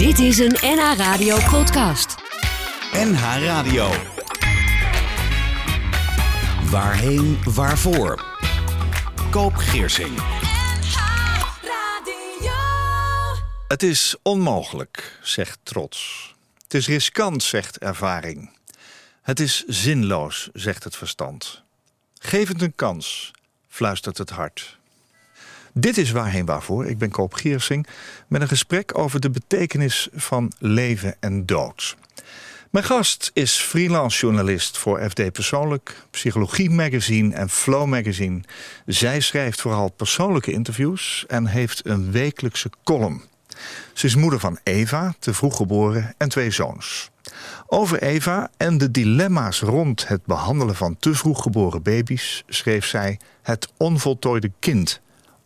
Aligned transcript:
Dit 0.00 0.18
is 0.18 0.38
een 0.38 0.56
NH 0.60 0.96
Radio 0.96 1.36
podcast. 1.50 2.16
NH 2.92 3.20
Radio. 3.44 3.90
Waarheen, 6.70 7.38
waarvoor? 7.44 8.24
Koop 9.30 9.54
Geersing. 9.54 10.18
Het 13.68 13.82
is 13.82 14.16
onmogelijk, 14.22 15.18
zegt 15.22 15.58
trots. 15.62 16.34
Het 16.62 16.74
is 16.74 16.86
riskant, 16.86 17.42
zegt 17.42 17.78
ervaring. 17.78 18.50
Het 19.22 19.40
is 19.40 19.64
zinloos, 19.66 20.48
zegt 20.52 20.84
het 20.84 20.96
verstand. 20.96 21.62
Geef 22.18 22.48
het 22.48 22.62
een 22.62 22.74
kans, 22.74 23.30
fluistert 23.68 24.18
het 24.18 24.30
hart. 24.30 24.79
Dit 25.72 25.98
is 25.98 26.10
Waarheen 26.10 26.44
Waarvoor. 26.44 26.86
Ik 26.86 26.98
ben 26.98 27.10
Koop 27.10 27.34
Giersing 27.34 27.86
met 28.28 28.40
een 28.40 28.48
gesprek 28.48 28.98
over 28.98 29.20
de 29.20 29.30
betekenis 29.30 30.08
van 30.12 30.52
leven 30.58 31.16
en 31.20 31.46
dood. 31.46 31.96
Mijn 32.70 32.84
gast 32.84 33.30
is 33.34 33.56
freelance 33.56 34.20
journalist 34.20 34.78
voor 34.78 35.10
FD 35.10 35.32
Persoonlijk, 35.32 35.96
Psychologie 36.10 36.70
Magazine 36.70 37.34
en 37.34 37.48
Flow 37.48 37.86
Magazine. 37.86 38.40
Zij 38.86 39.20
schrijft 39.20 39.60
vooral 39.60 39.90
persoonlijke 39.90 40.52
interviews 40.52 41.24
en 41.28 41.46
heeft 41.46 41.86
een 41.86 42.12
wekelijkse 42.12 42.70
column. 42.84 43.22
Ze 43.92 44.06
is 44.06 44.14
moeder 44.14 44.40
van 44.40 44.58
Eva, 44.62 45.14
te 45.18 45.34
vroeg 45.34 45.56
geboren, 45.56 46.14
en 46.18 46.28
twee 46.28 46.50
zoons. 46.50 47.10
Over 47.66 48.02
Eva 48.02 48.50
en 48.56 48.78
de 48.78 48.90
dilemma's 48.90 49.60
rond 49.60 50.08
het 50.08 50.26
behandelen 50.26 50.76
van 50.76 50.96
te 50.98 51.14
vroeg 51.14 51.42
geboren 51.42 51.82
baby's 51.82 52.44
schreef 52.48 52.86
zij 52.86 53.18
Het 53.42 53.68
onvoltooide 53.76 54.50
kind 54.58 55.00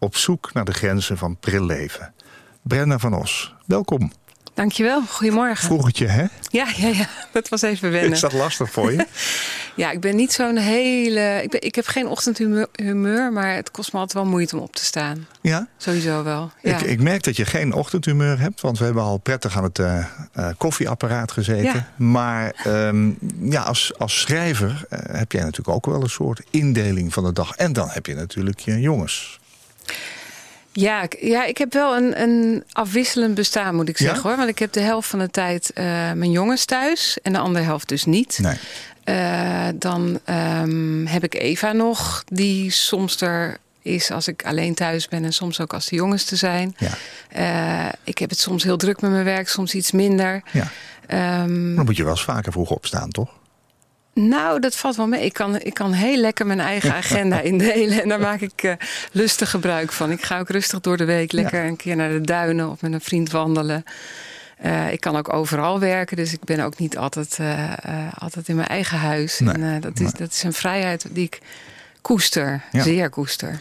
op 0.05 0.17
zoek 0.17 0.53
naar 0.53 0.65
de 0.65 0.73
grenzen 0.73 1.19
van 1.19 1.37
pril 1.37 1.65
leven. 1.65 2.15
Brenda 2.63 2.99
van 2.99 3.15
Os, 3.15 3.55
welkom. 3.67 4.13
Dankjewel, 4.55 5.03
goedemorgen. 5.09 5.67
Vroegetje, 5.67 6.07
hè? 6.07 6.25
Ja, 6.49 6.67
ja, 6.77 6.89
ja, 6.89 7.09
dat 7.33 7.49
was 7.49 7.63
even 7.63 7.91
wennen. 7.91 8.13
Is 8.13 8.21
dat 8.21 8.33
lastig 8.33 8.71
voor 8.71 8.93
je? 8.93 9.07
ja, 9.77 9.91
ik 9.91 10.01
ben 10.01 10.17
niet 10.17 10.33
zo'n 10.33 10.57
hele... 10.57 11.41
Ik, 11.43 11.51
ben, 11.51 11.63
ik 11.63 11.75
heb 11.75 11.87
geen 11.87 12.07
ochtendhumeur, 12.07 13.33
maar 13.33 13.55
het 13.55 13.71
kost 13.71 13.93
me 13.93 13.99
altijd 13.99 14.23
wel 14.23 14.33
moeite 14.33 14.57
om 14.57 14.63
op 14.63 14.77
te 14.77 14.85
staan. 14.85 15.27
Ja? 15.41 15.69
Sowieso 15.77 16.23
wel, 16.23 16.51
ja. 16.63 16.79
ik, 16.79 16.81
ik, 16.81 17.01
merk 17.01 17.23
dat 17.23 17.37
je 17.37 17.45
geen 17.45 17.73
ochtendhumeur 17.73 18.39
hebt, 18.39 18.61
want 18.61 18.79
we 18.79 18.85
hebben 18.85 19.03
al 19.03 19.19
prettig 19.19 19.57
aan 19.57 19.65
het 19.65 19.79
uh, 19.79 20.07
uh, 20.39 20.49
koffieapparaat 20.59 21.33
gezeten. 21.33 21.65
Ja. 21.65 21.89
Maar 21.97 22.65
um, 22.67 23.19
ja, 23.41 23.63
als, 23.63 23.93
als 23.99 24.21
schrijver 24.21 24.87
uh, 24.91 24.99
heb 25.03 25.33
jij 25.33 25.43
natuurlijk 25.43 25.77
ook 25.77 25.87
wel 25.87 26.03
een 26.03 26.11
soort 26.11 26.43
indeling 26.51 27.13
van 27.13 27.25
de 27.25 27.33
dag. 27.33 27.57
En 27.57 27.73
dan 27.73 27.89
heb 27.89 28.07
je 28.07 28.15
natuurlijk 28.15 28.61
je 28.61 28.81
jongens. 28.81 29.39
Ja, 30.73 31.07
ja, 31.21 31.45
ik 31.45 31.59
heb 31.59 31.73
wel 31.73 31.97
een, 31.97 32.21
een 32.21 32.65
afwisselend 32.73 33.35
bestaan, 33.35 33.75
moet 33.75 33.89
ik 33.89 33.97
zeggen 33.97 34.17
ja? 34.17 34.23
hoor. 34.23 34.37
Want 34.37 34.49
ik 34.49 34.59
heb 34.59 34.73
de 34.73 34.81
helft 34.81 35.09
van 35.09 35.19
de 35.19 35.31
tijd 35.31 35.71
uh, 35.75 35.85
mijn 36.13 36.31
jongens 36.31 36.65
thuis 36.65 37.19
en 37.23 37.33
de 37.33 37.39
andere 37.39 37.65
helft 37.65 37.89
dus 37.89 38.05
niet. 38.05 38.39
Nee. 38.43 38.57
Uh, 39.05 39.69
dan 39.75 40.21
um, 40.61 41.07
heb 41.07 41.25
ik 41.25 41.35
Eva 41.35 41.73
nog, 41.73 42.25
die 42.27 42.71
soms 42.71 43.21
er 43.21 43.57
is 43.83 44.11
als 44.11 44.29
ik 44.29 44.45
alleen 44.45 44.75
thuis 44.75 45.09
ben 45.09 45.25
en 45.25 45.33
soms 45.33 45.61
ook 45.61 45.73
als 45.73 45.89
de 45.89 45.97
jongens 45.97 46.25
te 46.25 46.37
zijn. 46.37 46.77
Ja. 46.79 46.91
Uh, 47.87 47.93
ik 48.05 48.19
heb 48.19 48.31
het 48.31 48.39
soms 48.39 48.63
heel 48.63 48.77
druk 48.77 49.01
met 49.01 49.11
mijn 49.11 49.25
werk, 49.25 49.49
soms 49.49 49.75
iets 49.75 49.91
minder. 49.91 50.43
Ja. 50.53 50.71
Um, 51.43 51.75
dan 51.77 51.85
moet 51.85 51.97
je 51.97 52.03
wel 52.03 52.13
eens 52.13 52.25
vaker 52.25 52.53
vroeg 52.53 52.71
opstaan, 52.71 53.11
toch? 53.11 53.31
Nou, 54.15 54.61
dat 54.61 54.77
valt 54.77 54.97
wel 54.97 55.07
mee. 55.07 55.25
Ik 55.25 55.33
kan, 55.33 55.61
ik 55.61 55.75
kan 55.75 55.93
heel 55.93 56.17
lekker 56.17 56.47
mijn 56.47 56.61
eigen 56.61 56.95
agenda 57.03 57.41
indelen. 57.41 58.03
En 58.03 58.09
daar 58.09 58.21
maak 58.21 58.41
ik 58.41 58.63
uh, 58.63 58.73
lustig 59.13 59.51
gebruik 59.51 59.93
van. 59.93 60.11
Ik 60.11 60.25
ga 60.25 60.39
ook 60.39 60.49
rustig 60.49 60.81
door 60.81 60.97
de 60.97 61.05
week 61.05 61.33
lekker 61.33 61.63
ja. 61.63 61.69
een 61.69 61.77
keer 61.77 61.97
naar 61.97 62.11
de 62.11 62.21
duinen 62.21 62.71
of 62.71 62.83
met 62.83 62.93
een 62.93 63.01
vriend 63.01 63.31
wandelen. 63.31 63.85
Uh, 64.65 64.93
ik 64.93 65.01
kan 65.01 65.17
ook 65.17 65.33
overal 65.33 65.81
werken, 65.81 66.17
dus 66.17 66.33
ik 66.33 66.45
ben 66.45 66.61
ook 66.61 66.79
niet 66.79 66.97
altijd, 66.97 67.39
uh, 67.41 67.73
altijd 68.19 68.49
in 68.49 68.57
mijn 68.57 68.69
eigen 68.69 68.99
huis. 68.99 69.39
Nee, 69.39 69.55
en, 69.55 69.81
dat, 69.81 70.01
is, 70.01 70.13
dat 70.13 70.33
is 70.33 70.43
een 70.43 70.53
vrijheid 70.53 71.07
die 71.11 71.25
ik 71.25 71.41
koester, 72.01 72.63
ja. 72.73 72.83
zeer 72.83 73.11
koester. 73.11 73.61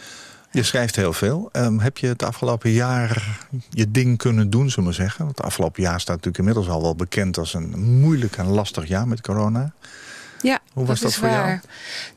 Je 0.50 0.62
schrijft 0.62 0.96
heel 0.96 1.12
veel. 1.12 1.48
Um, 1.52 1.78
heb 1.78 1.98
je 1.98 2.06
het 2.06 2.22
afgelopen 2.22 2.70
jaar 2.70 3.38
je 3.70 3.90
ding 3.90 4.18
kunnen 4.18 4.50
doen, 4.50 4.70
zullen 4.70 4.88
we 4.88 4.94
zeggen? 4.94 5.24
Want 5.24 5.36
het 5.36 5.46
afgelopen 5.46 5.82
jaar 5.82 6.00
staat 6.00 6.16
natuurlijk 6.16 6.38
inmiddels 6.38 6.68
al 6.68 6.82
wel 6.82 6.96
bekend 6.96 7.38
als 7.38 7.54
een 7.54 7.98
moeilijk 8.00 8.36
en 8.36 8.46
lastig 8.46 8.86
jaar 8.86 9.08
met 9.08 9.20
corona. 9.20 9.72
Ja, 10.44 10.60
Hoe 10.72 10.86
was 10.86 11.00
dat, 11.00 11.14
voor 11.14 11.28
waar. 11.28 11.46
jou? 11.46 11.58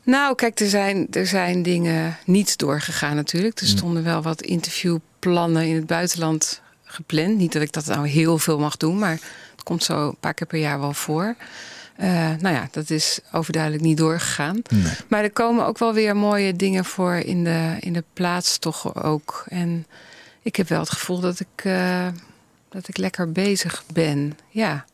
Nou, 0.02 0.34
kijk, 0.34 0.60
er 0.60 0.68
zijn, 0.68 1.06
er 1.10 1.26
zijn 1.26 1.62
dingen 1.62 2.16
niet 2.24 2.58
doorgegaan 2.58 3.16
natuurlijk. 3.16 3.60
Er 3.60 3.66
stonden 3.66 4.04
wel 4.04 4.22
wat 4.22 4.42
interviewplannen 4.42 5.66
in 5.66 5.74
het 5.74 5.86
buitenland 5.86 6.60
gepland. 6.84 7.36
Niet 7.36 7.52
dat 7.52 7.62
ik 7.62 7.72
dat 7.72 7.86
nou 7.86 8.08
heel 8.08 8.38
veel 8.38 8.58
mag 8.58 8.76
doen, 8.76 8.98
maar 8.98 9.18
het 9.50 9.62
komt 9.62 9.84
zo 9.84 10.08
een 10.08 10.16
paar 10.20 10.34
keer 10.34 10.46
per 10.46 10.58
jaar 10.58 10.80
wel 10.80 10.92
voor. 10.92 11.34
Uh, 12.00 12.06
nou 12.38 12.54
ja, 12.54 12.68
dat 12.70 12.90
is 12.90 13.18
overduidelijk 13.32 13.82
niet 13.82 13.96
doorgegaan. 13.96 14.62
Nee. 14.68 14.92
Maar 15.08 15.22
er 15.22 15.30
komen 15.30 15.66
ook 15.66 15.78
wel 15.78 15.94
weer 15.94 16.16
mooie 16.16 16.56
dingen 16.56 16.84
voor 16.84 17.14
in 17.14 17.44
de, 17.44 17.76
in 17.80 17.92
de 17.92 18.04
plaats 18.12 18.58
toch 18.58 19.02
ook. 19.02 19.44
En 19.48 19.86
ik 20.42 20.56
heb 20.56 20.68
wel 20.68 20.80
het 20.80 20.90
gevoel 20.90 21.20
dat 21.20 21.40
ik, 21.40 21.64
uh, 21.64 22.06
dat 22.68 22.88
ik 22.88 22.96
lekker 22.96 23.32
bezig 23.32 23.84
ben. 23.92 24.38
Ja. 24.48 24.84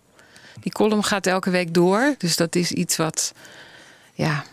Die 0.60 0.72
column 0.72 1.04
gaat 1.04 1.26
elke 1.26 1.50
week 1.50 1.74
door. 1.74 2.14
Dus 2.18 2.36
dat 2.36 2.56
is 2.56 2.72
iets 2.72 2.96
wat, 2.96 3.32
ja, 4.12 4.44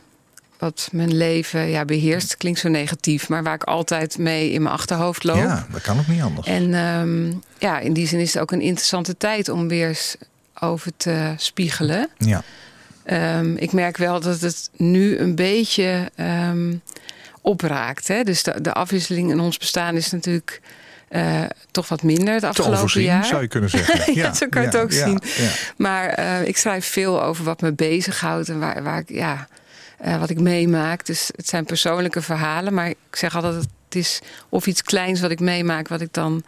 wat 0.57 0.89
mijn 0.91 1.17
leven 1.17 1.67
ja, 1.69 1.85
beheerst. 1.85 2.38
Klinkt 2.38 2.59
zo 2.59 2.69
negatief, 2.69 3.29
maar 3.29 3.44
waar 3.44 3.56
ik 3.56 3.63
altijd 3.63 4.17
mee 4.17 4.51
in 4.51 4.61
mijn 4.61 4.75
achterhoofd 4.75 5.23
loop. 5.23 5.35
Ja, 5.35 5.67
dat 5.72 5.81
kan 5.81 6.00
ook 6.00 6.07
niet 6.07 6.22
anders. 6.22 6.47
En 6.47 6.73
um, 6.73 7.44
ja, 7.59 7.79
in 7.79 7.94
die 7.94 8.07
zin 8.07 8.19
is 8.19 8.34
het 8.34 8.41
ook 8.41 8.51
een 8.51 8.61
interessante 8.61 9.17
tijd 9.17 9.50
om 9.50 9.67
weer 9.67 9.88
eens 9.88 10.16
over 10.59 10.91
te 10.97 11.34
spiegelen. 11.38 12.09
Ja. 12.17 12.44
Um, 13.38 13.57
ik 13.57 13.72
merk 13.72 13.97
wel 13.97 14.19
dat 14.19 14.41
het 14.41 14.69
nu 14.75 15.17
een 15.17 15.35
beetje 15.35 16.11
um, 16.50 16.81
opraakt. 17.41 18.07
Hè? 18.07 18.23
Dus 18.23 18.44
de, 18.44 18.61
de 18.61 18.73
afwisseling 18.73 19.31
in 19.31 19.40
ons 19.40 19.57
bestaan 19.57 19.95
is 19.95 20.11
natuurlijk 20.11 20.61
uh, 21.11 21.44
toch 21.72 21.88
wat 21.88 22.03
minder 22.03 22.33
het 22.33 22.44
afgelopen 22.44 22.75
Te 22.75 22.83
overzien, 22.83 23.03
jaar. 23.03 23.25
zou 23.25 23.41
je 23.41 23.47
kunnen 23.47 23.69
zeggen. 23.79 24.13
ja, 24.13 24.33
zo 24.33 24.47
kan 24.49 24.61
je 24.61 24.67
ja, 24.67 24.73
het 24.73 24.83
ook 24.83 24.91
ja, 24.91 25.05
zien. 25.05 25.22
Maar 25.77 26.19
uh, 26.19 26.47
ik 26.47 26.57
schrijf 26.57 26.85
veel 26.85 27.23
over 27.23 27.44
wat 27.44 27.61
me 27.61 27.73
bezighoudt 27.73 28.49
en 28.49 28.59
waar, 28.59 28.83
waar 28.83 28.99
ik, 28.99 29.09
ja, 29.09 29.47
uh, 30.05 30.19
wat 30.19 30.29
ik 30.29 30.39
meemaak. 30.39 31.05
Dus 31.05 31.29
het 31.35 31.47
zijn 31.47 31.66
persoonlijke 31.66 32.22
verhalen, 32.22 32.73
maar 32.73 32.88
ik 32.88 32.97
zeg 33.11 33.35
altijd: 33.35 33.55
het 33.55 33.95
is 33.95 34.19
of 34.49 34.67
iets 34.67 34.81
kleins 34.81 35.22
wat 35.22 35.31
ik 35.31 35.39
meemaak, 35.39 35.88
wat 35.88 36.01
ik 36.01 36.13
dan. 36.13 36.44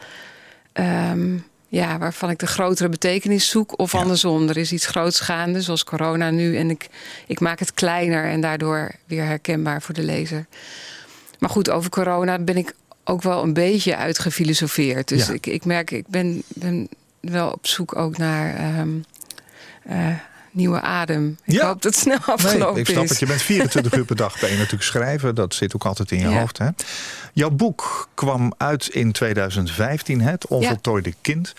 Um, 0.74 1.45
ja, 1.68 1.97
waarvan 1.97 2.30
ik 2.30 2.40
de 2.40 2.47
grotere 2.47 2.90
betekenis 2.90 3.50
zoek. 3.50 3.80
Of 3.80 3.95
andersom, 3.95 4.50
er 4.50 4.57
is 4.57 4.72
iets 4.72 4.85
groots 4.85 5.19
gaande, 5.19 5.62
zoals 5.62 5.84
corona 5.84 6.30
nu. 6.30 6.57
En 6.57 6.69
ik, 6.69 6.88
ik 7.28 7.40
maak 7.40 7.59
het 7.59 7.74
kleiner 7.74 8.25
en 8.25 8.41
daardoor 8.41 8.91
weer 9.06 9.24
herkenbaar 9.24 9.81
voor 9.81 9.94
de 9.94 10.03
lezer. 10.03 10.45
Maar 11.40 11.50
goed, 11.50 11.69
over 11.69 11.90
corona 11.90 12.40
ben 12.40 12.57
ik 12.57 12.74
ook 13.03 13.22
wel 13.22 13.44
een 13.44 13.53
beetje 13.53 13.96
uitgefilosofeerd. 13.97 15.08
Dus 15.08 15.28
Ja. 15.28 15.34
ik, 15.34 15.46
ik 15.46 15.66
merk, 15.66 15.91
ik 15.91 16.08
ben, 16.08 16.44
ben 16.47 16.88
wel 17.19 17.52
op 17.52 17.68
zoek 17.68 17.96
ook 17.96 18.18
naar 18.18 18.56
ehm, 18.56 18.90
eh, 19.84 20.08
nieuwe 20.52 20.81
adem. 20.81 21.38
Ik 21.46 21.53
Ja. 21.53 21.66
hoop 21.68 21.81
dat 21.81 21.92
het 21.94 22.02
snel 22.02 22.18
afgelopen 22.25 22.74
Nee, 22.74 22.81
ik 22.84 22.88
snap 22.90 23.03
is. 23.03 23.09
het. 23.09 23.19
Je 23.19 23.25
bent 23.25 23.42
24 23.42 23.94
uur 23.97 24.06
per 24.06 24.16
dag 24.16 24.40
ben 24.40 24.50
je 24.52 24.56
natuurlijk 24.56 24.84
schrijven. 24.84 25.36
Dat 25.36 25.53
zit 25.53 25.75
ook 25.75 25.86
altijd 25.86 26.12
in 26.12 26.19
je 26.19 26.30
Ja. 26.30 26.40
hoofd. 26.40 26.58
Hè? 26.58 26.68
Jouw 27.34 27.50
boek 27.50 28.09
kwam 28.13 28.53
uit 28.58 28.88
in 28.88 29.12
2015, 29.12 30.22
hè? 30.22 30.31
Het 30.31 30.47
onvoltooide 30.47 31.13
kind. 31.22 31.53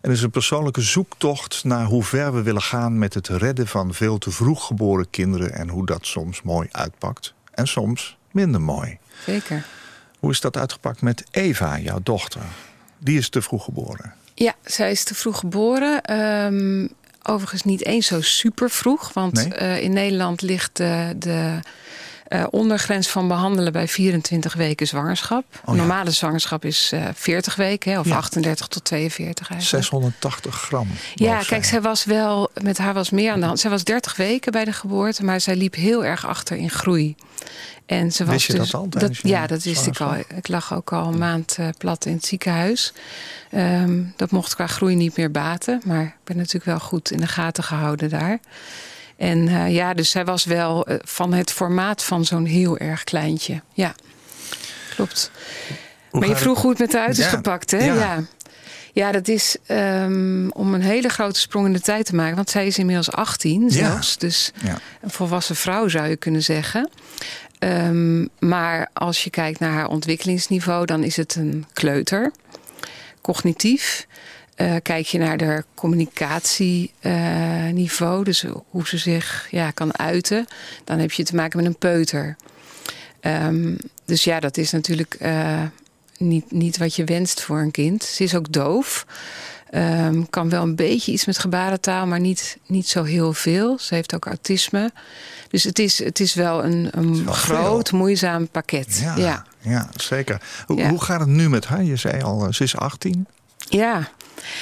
En 0.00 0.10
is 0.10 0.22
een 0.22 0.30
persoonlijke 0.30 0.80
zoektocht 0.80 1.64
naar 1.64 1.84
hoe 1.84 2.04
ver 2.04 2.34
we 2.34 2.42
willen 2.42 2.62
gaan... 2.62 2.98
met 2.98 3.14
het 3.14 3.28
redden 3.28 3.66
van 3.66 3.94
veel 3.94 4.18
te 4.18 4.30
vroeg 4.30 4.66
geboren 4.66 5.10
kinderen... 5.10 5.52
en 5.54 5.68
hoe 5.68 5.86
dat 5.86 6.06
soms 6.06 6.42
mooi 6.42 6.68
uitpakt. 6.72 7.34
En 7.54 7.66
soms 7.68 8.16
minder 8.30 8.60
mooi. 8.60 8.98
Zeker. 9.26 9.64
Hoe 10.18 10.30
is 10.30 10.40
dat 10.40 10.56
uitgepakt 10.56 11.02
met 11.02 11.24
Eva, 11.30 11.78
jouw 11.78 12.00
dochter? 12.02 12.40
Die 12.98 13.18
is 13.18 13.28
te 13.28 13.42
vroeg 13.42 13.64
geboren. 13.64 14.14
Ja, 14.34 14.54
zij 14.64 14.90
is 14.90 15.04
te 15.04 15.14
vroeg 15.14 15.38
geboren. 15.38 16.18
Um, 16.44 16.88
overigens 17.22 17.62
niet 17.62 17.84
eens 17.84 18.06
zo 18.06 18.20
super 18.20 18.70
vroeg. 18.70 19.12
Want 19.12 19.32
Nee? 19.48 19.60
uh, 19.60 19.82
in 19.82 19.92
Nederland 19.92 20.42
ligt 20.42 20.76
de, 20.76 21.14
de 21.18 21.60
uh, 22.28 22.44
ondergrens 22.50 23.08
van 23.08 23.28
behandelen 23.28 23.72
bij 23.72 23.88
24 23.88 24.54
weken 24.54 24.86
zwangerschap. 24.86 25.44
Oh 25.64 25.74
ja. 25.74 25.80
Normale 25.80 26.10
zwangerschap 26.10 26.64
is 26.64 26.90
uh, 26.94 27.04
40 27.14 27.56
weken, 27.56 27.92
hè, 27.92 27.98
of 27.98 28.06
Ja. 28.06 28.16
38 28.16 28.66
tot 28.66 28.84
42 28.84 29.50
eigenlijk. 29.50 29.84
680 29.84 30.54
gram. 30.54 30.88
Ja, 31.14 31.36
kijk, 31.36 31.46
zij. 31.46 31.62
zij 31.62 31.80
was 31.80 32.04
wel, 32.04 32.50
met 32.62 32.78
haar 32.78 32.94
was 32.94 33.10
meer 33.10 33.32
aan 33.32 33.40
de 33.40 33.46
hand. 33.46 33.60
Zij 33.60 33.70
was 33.70 33.84
30 33.84 34.16
weken 34.16 34.52
bij 34.52 34.64
de 34.64 34.72
geboorte, 34.72 35.24
maar 35.24 35.40
zij 35.40 35.56
liep 35.56 35.74
heel 35.74 36.04
erg 36.04 36.26
achter 36.26 36.56
in 36.56 36.70
groei. 36.70 37.16
En 37.86 38.12
ze 38.12 38.24
was 38.24 38.34
Wist 38.34 38.46
je 38.46 38.52
dus, 38.52 38.70
dat 38.70 38.80
al 38.80 39.10
ja, 39.22 39.46
dat 39.46 39.62
wist 39.62 39.86
ik 39.86 40.00
al. 40.00 40.14
Ik 40.14 40.48
lag 40.48 40.74
ook 40.74 40.92
al 40.92 41.06
een 41.06 41.18
maand 41.18 41.56
uh, 41.60 41.68
plat 41.78 42.04
in 42.04 42.12
het 42.12 42.26
ziekenhuis. 42.26 42.92
Um, 43.54 44.12
dat 44.16 44.30
mocht 44.30 44.54
qua 44.54 44.66
groei 44.66 44.94
niet 44.94 45.16
meer 45.16 45.30
baten. 45.30 45.80
Maar 45.84 46.02
ik 46.02 46.14
ben 46.24 46.36
natuurlijk 46.36 46.64
wel 46.64 46.78
goed 46.80 47.10
in 47.10 47.20
de 47.20 47.26
gaten 47.26 47.64
gehouden 47.64 48.08
daar. 48.08 48.38
En 49.18 49.38
uh, 49.38 49.74
ja, 49.74 49.94
dus 49.94 50.10
zij 50.10 50.24
was 50.24 50.44
wel 50.44 50.90
uh, 50.90 50.96
van 51.04 51.32
het 51.32 51.52
formaat 51.52 52.04
van 52.04 52.24
zo'n 52.24 52.44
heel 52.44 52.78
erg 52.78 53.04
kleintje. 53.04 53.62
Ja, 53.72 53.94
klopt. 54.94 55.30
Hoe 56.10 56.20
maar 56.20 56.28
je 56.28 56.36
vroeg 56.36 56.52
het- 56.54 56.62
hoe 56.62 56.70
het 56.70 56.80
met 56.80 56.90
de 56.90 57.00
uit 57.00 57.18
is 57.18 57.24
Ja, 57.24 57.30
gepakt, 57.30 57.70
hè? 57.70 57.84
ja. 57.84 57.94
Ja. 57.94 58.22
Ja, 58.92 59.12
dat 59.12 59.28
is 59.28 59.56
um, 59.68 60.50
om 60.52 60.74
een 60.74 60.82
hele 60.82 61.08
grote 61.08 61.40
sprong 61.40 61.66
in 61.66 61.72
de 61.72 61.80
tijd 61.80 62.06
te 62.06 62.14
maken. 62.14 62.36
Want 62.36 62.50
zij 62.50 62.66
is 62.66 62.78
inmiddels 62.78 63.10
18 63.12 63.70
zelfs. 63.70 64.10
Ja. 64.12 64.18
Dus 64.18 64.52
een 65.00 65.10
volwassen 65.10 65.56
vrouw 65.56 65.88
zou 65.88 66.08
je 66.08 66.16
kunnen 66.16 66.42
zeggen. 66.42 66.90
Um, 67.58 68.28
maar 68.38 68.90
als 68.92 69.24
je 69.24 69.30
kijkt 69.30 69.58
naar 69.60 69.72
haar 69.72 69.86
ontwikkelingsniveau, 69.88 70.86
dan 70.86 71.02
is 71.04 71.16
het 71.16 71.34
een 71.34 71.66
kleuter. 71.72 72.32
Cognitief. 73.20 74.06
Uh, 74.60 74.76
kijk 74.82 75.06
je 75.06 75.18
naar 75.18 75.44
haar 75.44 75.64
communicatieniveau, 75.74 78.18
uh, 78.18 78.24
dus 78.24 78.44
hoe 78.70 78.88
ze 78.88 78.98
zich 78.98 79.48
ja, 79.50 79.70
kan 79.70 79.98
uiten, 79.98 80.46
dan 80.84 80.98
heb 80.98 81.12
je 81.12 81.24
te 81.24 81.34
maken 81.34 81.56
met 81.56 81.66
een 81.66 81.78
peuter. 81.78 82.36
Um, 83.20 83.76
dus 84.04 84.24
ja, 84.24 84.40
dat 84.40 84.56
is 84.56 84.70
natuurlijk 84.70 85.16
uh, 85.22 85.62
niet, 86.18 86.50
niet 86.50 86.78
wat 86.78 86.94
je 86.94 87.04
wenst 87.04 87.42
voor 87.42 87.60
een 87.60 87.70
kind. 87.70 88.02
Ze 88.02 88.22
is 88.22 88.34
ook 88.34 88.52
doof. 88.52 89.06
Um, 89.74 90.30
kan 90.30 90.48
wel 90.48 90.62
een 90.62 90.76
beetje 90.76 91.12
iets 91.12 91.24
met 91.24 91.38
gebarentaal, 91.38 92.06
maar 92.06 92.20
niet, 92.20 92.58
niet 92.66 92.88
zo 92.88 93.04
heel 93.04 93.32
veel. 93.32 93.78
Ze 93.78 93.94
heeft 93.94 94.14
ook 94.14 94.26
autisme. 94.26 94.92
Dus 95.48 95.64
het 95.64 95.78
is, 95.78 96.04
het 96.04 96.20
is 96.20 96.34
wel 96.34 96.64
een, 96.64 96.88
een 96.90 97.24
wel 97.24 97.34
groot, 97.34 97.88
veel. 97.88 97.98
moeizaam 97.98 98.48
pakket. 98.48 98.98
Ja, 99.02 99.16
ja. 99.16 99.44
ja 99.60 99.88
zeker. 99.96 100.42
Hoe, 100.66 100.76
ja. 100.76 100.88
hoe 100.88 101.02
gaat 101.02 101.20
het 101.20 101.28
nu 101.28 101.48
met 101.48 101.66
haar? 101.66 101.84
Je 101.84 101.96
zei 101.96 102.22
al, 102.22 102.52
ze 102.52 102.62
is 102.62 102.76
18. 102.76 103.26
Ja, 103.68 104.08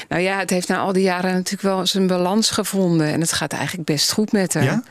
nou 0.09 0.23
ja, 0.23 0.39
het 0.39 0.51
heeft 0.51 0.69
na 0.69 0.79
al 0.79 0.93
die 0.93 1.03
jaren 1.03 1.33
natuurlijk 1.33 1.63
wel 1.63 1.87
zijn 1.87 2.07
balans 2.07 2.51
gevonden. 2.51 3.13
En 3.13 3.21
het 3.21 3.33
gaat 3.33 3.53
eigenlijk 3.53 3.87
best 3.89 4.13
goed 4.13 4.33
met 4.33 4.55
haar. 4.55 4.65
Ja? 4.65 4.83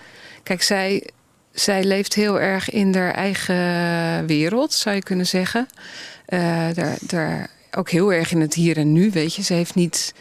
Kijk, 0.43 0.61
zij, 0.61 1.09
zij 1.51 1.83
leeft 1.83 2.13
heel 2.13 2.39
erg 2.39 2.69
in 2.69 2.95
haar 2.95 3.13
eigen 3.13 4.25
wereld, 4.25 4.73
zou 4.73 4.95
je 4.95 5.03
kunnen 5.03 5.27
zeggen. 5.27 5.67
Uh, 6.29 6.39
daar, 6.73 6.97
daar 7.01 7.49
ook 7.71 7.89
heel 7.89 8.13
erg 8.13 8.31
in 8.31 8.41
het 8.41 8.53
hier 8.53 8.77
en 8.77 8.91
nu, 8.91 9.11
weet 9.11 9.33
je. 9.33 9.43
Ze 9.43 9.53
heeft 9.53 9.75
niet, 9.75 10.13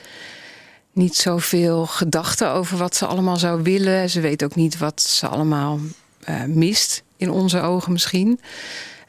niet 0.93 1.17
zoveel 1.17 1.87
gedachten 1.87 2.51
over 2.51 2.79
wat 2.79 2.97
ze 2.97 3.07
allemaal 3.07 3.37
zou 3.37 3.63
willen. 3.63 4.11
Ze 4.11 4.21
weet 4.21 4.45
ook 4.45 4.55
niet 4.55 4.79
wat 4.79 5.03
ze 5.03 5.27
allemaal 5.27 5.81
uh, 6.29 6.45
mist, 6.45 7.03
in 7.17 7.31
onze 7.31 7.61
ogen 7.61 7.93
misschien. 7.93 8.41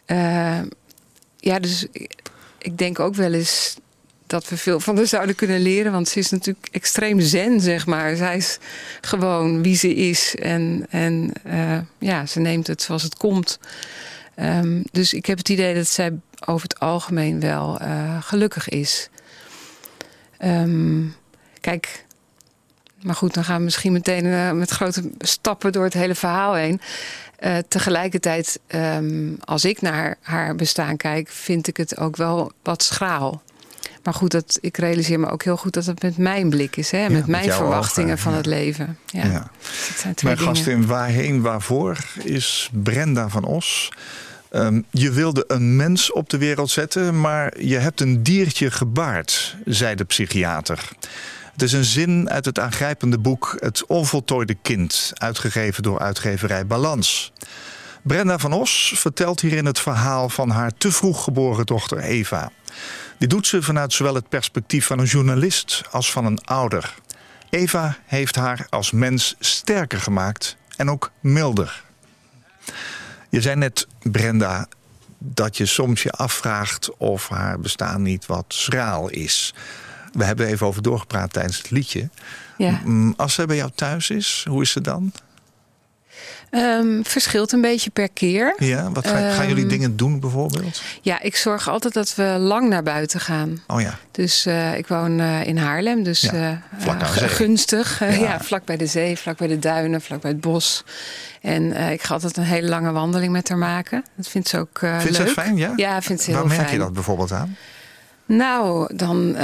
Uh, 0.07 0.59
ja, 1.37 1.59
dus 1.59 1.85
ik 2.57 2.77
denk 2.77 2.99
ook 2.99 3.15
wel 3.15 3.33
eens 3.33 3.75
dat 4.27 4.49
we 4.49 4.57
veel 4.57 4.79
van 4.79 4.95
haar 4.95 5.07
zouden 5.07 5.35
kunnen 5.35 5.61
leren. 5.61 5.91
Want 5.91 6.07
ze 6.07 6.19
is 6.19 6.29
natuurlijk 6.29 6.67
extreem 6.71 7.19
zen, 7.19 7.61
zeg 7.61 7.85
maar. 7.85 8.15
Zij 8.15 8.37
is 8.37 8.57
gewoon 9.01 9.61
wie 9.63 9.75
ze 9.75 9.93
is. 9.93 10.35
En, 10.35 10.85
en 10.89 11.31
uh, 11.47 11.77
ja, 11.99 12.25
ze 12.25 12.39
neemt 12.39 12.67
het 12.67 12.81
zoals 12.81 13.03
het 13.03 13.17
komt. 13.17 13.59
Um, 14.39 14.83
dus 14.91 15.13
ik 15.13 15.25
heb 15.25 15.37
het 15.37 15.49
idee 15.49 15.75
dat 15.75 15.87
zij 15.87 16.13
over 16.45 16.67
het 16.67 16.79
algemeen 16.79 17.39
wel 17.39 17.81
uh, 17.81 18.21
gelukkig 18.21 18.69
is. 18.69 19.09
Um, 20.43 21.15
kijk, 21.61 22.05
maar 23.01 23.15
goed, 23.15 23.33
dan 23.33 23.43
gaan 23.43 23.57
we 23.57 23.63
misschien 23.63 23.91
meteen 23.91 24.25
uh, 24.25 24.51
met 24.51 24.69
grote 24.69 25.11
stappen 25.19 25.71
door 25.71 25.83
het 25.83 25.93
hele 25.93 26.15
verhaal 26.15 26.53
heen. 26.53 26.81
Tegelijkertijd, 27.67 28.59
um, 28.67 29.37
als 29.39 29.65
ik 29.65 29.81
naar 29.81 30.17
haar 30.21 30.55
bestaan 30.55 30.97
kijk, 30.97 31.29
vind 31.29 31.67
ik 31.67 31.77
het 31.77 31.97
ook 31.97 32.15
wel 32.15 32.51
wat 32.63 32.83
schraal. 32.83 33.43
Maar 34.05 34.13
goed, 34.13 34.31
dat, 34.31 34.57
ik 34.61 34.77
realiseer 34.77 35.19
me 35.19 35.29
ook 35.29 35.43
heel 35.43 35.57
goed 35.57 35.73
dat 35.73 35.85
het 35.85 36.01
met 36.01 36.17
mijn 36.17 36.49
blik 36.49 36.75
is. 36.75 36.91
Hè? 36.91 36.97
Ja, 36.97 37.09
met 37.09 37.27
mijn 37.27 37.51
verwachtingen 37.51 38.11
ogen, 38.11 38.23
van 38.23 38.31
ja. 38.31 38.37
het 38.37 38.45
leven. 38.45 38.97
Ja. 39.05 39.49
twee 40.15 40.35
mijn 40.35 40.37
gast 40.37 40.67
in 40.67 40.85
Waarheen 40.85 41.41
Waarvoor 41.41 41.97
is 42.23 42.69
Brenda 42.73 43.29
van 43.29 43.43
Os. 43.43 43.89
Um, 44.51 44.85
je 44.89 45.11
wilde 45.11 45.43
een 45.47 45.75
mens 45.75 46.11
op 46.11 46.29
de 46.29 46.37
wereld 46.37 46.69
zetten, 46.69 47.21
maar 47.21 47.61
je 47.61 47.77
hebt 47.77 48.01
een 48.01 48.23
diertje 48.23 48.71
gebaard, 48.71 49.55
zei 49.65 49.95
de 49.95 50.03
psychiater. 50.03 50.89
Het 51.51 51.61
is 51.61 51.73
een 51.73 51.85
zin 51.85 52.29
uit 52.29 52.45
het 52.45 52.59
aangrijpende 52.59 53.17
boek 53.17 53.57
Het 53.59 53.85
onvoltooide 53.85 54.55
kind, 54.61 55.11
uitgegeven 55.13 55.83
door 55.83 55.99
uitgeverij 55.99 56.67
Balans. 56.67 57.31
Brenda 58.01 58.37
van 58.37 58.53
Os 58.53 58.93
vertelt 58.95 59.41
hierin 59.41 59.65
het 59.65 59.79
verhaal 59.79 60.29
van 60.29 60.49
haar 60.49 60.71
te 60.77 60.91
vroeg 60.91 61.23
geboren 61.23 61.65
dochter 61.65 61.97
Eva. 61.97 62.51
Dit 63.17 63.29
doet 63.29 63.47
ze 63.47 63.61
vanuit 63.61 63.93
zowel 63.93 64.15
het 64.15 64.29
perspectief 64.29 64.85
van 64.85 64.99
een 64.99 65.05
journalist 65.05 65.83
als 65.91 66.11
van 66.11 66.25
een 66.25 66.41
ouder. 66.45 66.93
Eva 67.49 67.97
heeft 68.05 68.35
haar 68.35 68.67
als 68.69 68.91
mens 68.91 69.35
sterker 69.39 69.99
gemaakt 69.99 70.57
en 70.77 70.89
ook 70.89 71.11
milder. 71.19 71.83
Je 73.29 73.41
zei 73.41 73.55
net, 73.55 73.87
Brenda, 74.01 74.67
dat 75.17 75.57
je 75.57 75.65
soms 75.65 76.03
je 76.03 76.11
afvraagt 76.11 76.97
of 76.97 77.29
haar 77.29 77.59
bestaan 77.59 78.01
niet 78.01 78.25
wat 78.25 78.45
schraal 78.47 79.09
is. 79.09 79.53
We 80.13 80.23
hebben 80.23 80.47
even 80.47 80.67
over 80.67 80.81
doorgepraat 80.81 81.33
tijdens 81.33 81.57
het 81.57 81.71
liedje. 81.71 82.09
Ja. 82.57 82.81
Als 83.17 83.33
ze 83.33 83.45
bij 83.45 83.55
jou 83.55 83.71
thuis 83.75 84.09
is, 84.09 84.45
hoe 84.49 84.61
is 84.61 84.71
ze 84.71 84.81
dan? 84.81 85.11
Um, 86.51 87.05
verschilt 87.05 87.51
een 87.51 87.61
beetje 87.61 87.89
per 87.89 88.09
keer. 88.09 88.53
Ja, 88.57 88.91
wat 88.91 89.07
ga, 89.07 89.31
gaan 89.31 89.47
jullie 89.47 89.63
um, 89.63 89.69
dingen 89.69 89.97
doen 89.97 90.19
bijvoorbeeld? 90.19 90.81
Ja, 91.01 91.21
ik 91.21 91.35
zorg 91.35 91.69
altijd 91.69 91.93
dat 91.93 92.15
we 92.15 92.23
lang 92.23 92.69
naar 92.69 92.83
buiten 92.83 93.19
gaan. 93.19 93.63
Oh 93.67 93.81
ja. 93.81 93.97
Dus 94.11 94.45
uh, 94.45 94.77
ik 94.77 94.87
woon 94.87 95.19
uh, 95.19 95.47
in 95.47 95.57
Haarlem, 95.57 96.03
dus 96.03 96.21
ja, 96.21 96.33
uh, 96.33 96.49
vlak 96.77 97.01
aan 97.01 97.07
gunstig. 97.29 97.99
Ja. 98.05 98.11
ja. 98.11 98.39
vlak 98.39 98.65
bij 98.65 98.77
de 98.77 98.85
zee, 98.85 99.17
vlak 99.17 99.37
bij 99.37 99.47
de 99.47 99.59
duinen, 99.59 100.01
vlak 100.01 100.21
bij 100.21 100.31
het 100.31 100.41
bos. 100.41 100.83
En 101.41 101.91
ik 101.91 102.01
ga 102.01 102.13
altijd 102.13 102.37
een 102.37 102.43
hele 102.43 102.67
lange 102.67 102.91
wandeling 102.91 103.31
met 103.31 103.49
haar 103.49 103.57
maken. 103.57 104.03
Dat 104.15 104.27
vindt 104.27 104.47
ze 104.47 104.59
ook 104.59 104.81
leuk. 104.81 105.01
Vindt 105.01 105.17
ze 105.17 105.27
fijn, 105.27 105.57
ja? 105.57 105.73
Ja, 105.75 106.01
vindt 106.01 106.21
ze 106.21 106.31
heel 106.31 106.39
Waar 106.39 106.47
fijn. 106.47 106.61
merk 106.61 106.71
je 106.71 106.77
dat 106.77 106.93
bijvoorbeeld 106.93 107.31
aan? 107.31 107.55
Nou, 108.25 108.95
dan 108.95 109.35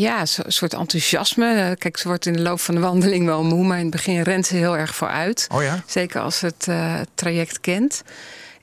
ja, 0.00 0.20
een 0.20 0.52
soort 0.52 0.74
enthousiasme. 0.74 1.76
Kijk, 1.78 1.96
ze 1.96 2.08
wordt 2.08 2.26
in 2.26 2.32
de 2.32 2.42
loop 2.42 2.60
van 2.60 2.74
de 2.74 2.80
wandeling 2.80 3.26
wel 3.26 3.44
moe, 3.44 3.66
maar 3.66 3.76
in 3.76 3.82
het 3.82 3.92
begin 3.92 4.22
rent 4.22 4.46
ze 4.46 4.56
heel 4.56 4.76
erg 4.76 4.94
vooruit. 4.94 5.46
Oh 5.52 5.62
ja? 5.62 5.82
Zeker 5.86 6.20
als 6.20 6.38
ze 6.38 6.46
het 6.46 6.66
uh, 6.68 7.00
traject 7.14 7.60
kent. 7.60 8.02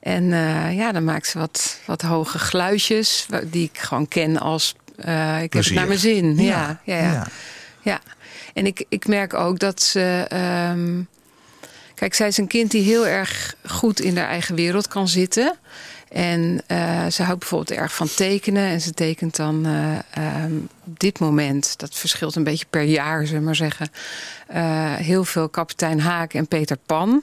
En 0.00 0.24
uh, 0.24 0.76
ja, 0.76 0.92
dan 0.92 1.04
maakt 1.04 1.26
ze 1.26 1.38
wat, 1.38 1.80
wat 1.86 2.02
hoge 2.02 2.38
geluidjes, 2.38 3.26
die 3.44 3.70
ik 3.72 3.78
gewoon 3.78 4.08
ken 4.08 4.38
als 4.38 4.74
uh, 5.04 5.42
ik 5.42 5.52
heb 5.52 5.64
het 5.64 5.74
naar 5.74 5.86
mijn 5.86 5.98
zin. 5.98 6.36
Ja, 6.36 6.80
ja, 6.84 6.96
ja. 6.96 7.02
ja. 7.02 7.12
ja. 7.12 7.26
ja. 7.82 8.00
En 8.54 8.66
ik, 8.66 8.84
ik 8.88 9.06
merk 9.06 9.34
ook 9.34 9.58
dat 9.58 9.82
ze. 9.82 10.26
Um, 10.72 11.08
kijk, 11.94 12.14
zij 12.14 12.28
is 12.28 12.36
een 12.36 12.46
kind 12.46 12.70
die 12.70 12.82
heel 12.82 13.06
erg 13.06 13.54
goed 13.64 14.00
in 14.00 14.16
haar 14.16 14.28
eigen 14.28 14.54
wereld 14.54 14.88
kan 14.88 15.08
zitten. 15.08 15.58
En 16.12 16.60
uh, 16.68 17.06
ze 17.06 17.22
houdt 17.22 17.38
bijvoorbeeld 17.38 17.78
erg 17.78 17.94
van 17.94 18.08
tekenen. 18.14 18.64
En 18.64 18.80
ze 18.80 18.94
tekent 18.94 19.36
dan 19.36 19.66
uh, 19.66 20.44
um, 20.44 20.68
op 20.86 20.98
dit 21.00 21.18
moment, 21.18 21.78
dat 21.78 21.94
verschilt 21.94 22.36
een 22.36 22.44
beetje 22.44 22.66
per 22.70 22.82
jaar, 22.82 23.26
zullen 23.26 23.40
we 23.40 23.46
maar 23.46 23.56
zeggen. 23.56 23.90
Uh, 24.54 24.94
heel 24.94 25.24
veel 25.24 25.48
kapitein 25.48 26.00
Haak 26.00 26.34
en 26.34 26.48
Peter 26.48 26.76
Pan. 26.86 27.22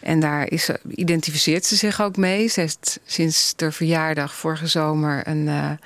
En 0.00 0.20
daar 0.20 0.50
is, 0.50 0.70
identificeert 0.88 1.64
ze 1.64 1.76
zich 1.76 2.00
ook 2.02 2.16
mee. 2.16 2.48
Ze 2.48 2.60
heeft 2.60 3.00
sinds 3.06 3.52
de 3.56 3.72
verjaardag 3.72 4.34
vorige 4.34 4.66
zomer 4.66 5.28
een 5.28 5.78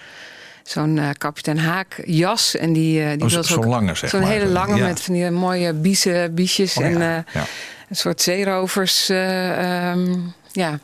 zo'n 0.63 0.97
uh, 0.97 1.09
kapitein 1.19 1.59
Haak 1.59 2.03
jas. 2.05 2.57
En 2.57 2.73
die, 2.73 3.01
uh, 3.01 3.11
die 3.11 3.39
oh, 3.39 3.43
zo'n 3.43 3.67
lange, 3.67 3.95
zeg 3.95 4.11
Zo'n 4.11 4.21
maar. 4.21 4.31
hele 4.31 4.47
lange 4.47 4.77
ja. 4.77 4.87
met 4.87 5.01
van 5.01 5.15
die 5.15 5.31
mooie 5.31 5.73
biezen, 5.73 6.35
biesjes. 6.35 6.77
Oh, 6.77 6.85
en 6.85 6.99
ja. 6.99 7.17
uh, 7.17 7.23
ja. 7.35 7.47
een 7.89 7.97
soort 7.97 8.23
zeerovers... 8.23 9.09
Um, 9.09 10.35
ja, 10.53 10.79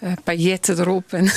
uh, 0.00 0.12
pailletten 0.24 0.78
erop. 0.78 1.12
En, 1.12 1.30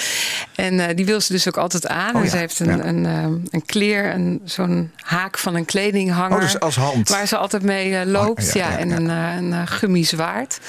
en 0.66 0.74
uh, 0.74 0.86
die 0.94 1.04
wil 1.04 1.20
ze 1.20 1.32
dus 1.32 1.48
ook 1.48 1.56
altijd 1.56 1.86
aan. 1.86 2.14
Oh, 2.14 2.20
en 2.20 2.24
ja. 2.24 2.30
ze 2.30 2.36
heeft 2.36 2.58
een, 2.58 2.76
ja. 2.76 2.84
een, 2.84 3.04
een, 3.04 3.48
een 3.50 3.66
kleer, 3.66 4.14
een, 4.14 4.40
zo'n 4.44 4.90
haak 4.96 5.38
van 5.38 5.54
een 5.54 5.64
kledinghanger. 5.64 6.36
Oh, 6.36 6.42
dus 6.42 6.60
als 6.60 6.76
hand. 6.76 7.08
Waar 7.08 7.26
ze 7.26 7.36
altijd 7.36 7.62
mee 7.62 7.90
uh, 7.90 8.00
loopt. 8.04 8.48
Oh, 8.48 8.52
ja, 8.52 8.70
ja, 8.70 8.78
en 8.78 8.90
een, 8.90 9.08
een, 9.08 9.52
een 9.52 9.66
gummizwaard. 9.66 10.60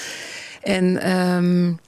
En 0.61 1.11
um, 1.11 1.79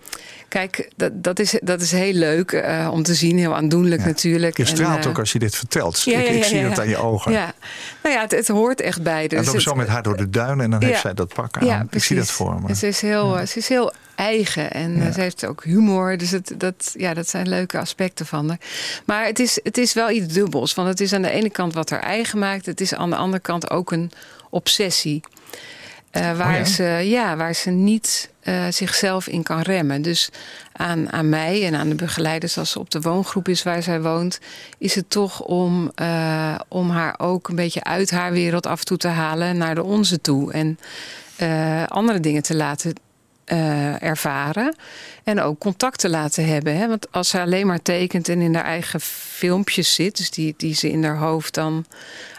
kijk, 0.48 0.92
dat, 0.96 1.24
dat, 1.24 1.40
is, 1.40 1.60
dat 1.62 1.82
is 1.82 1.92
heel 1.92 2.14
leuk 2.14 2.66
om 2.92 3.04
te 3.04 3.14
zien. 3.14 3.38
Heel 3.38 3.56
aandoenlijk 3.56 4.06
natuurlijk. 4.06 4.58
Je 4.58 4.66
straalt 4.66 5.04
en, 5.04 5.10
ook 5.10 5.20
als 5.20 5.32
je 5.32 5.40
dit 5.40 5.56
vertelt. 5.56 5.96
Ik, 5.96 6.44
zie 6.44 6.58
het 6.58 6.80
aan 6.80 6.90
je 6.90 6.98
ogen. 6.98 7.32
Ja. 7.32 7.54
Nou 8.04 8.16
ja, 8.16 8.22
het, 8.22 8.32
het 8.32 8.48
hoort 8.48 8.82
echt 8.82 9.04
bij. 9.04 9.28
Dus 9.28 9.40
en 9.40 9.46
dan 9.46 9.54
het, 9.54 9.64
zo 9.64 9.76
met 9.76 9.88
haar 9.88 10.04
door 10.04 10.18
de 10.18 10.30
duinen 10.30 10.66
en 10.66 10.72
dan 10.72 10.84
heeft 10.84 11.02
zij 11.02 11.14
dat 11.14 11.34
pak 11.34 11.58
aan. 11.58 11.88
Ik 11.92 12.04
zie 12.04 12.16
dat 12.16 12.32
voor 12.32 12.62
me. 12.62 12.76
Ze 12.76 12.88
is 12.88 13.02
heel, 13.02 13.48
ze 13.48 13.58
is 13.58 13.70
heel 13.70 13.94
eigen. 14.16 14.72
En 14.72 14.96
ja. 14.96 15.12
ze 15.12 15.22
heeft 15.22 15.46
ook 15.46 15.64
humor. 15.64 16.18
Dus 16.18 16.32
het, 16.32 16.54
dat, 16.58 16.94
ja, 16.98 17.14
dat 17.14 17.30
zijn 17.30 17.50
leuke 17.50 17.80
aspecten 17.80 18.26
van 18.26 18.50
haar. 18.50 18.60
Maar 19.06 19.26
het 19.26 19.40
is, 19.40 19.60
het 19.64 19.78
is 19.78 19.94
wel 19.94 20.10
iets 20.10 20.34
dubbels. 20.34 20.74
Want 20.74 20.88
het 20.88 21.00
is 21.02 21.14
aan 21.14 21.22
de 21.22 21.30
ene 21.30 21.50
kant 21.50 21.74
wat 21.74 21.90
haar 21.90 22.04
eigen 22.04 22.40
maakt. 22.40 22.66
Het 22.66 22.82
is 22.82 22.94
aan 22.94 23.10
de 23.10 23.16
andere 23.16 23.42
kant 23.42 23.70
ook 23.70 23.92
een 23.92 24.12
obsessie. 24.50 25.22
Uh, 26.12 26.38
waar, 26.38 26.52
oh 26.52 26.58
ja? 26.58 26.66
Ze, 26.66 26.84
ja, 27.04 27.36
waar 27.36 27.54
ze 27.54 27.70
niet 27.70 28.30
uh, 28.44 28.66
zichzelf 28.70 29.28
in 29.28 29.44
kan 29.44 29.62
remmen. 29.62 30.02
Dus 30.02 30.30
aan, 30.72 31.12
aan 31.12 31.30
mij 31.30 31.66
en 31.66 31.76
aan 31.76 31.90
de 31.90 31.96
begeleiders 31.96 32.58
als 32.58 32.72
ze 32.72 32.80
op 32.80 32.92
de 32.92 33.02
woongroep 33.02 33.48
is 33.48 33.64
waar 33.64 33.84
zij 33.84 34.02
woont... 34.02 34.40
is 34.78 34.96
het 34.96 35.10
toch 35.10 35.42
om, 35.42 35.92
uh, 36.02 36.56
om 36.68 36.90
haar 36.90 37.16
ook 37.18 37.48
een 37.48 37.56
beetje 37.56 37.84
uit 37.84 38.12
haar 38.12 38.32
wereld 38.32 38.66
af 38.66 38.84
toe 38.84 38.98
te 38.98 39.08
halen... 39.08 39.58
naar 39.58 39.76
de 39.76 39.84
onze 39.84 40.22
toe. 40.22 40.52
En 40.52 40.80
andere 41.88 42.20
dingen 42.20 42.42
te 42.42 42.56
laten 42.56 42.94
eh, 43.46 44.04
ervaren. 44.04 44.76
En 45.24 45.42
ook 45.42 45.60
contact 45.60 46.00
te 46.00 46.10
laten 46.10 46.48
hebben. 46.48 46.78
Hè? 46.78 46.88
Want 46.88 47.12
als 47.12 47.30
ze 47.30 47.42
alleen 47.42 47.68
maar 47.68 47.82
tekent 47.82 48.30
en 48.30 48.42
in 48.42 48.56
haar 48.56 48.64
eigen 48.64 49.02
filmpjes 49.02 49.94
zit, 49.94 50.18
dus 50.18 50.30
die, 50.32 50.54
die 50.58 50.74
ze 50.76 50.92
in 50.92 51.04
haar 51.04 51.18
hoofd 51.18 51.54
dan 51.54 51.86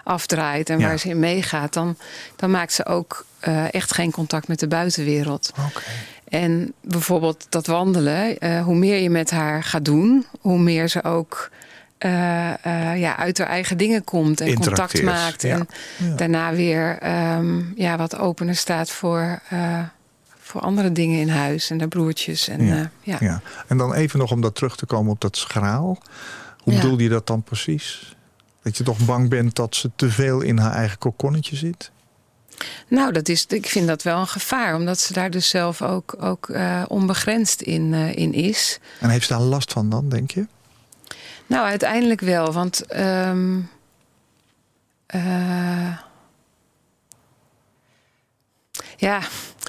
afdraait 0.04 0.70
en 0.70 0.78
Ja. 0.78 0.86
waar 0.86 0.98
ze 0.98 1.08
in 1.08 1.18
meegaat, 1.18 1.72
dan, 1.72 1.96
dan 2.36 2.50
maakt 2.50 2.72
ze 2.72 2.86
ook 2.86 3.26
eh, 3.40 3.74
echt 3.74 3.92
geen 3.92 4.10
contact 4.10 4.48
met 4.48 4.58
de 4.60 4.68
buitenwereld. 4.68 5.50
Oké. 5.68 5.82
En 6.28 6.72
bijvoorbeeld 6.80 7.46
dat 7.48 7.66
wandelen, 7.66 8.38
eh, 8.38 8.62
hoe 8.62 8.74
meer 8.74 8.98
je 8.98 9.10
met 9.10 9.30
haar 9.30 9.62
gaat 9.62 9.84
doen, 9.84 10.26
hoe 10.40 10.58
meer 10.58 10.88
ze 10.88 11.04
ook 11.04 11.50
ja, 12.96 13.16
uit 13.16 13.38
haar 13.38 13.48
eigen 13.48 13.76
dingen 13.76 14.04
komt 14.04 14.40
en 14.40 14.54
contact 14.54 15.02
maakt. 15.02 15.42
ja. 15.42 15.56
En 15.56 15.68
Ja. 15.96 16.14
daarna 16.16 16.52
weer 16.52 16.98
ehm, 16.98 17.60
ja, 17.74 17.96
wat 17.96 18.18
opener 18.18 18.56
staat 18.56 18.90
voor, 18.90 19.40
voor 20.56 20.64
andere 20.64 20.92
dingen 20.92 21.20
in 21.20 21.28
huis 21.28 21.70
en 21.70 21.78
de 21.78 21.88
broertjes. 21.88 22.48
En, 22.48 22.64
Ja. 22.66 22.74
ja. 22.76 22.90
ja. 23.02 23.16
Ja. 23.20 23.40
En 23.66 23.76
dan 23.78 23.94
even 23.94 24.18
nog 24.18 24.30
om 24.30 24.40
dat 24.40 24.54
terug 24.54 24.76
te 24.76 24.86
komen 24.86 25.12
op 25.12 25.20
dat 25.20 25.36
schraal. 25.36 25.98
Hoe 26.62 26.72
Ja. 26.74 26.80
bedoel 26.80 26.98
je 26.98 27.08
dat 27.08 27.26
dan 27.26 27.42
precies? 27.42 28.14
Dat 28.62 28.76
je 28.76 28.84
toch 28.84 28.98
bang 29.04 29.28
bent 29.28 29.56
dat 29.56 29.74
ze 29.74 29.90
te 29.96 30.10
veel 30.10 30.40
in 30.40 30.58
haar 30.58 30.72
eigen 30.72 30.98
kokonnetje 30.98 31.56
zit? 31.56 31.90
Nou, 32.88 33.12
dat 33.12 33.28
is, 33.28 33.46
ik 33.46 33.66
vind 33.66 33.86
dat 33.86 34.02
wel 34.02 34.18
een 34.18 34.26
gevaar, 34.26 34.74
omdat 34.74 34.98
ze 34.98 35.12
daar 35.12 35.30
dus 35.30 35.48
zelf 35.48 35.82
ook, 35.82 36.16
ook 36.20 36.48
eh, 36.48 36.82
onbegrensd 36.88 37.62
in, 37.62 37.94
eh, 37.94 38.16
in 38.16 38.32
is. 38.32 38.78
En 39.00 39.08
heeft 39.10 39.26
ze 39.26 39.32
daar 39.32 39.42
last 39.42 39.72
van 39.72 39.90
dan, 39.90 40.08
denk 40.08 40.30
je? 40.30 40.46
Nou, 41.46 41.66
uiteindelijk 41.66 42.20
wel, 42.20 42.52
want. 42.52 42.86
ehm, 42.86 43.60
eh, 45.06 45.98
ja, 48.96 49.20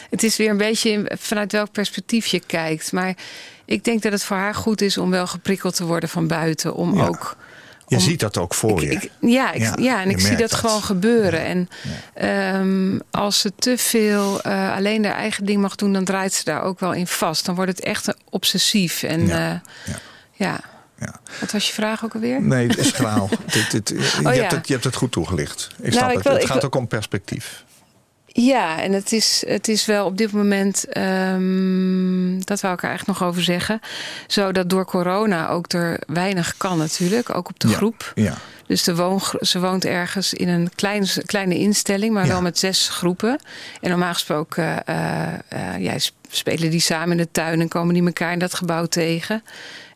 het 0.10 0.24
is 0.24 0.38
weer 0.38 0.50
een 0.50 0.58
beetje 0.58 1.12
vanuit 1.20 1.52
welk 1.52 1.72
perspectief 1.72 2.26
je 2.26 2.40
kijkt. 2.40 2.92
Maar 2.92 3.14
ik 3.66 3.84
denk 3.84 4.02
dat 4.02 4.12
het 4.12 4.24
voor 4.24 4.38
haar 4.38 4.56
goed 4.56 4.82
is 4.82 4.98
om 4.98 5.10
wel 5.10 5.28
geprikkeld 5.28 5.76
te 5.76 5.86
worden 5.86 6.10
van 6.10 6.28
buiten. 6.28 6.74
Om 6.76 6.96
Ja. 6.98 7.06
ook. 7.08 7.36
Je 7.88 7.96
om- 7.96 8.02
ziet 8.02 8.20
dat 8.20 8.38
ook 8.38 8.54
voor 8.54 8.84
ik, 8.84 8.92
je. 8.92 8.96
ik- 8.96 9.12
ja, 9.22 9.52
ik, 9.52 9.62
Ja, 9.62 9.76
ja, 9.80 10.02
en 10.02 10.10
ik 10.10 10.20
zie 10.20 10.30
dat, 10.36 10.50
dat. 10.50 10.54
gewoon 10.54 10.84
gebeuren. 10.84 11.46
En 11.46 11.70
ehm, 12.14 13.00
als 13.12 13.40
ze 13.40 13.52
te 13.56 13.78
veel 13.78 14.42
eh, 14.42 14.76
alleen 14.76 15.06
haar 15.06 15.16
eigen 15.16 15.46
ding 15.46 15.62
mag 15.62 15.76
doen, 15.76 15.94
dan 15.94 16.04
draait 16.06 16.34
ze 16.34 16.44
daar 16.44 16.62
ook 16.62 16.80
wel 16.80 16.94
in 16.94 17.08
vast. 17.08 17.46
Dan 17.46 17.56
wordt 17.56 17.72
het 17.72 17.80
echt 17.80 18.14
obsessief. 18.30 19.04
En 19.04 19.28
Ja. 19.28 19.62
ja. 20.34 20.60
Ja. 21.00 21.20
Wat 21.40 21.52
was 21.52 21.68
je 21.68 21.74
vraag 21.74 22.04
ook 22.06 22.14
alweer? 22.14 22.42
Nee, 22.42 22.68
het 22.68 22.78
is 22.78 22.92
dit, 23.72 23.90
je, 23.90 24.20
Oh, 24.24 24.32
hebt 24.34 24.52
het, 24.52 24.68
je 24.68 24.74
hebt 24.74 24.86
het 24.86 24.96
goed 24.96 25.12
toegelicht. 25.12 25.68
Ik 25.72 25.80
Nou, 25.80 25.92
snap 25.92 26.10
ik 26.10 26.16
het. 26.16 26.24
wil- 26.24 26.34
het 26.34 26.46
gaat 26.46 26.54
wil- 26.56 26.64
ook 26.66 26.76
om 26.76 26.88
perspectief. 26.88 27.64
Ja, 28.42 28.82
en 28.82 28.92
het 28.94 29.12
is, 29.12 29.44
het 29.48 29.68
is 29.68 29.86
wel 29.86 30.06
op 30.06 30.18
dit 30.18 30.32
moment, 30.32 30.86
ehm, 30.90 32.40
dat 32.40 32.62
wou 32.62 32.74
ik 32.74 32.82
er 32.84 32.88
eigenlijk 32.90 33.20
nog 33.20 33.24
over 33.30 33.44
zeggen, 33.44 33.80
zo 34.28 34.52
dat 34.52 34.70
door 34.70 34.86
corona 34.86 35.50
ook 35.50 35.72
er 35.74 36.00
weinig 36.08 36.58
kan 36.58 36.78
natuurlijk, 36.78 37.36
ook 37.36 37.50
op 37.50 37.60
de 37.60 37.68
Ja. 37.68 37.76
groep. 37.76 38.12
Ja. 38.16 38.34
Dus 38.68 38.84
de 38.84 38.96
woon, 38.96 39.22
ze 39.42 39.60
woont 39.60 39.86
ergens 39.86 40.34
in 40.34 40.48
een 40.48 40.70
klein, 40.76 41.08
kleine 41.26 41.58
instelling, 41.58 42.14
maar 42.14 42.26
Ja. 42.26 42.32
wel 42.32 42.42
met 42.42 42.60
zes 42.60 42.90
groepen. 42.90 43.40
En 43.82 43.90
normaal 43.90 44.14
gesproken 44.14 44.86
eh, 44.86 45.34
eh, 45.34 45.80
ja, 45.80 45.94
spelen 46.30 46.70
die 46.72 46.80
samen 46.80 47.12
in 47.12 47.18
de 47.18 47.32
tuin 47.32 47.62
en 47.62 47.68
komen 47.68 47.94
die 47.94 48.06
elkaar 48.06 48.32
in 48.32 48.40
dat 48.40 48.54
gebouw 48.54 48.86
tegen. 48.86 49.44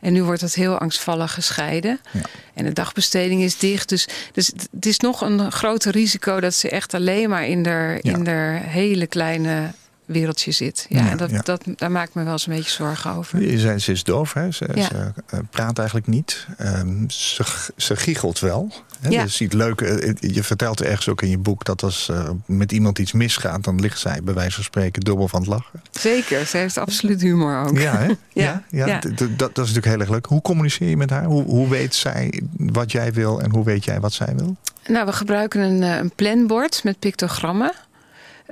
En 0.01 0.13
nu 0.13 0.23
wordt 0.23 0.41
dat 0.41 0.53
heel 0.53 0.77
angstvallig 0.77 1.33
gescheiden. 1.33 1.99
Ja. 2.11 2.21
En 2.53 2.65
de 2.65 2.73
dagbesteding 2.73 3.41
is 3.41 3.57
dicht. 3.57 3.89
Dus, 3.89 4.07
dus 4.33 4.47
het 4.71 4.85
is 4.85 4.99
nog 4.99 5.21
een 5.21 5.51
groter 5.51 5.91
risico 5.91 6.39
dat 6.39 6.53
ze 6.53 6.69
echt 6.69 6.93
alleen 6.93 7.29
maar 7.29 7.47
in 7.47 7.63
Ja. 8.01 8.13
in 8.15 8.27
haar 8.27 8.61
hele 8.63 9.07
kleine 9.07 9.71
wereldje 10.05 10.51
zit. 10.51 10.85
Ja, 10.89 11.09
en 11.09 11.17
dat. 11.17 11.45
Dat, 11.45 11.63
daar 11.75 11.91
maak 11.91 12.07
ik 12.07 12.13
me 12.13 12.23
wel 12.23 12.31
eens 12.31 12.47
een 12.47 12.53
beetje 12.55 12.71
zorgen 12.71 13.11
over. 13.11 13.41
Je 13.41 13.59
zei, 13.59 13.79
ze 13.79 13.91
is 13.91 14.03
doof, 14.03 14.33
hè? 14.33 14.51
Ze, 14.51 14.65
ze 14.75 15.13
eh, 15.29 15.39
praat 15.49 15.77
eigenlijk 15.77 16.07
niet. 16.07 16.47
Ehm, 16.57 17.09
ze, 17.09 17.43
ze 17.77 17.95
giechelt 17.95 18.39
wel. 18.39 18.71
Hè? 19.01 19.09
Ja. 19.09 19.27
Ziet 19.27 19.53
leuk, 19.53 19.81
eh, 19.81 20.13
je 20.19 20.43
vertelt 20.43 20.81
ergens 20.81 21.09
ook 21.09 21.21
in 21.21 21.29
je 21.29 21.37
boek 21.37 21.65
dat 21.65 21.83
als 21.83 22.09
eh, 22.09 22.29
met 22.45 22.71
iemand 22.71 22.99
iets 22.99 23.11
misgaat... 23.11 23.63
dan 23.63 23.79
ligt 23.79 23.99
zij 23.99 24.23
bij 24.23 24.33
wijze 24.33 24.55
van 24.55 24.63
spreken 24.63 25.01
dubbel 25.01 25.27
van 25.27 25.39
het 25.39 25.49
lachen. 25.49 25.81
Zeker, 25.91 26.45
ze 26.45 26.57
heeft 26.57 26.77
absoluut 26.77 27.21
humor 27.21 27.65
ook. 27.65 27.77
Ja, 27.77 27.97
hè? 27.97 28.07
Ja, 28.33 28.63
ja. 28.69 28.99
Dat, 28.99 29.37
dat 29.37 29.49
is 29.49 29.55
natuurlijk 29.55 29.85
heel 29.85 29.99
erg 29.99 30.09
leuk. 30.09 30.25
Hoe 30.25 30.41
communiceer 30.41 30.89
je 30.89 30.97
met 30.97 31.09
haar? 31.09 31.23
Hoe, 31.23 31.43
hoe 31.43 31.69
weet 31.69 31.95
zij 31.95 32.41
wat 32.57 32.91
jij 32.91 33.13
wil 33.13 33.41
en 33.41 33.51
hoe 33.51 33.63
weet 33.63 33.85
jij 33.85 33.99
wat 33.99 34.13
zij 34.13 34.33
wil? 34.35 34.57
Nou, 34.87 35.05
we 35.05 35.13
gebruiken 35.13 35.61
een, 35.61 35.83
eh, 35.83 35.97
een 35.97 36.11
planbord 36.15 36.83
met 36.83 36.99
pictogrammen. 36.99 37.71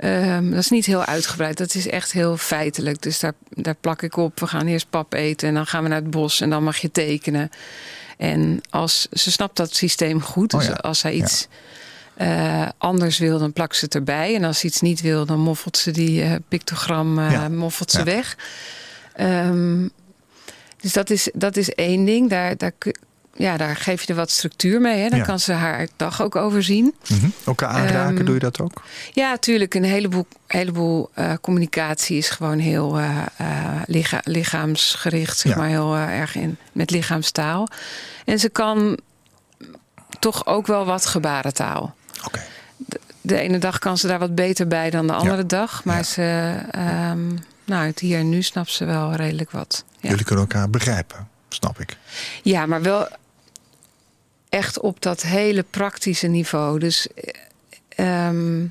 Ehm, 0.00 0.50
dat 0.50 0.58
is 0.58 0.70
niet 0.70 0.86
heel 0.86 1.04
uitgebreid, 1.04 1.58
dat 1.58 1.74
is 1.74 1.88
echt 1.88 2.12
heel 2.12 2.36
feitelijk. 2.36 3.02
Dus 3.02 3.20
daar, 3.20 3.32
daar 3.48 3.74
plak 3.74 4.02
ik 4.02 4.16
op, 4.16 4.40
we 4.40 4.46
gaan 4.46 4.66
eerst 4.66 4.90
pap 4.90 5.12
eten 5.12 5.48
en 5.48 5.54
dan 5.54 5.66
gaan 5.66 5.82
we 5.82 5.88
naar 5.88 6.00
het 6.00 6.10
bos 6.10 6.40
en 6.40 6.50
dan 6.50 6.64
mag 6.64 6.76
je 6.76 6.90
tekenen. 6.90 7.50
En 8.16 8.60
als 8.70 9.06
ze 9.12 9.30
snapt 9.30 9.56
dat 9.56 9.74
systeem 9.74 10.22
goed, 10.22 10.54
Oh 10.54 10.60
dus 10.60 10.68
ja, 10.68 10.74
als 10.74 10.98
zij 10.98 11.12
iets 11.12 11.48
eh, 12.14 12.68
anders 12.78 13.18
wil, 13.18 13.38
dan 13.38 13.52
plakt 13.52 13.76
ze 13.76 13.84
het 13.84 13.94
erbij. 13.94 14.34
En 14.34 14.44
als 14.44 14.58
ze 14.58 14.66
iets 14.66 14.80
niet 14.80 15.00
wil, 15.00 15.26
dan 15.26 15.40
moffelt 15.40 15.76
ze 15.76 15.90
die 15.90 16.22
eh, 16.22 16.34
pictogram 16.48 17.18
eh, 17.18 17.30
Ja, 17.30 17.48
moffelt 17.48 17.90
ze 17.90 18.02
weg. 18.02 18.36
Ehm, 19.14 19.88
dus 20.80 20.92
dat 20.92 21.10
is, 21.10 21.30
dat 21.34 21.56
is 21.56 21.70
één 21.70 22.04
ding. 22.04 22.30
Daar, 22.30 22.56
daar, 22.56 22.72
ja, 23.40 23.56
daar 23.56 23.76
geef 23.76 24.02
je 24.02 24.08
er 24.08 24.14
wat 24.14 24.30
structuur 24.30 24.80
mee. 24.80 25.02
Hè? 25.02 25.08
Dan 25.08 25.18
Ja. 25.18 25.24
kan 25.24 25.38
ze 25.38 25.52
haar 25.52 25.88
dag 25.96 26.22
ook 26.22 26.36
overzien. 26.36 26.94
Mhm. 27.08 27.26
Elkaar 27.46 27.68
aanraken, 27.68 28.24
doe 28.24 28.34
je 28.34 28.40
dat 28.40 28.60
ook? 28.60 28.82
Ja, 29.12 29.30
natuurlijk. 29.30 29.74
Een 29.74 29.84
heleboel, 29.84 30.26
heleboel 30.46 31.10
eh, 31.14 31.32
communicatie 31.40 32.16
is 32.16 32.30
gewoon 32.30 32.58
heel 32.58 32.98
eh, 32.98 33.18
eh, 33.36 33.46
licha- 33.86 34.20
lichaamsgericht, 34.24 35.38
zeg 35.38 35.52
Ja. 35.52 35.58
maar 35.58 35.68
heel 35.68 35.96
erg 35.96 36.34
in 36.36 36.56
met 36.72 36.90
lichaamstaal. 36.90 37.68
En 38.24 38.38
ze 38.38 38.48
kan 38.48 38.98
toch 40.18 40.46
ook 40.46 40.66
wel 40.66 40.84
wat 40.84 41.06
gebarentaal. 41.06 41.94
Oké. 42.24 42.40
De 43.20 43.36
ene 43.38 43.58
dag 43.58 43.78
kan 43.78 43.98
ze 43.98 44.06
daar 44.06 44.18
wat 44.18 44.34
beter 44.34 44.66
bij 44.68 44.90
dan 44.90 45.06
de 45.06 45.12
andere 45.12 45.46
dag. 45.46 45.84
Maar 45.84 46.04
ze, 46.04 46.56
ehm, 46.70 47.26
nou, 47.64 47.86
het 47.86 47.98
hier 47.98 48.18
en 48.18 48.28
nu 48.28 48.42
snapt 48.42 48.70
ze 48.70 48.84
wel 48.84 49.12
redelijk 49.14 49.50
wat. 49.50 49.84
Ja, 50.00 50.08
Jullie 50.10 50.24
kunnen 50.24 50.44
elkaar 50.44 50.70
begrijpen, 50.70 51.28
snap 51.48 51.80
ik. 51.80 51.96
ja 52.42 52.66
maar 52.66 52.82
wel 52.82 53.08
echt 54.50 54.80
op 54.80 55.00
dat 55.02 55.22
hele 55.22 55.62
praktische 55.70 56.26
niveau. 56.26 56.78
Dus 56.78 57.08
eh, 57.14 58.26
ehm, 58.26 58.58
Maar 58.60 58.68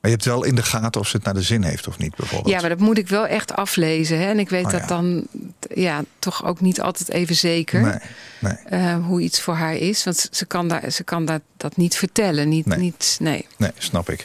je 0.00 0.08
hebt 0.10 0.24
wel 0.24 0.44
in 0.44 0.54
de 0.54 0.62
gaten 0.62 1.00
of 1.00 1.08
ze 1.08 1.16
het 1.16 1.24
naar 1.24 1.34
de 1.34 1.42
zin 1.42 1.62
heeft 1.62 1.86
of 1.88 1.98
niet, 1.98 2.16
bijvoorbeeld. 2.16 2.54
Ja, 2.54 2.60
maar 2.60 2.68
dat 2.68 2.78
moet 2.78 2.98
ik 2.98 3.08
wel 3.08 3.26
echt 3.26 3.52
aflezen. 3.52 4.18
Hè? 4.18 4.26
En 4.26 4.38
ik 4.38 4.48
weet 4.48 4.64
Oh, 4.64 4.70
dat 4.70 4.80
ja. 4.80 4.86
dan 4.86 5.26
ja, 5.74 6.02
toch 6.18 6.44
ook 6.44 6.60
niet 6.60 6.80
altijd 6.80 7.08
even 7.08 7.34
zeker 7.36 7.80
Nee, 7.80 7.98
nee, 8.38 8.52
eh, 8.52 9.06
hoe 9.06 9.20
iets 9.20 9.40
voor 9.40 9.54
haar 9.54 9.74
is. 9.76 10.04
Want 10.04 10.28
ze 10.30 10.46
kan, 10.46 10.68
daar, 10.68 10.90
ze 10.90 11.04
kan 11.04 11.24
dat, 11.24 11.40
dat 11.56 11.76
niet 11.76 11.96
vertellen. 11.96 12.48
Niet, 12.48 12.66
Nee. 12.66 12.78
Niet, 12.78 13.16
nee. 13.20 13.46
nee, 13.56 13.70
snap 13.78 14.10
ik. 14.10 14.24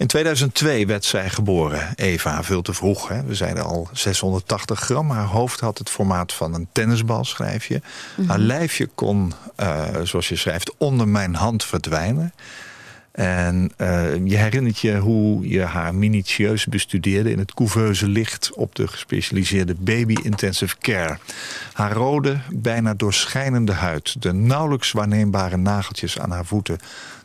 In 0.00 0.06
2002 0.06 0.86
werd 0.86 1.04
zij 1.04 1.30
geboren, 1.30 1.88
Eva, 1.94 2.42
veel 2.42 2.62
te 2.62 2.72
vroeg. 2.72 3.08
Hè? 3.08 3.24
We 3.24 3.34
zeiden 3.34 3.64
al 3.64 3.88
680 3.92 4.80
gram. 4.80 5.10
Haar 5.10 5.26
hoofd 5.26 5.60
had 5.60 5.78
het 5.78 5.90
formaat 5.90 6.32
van 6.32 6.54
een 6.54 6.68
tennisbal, 6.72 7.24
schrijf 7.24 7.66
je. 7.66 7.80
Haar 8.26 8.38
lijfje 8.38 8.86
kon, 8.94 9.32
eh, 9.56 9.84
zoals 10.02 10.28
je 10.28 10.36
schrijft, 10.36 10.74
onder 10.76 11.08
mijn 11.08 11.34
hand 11.34 11.64
verdwijnen. 11.64 12.32
En 13.12 13.72
eh, 13.76 14.14
je 14.24 14.36
herinnert 14.36 14.78
je 14.78 14.96
hoe 14.96 15.48
je 15.48 15.60
haar 15.60 15.94
minutieus 15.94 16.66
bestudeerde... 16.66 17.30
in 17.30 17.38
het 17.38 17.54
couveuse 17.54 18.08
licht 18.08 18.50
op 18.54 18.74
de 18.74 18.88
gespecialiseerde 18.88 19.74
baby 19.78 20.16
intensive 20.22 20.76
care. 20.78 21.18
Haar 21.72 21.92
rode, 21.92 22.40
bijna 22.50 22.94
doorschijnende 22.94 23.72
huid... 23.72 24.22
de 24.22 24.32
nauwelijks 24.32 24.92
waarneembare 24.92 25.56
nageltjes 25.56 26.18
aan 26.18 26.30
haar 26.30 26.46
voeten... 26.46 26.78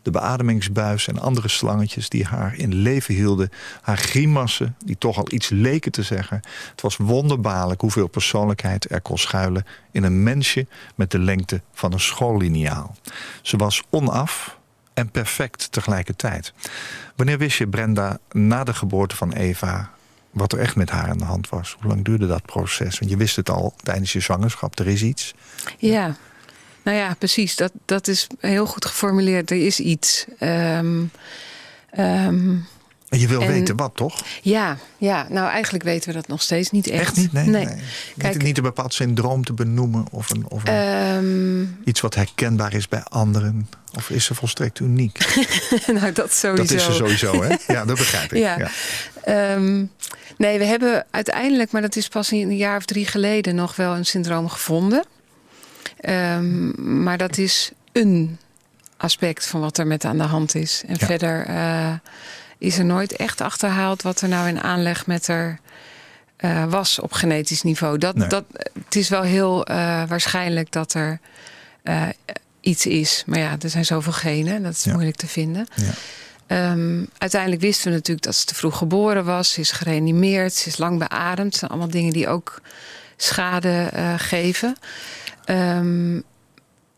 de 0.06 0.12
beademingsbuis 0.12 1.08
en 1.08 1.20
andere 1.20 1.48
slangetjes 1.48 2.10
die 2.10 2.26
haar 2.26 2.56
in 2.56 2.74
leven 2.74 3.14
hielden... 3.14 3.50
haar 3.82 3.98
grimassen, 3.98 4.76
die 4.86 4.98
toch 4.98 5.18
al 5.18 5.32
iets 5.32 5.50
leken 5.50 5.92
te 5.92 6.04
zeggen. 6.04 6.42
Het 6.72 6.82
was 6.82 6.98
wonderbaarlijk 6.98 7.82
hoeveel 7.82 8.08
persoonlijkheid 8.08 8.92
er 8.92 9.02
kon 9.02 9.18
schuilen... 9.18 9.66
in 9.92 10.04
een 10.04 10.24
mensje 10.24 10.68
met 10.96 11.12
de 11.12 11.20
lengte 11.20 11.62
van 11.74 11.94
een 11.94 12.00
schoolliniaal. 12.00 12.96
Ze 13.42 13.58
was 13.58 13.84
onaf 13.90 14.58
en 14.94 15.10
perfect 15.10 15.72
tegelijkertijd. 15.72 16.54
Wanneer 17.16 17.38
wist 17.38 17.58
je, 17.58 17.68
Brenda, 17.68 18.18
na 18.32 18.64
de 18.64 18.74
geboorte 18.74 19.16
van 19.16 19.32
Eva... 19.32 19.90
wat 20.32 20.54
er 20.54 20.60
echt 20.60 20.76
met 20.76 20.90
haar 20.90 21.10
aan 21.10 21.18
de 21.18 21.26
hand 21.26 21.50
was? 21.50 21.76
Hoe 21.80 21.90
lang 21.90 22.06
duurde 22.06 22.28
dat 22.28 22.46
proces? 22.46 23.00
Want 23.00 23.12
je 23.12 23.18
wist 23.18 23.36
het 23.36 23.50
al 23.50 23.74
tijdens 23.84 24.14
je 24.14 24.20
zwangerschap, 24.20 24.80
er 24.80 24.88
is 24.88 25.04
iets. 25.04 25.34
Ja, 25.78 26.16
nou 26.86 26.98
ja, 26.98 27.16
precies. 27.18 27.56
Dat, 27.56 27.72
dat 27.86 28.08
is 28.08 28.28
heel 28.40 28.66
goed 28.66 28.86
geformuleerd. 28.86 29.52
Er 29.52 29.66
is 29.66 29.80
iets. 29.80 30.26
Ehm, 30.40 31.00
Je 31.92 32.60
En 33.10 33.20
je 33.20 33.28
wil 33.28 33.42
En- 33.42 33.48
weten 33.48 33.76
wat, 33.76 33.92
toch? 33.96 34.22
Ja, 34.42 34.78
ja, 34.98 35.28
nou 35.30 35.50
eigenlijk 35.50 35.84
weten 35.84 36.08
we 36.10 36.16
dat 36.16 36.28
nog 36.28 36.42
steeds 36.42 36.72
niet 36.72 36.88
echt. 36.88 37.02
Echt 37.02 37.16
niet? 37.16 37.34
Nee. 37.34 37.48
nee. 37.48 37.68
Kijk, 38.18 38.34
niet, 38.34 38.44
niet 38.44 38.58
een 38.58 38.64
bepaald 38.64 38.94
syndroom 38.94 39.44
te 39.44 39.54
benoemen 39.54 40.06
of, 40.12 40.30
een, 40.30 40.46
of 40.50 40.64
een, 40.68 40.74
ehm, 40.74 41.88
iets 41.90 42.02
wat 42.02 42.16
herkenbaar 42.16 42.74
is 42.74 42.88
bij 42.88 43.04
anderen. 43.04 43.70
Of 43.96 44.10
is 44.10 44.26
ze 44.26 44.36
volstrekt 44.36 44.80
uniek? 44.80 45.36
nou, 46.00 46.12
dat 46.12 46.34
sowieso. 46.34 46.64
Dat 46.64 46.72
is 46.72 46.84
ze 46.84 46.92
sowieso, 46.92 47.44
hè? 47.44 47.56
Ja, 47.68 47.86
dat 47.86 47.98
begrijp 47.98 48.34
ik. 48.34 48.40
Ja. 48.40 48.58
Ja. 49.26 49.58
Nee, 50.38 50.58
we 50.58 50.66
hebben 50.66 51.06
uiteindelijk, 51.12 51.72
maar 51.72 51.82
dat 51.82 51.96
is 51.96 52.08
pas 52.08 52.32
een 52.32 52.56
jaar 52.58 52.78
of 52.78 52.86
drie 52.86 53.06
geleden, 53.08 53.56
nog 53.56 53.76
wel 53.76 53.96
een 53.96 54.06
syndroom 54.06 54.50
gevonden. 54.50 55.06
Ehm, 56.06 57.04
maar 57.04 57.18
dat 57.18 57.38
is 57.38 57.72
een 57.92 58.38
aspect 58.98 59.46
van 59.46 59.60
wat 59.62 59.78
er 59.78 59.88
met 59.88 60.06
aan 60.06 60.18
de 60.18 60.24
hand 60.24 60.56
is. 60.56 60.84
En 60.88 60.96
Ja. 61.00 61.06
verder 61.06 61.46
eh, 61.46 61.94
is 62.58 62.78
er 62.78 62.86
nooit 62.86 63.16
echt 63.16 63.42
achterhaald 63.42 64.02
wat 64.02 64.22
er 64.22 64.28
nou 64.30 64.48
in 64.48 64.62
aanleg 64.62 65.08
met 65.08 65.28
er 65.28 65.60
eh, 66.36 66.66
was 66.66 67.00
op 67.00 67.12
genetisch 67.14 67.62
niveau. 67.64 67.98
Dat, 67.98 68.16
Nee. 68.16 68.28
dat, 68.28 68.44
het 68.86 68.96
is 68.96 69.10
wel 69.10 69.22
heel 69.22 69.66
eh, 69.66 70.04
waarschijnlijk 70.08 70.72
dat 70.72 70.94
er 70.94 71.20
iets 72.62 72.86
is. 72.86 73.24
Maar 73.26 73.40
ja, 73.40 73.56
er 73.62 73.70
zijn 73.70 73.86
zoveel 73.86 74.12
genen, 74.14 74.64
dat 74.64 74.74
is 74.74 74.84
Ja. 74.84 74.92
moeilijk 74.94 75.16
te 75.18 75.28
vinden. 75.28 75.68
Ja. 75.76 75.92
Ehm, 76.48 77.04
uiteindelijk 77.18 77.62
wisten 77.62 77.88
we 77.90 77.96
natuurlijk 77.96 78.26
dat 78.26 78.36
ze 78.36 78.46
te 78.46 78.56
vroeg 78.56 78.78
geboren 78.78 79.26
was. 79.26 79.52
Ze 79.52 79.60
is 79.60 79.72
gereanimeerd, 79.72 80.54
ze 80.54 80.68
is 80.70 80.78
lang 80.78 81.00
beademd. 81.00 81.50
Dat 81.52 81.60
zijn 81.60 81.72
allemaal 81.72 81.90
dingen 81.90 82.14
die 82.14 82.28
ook 82.28 82.62
schade 83.18 83.90
eh, 83.94 84.14
geven. 84.18 84.78
Ehm, 85.46 86.20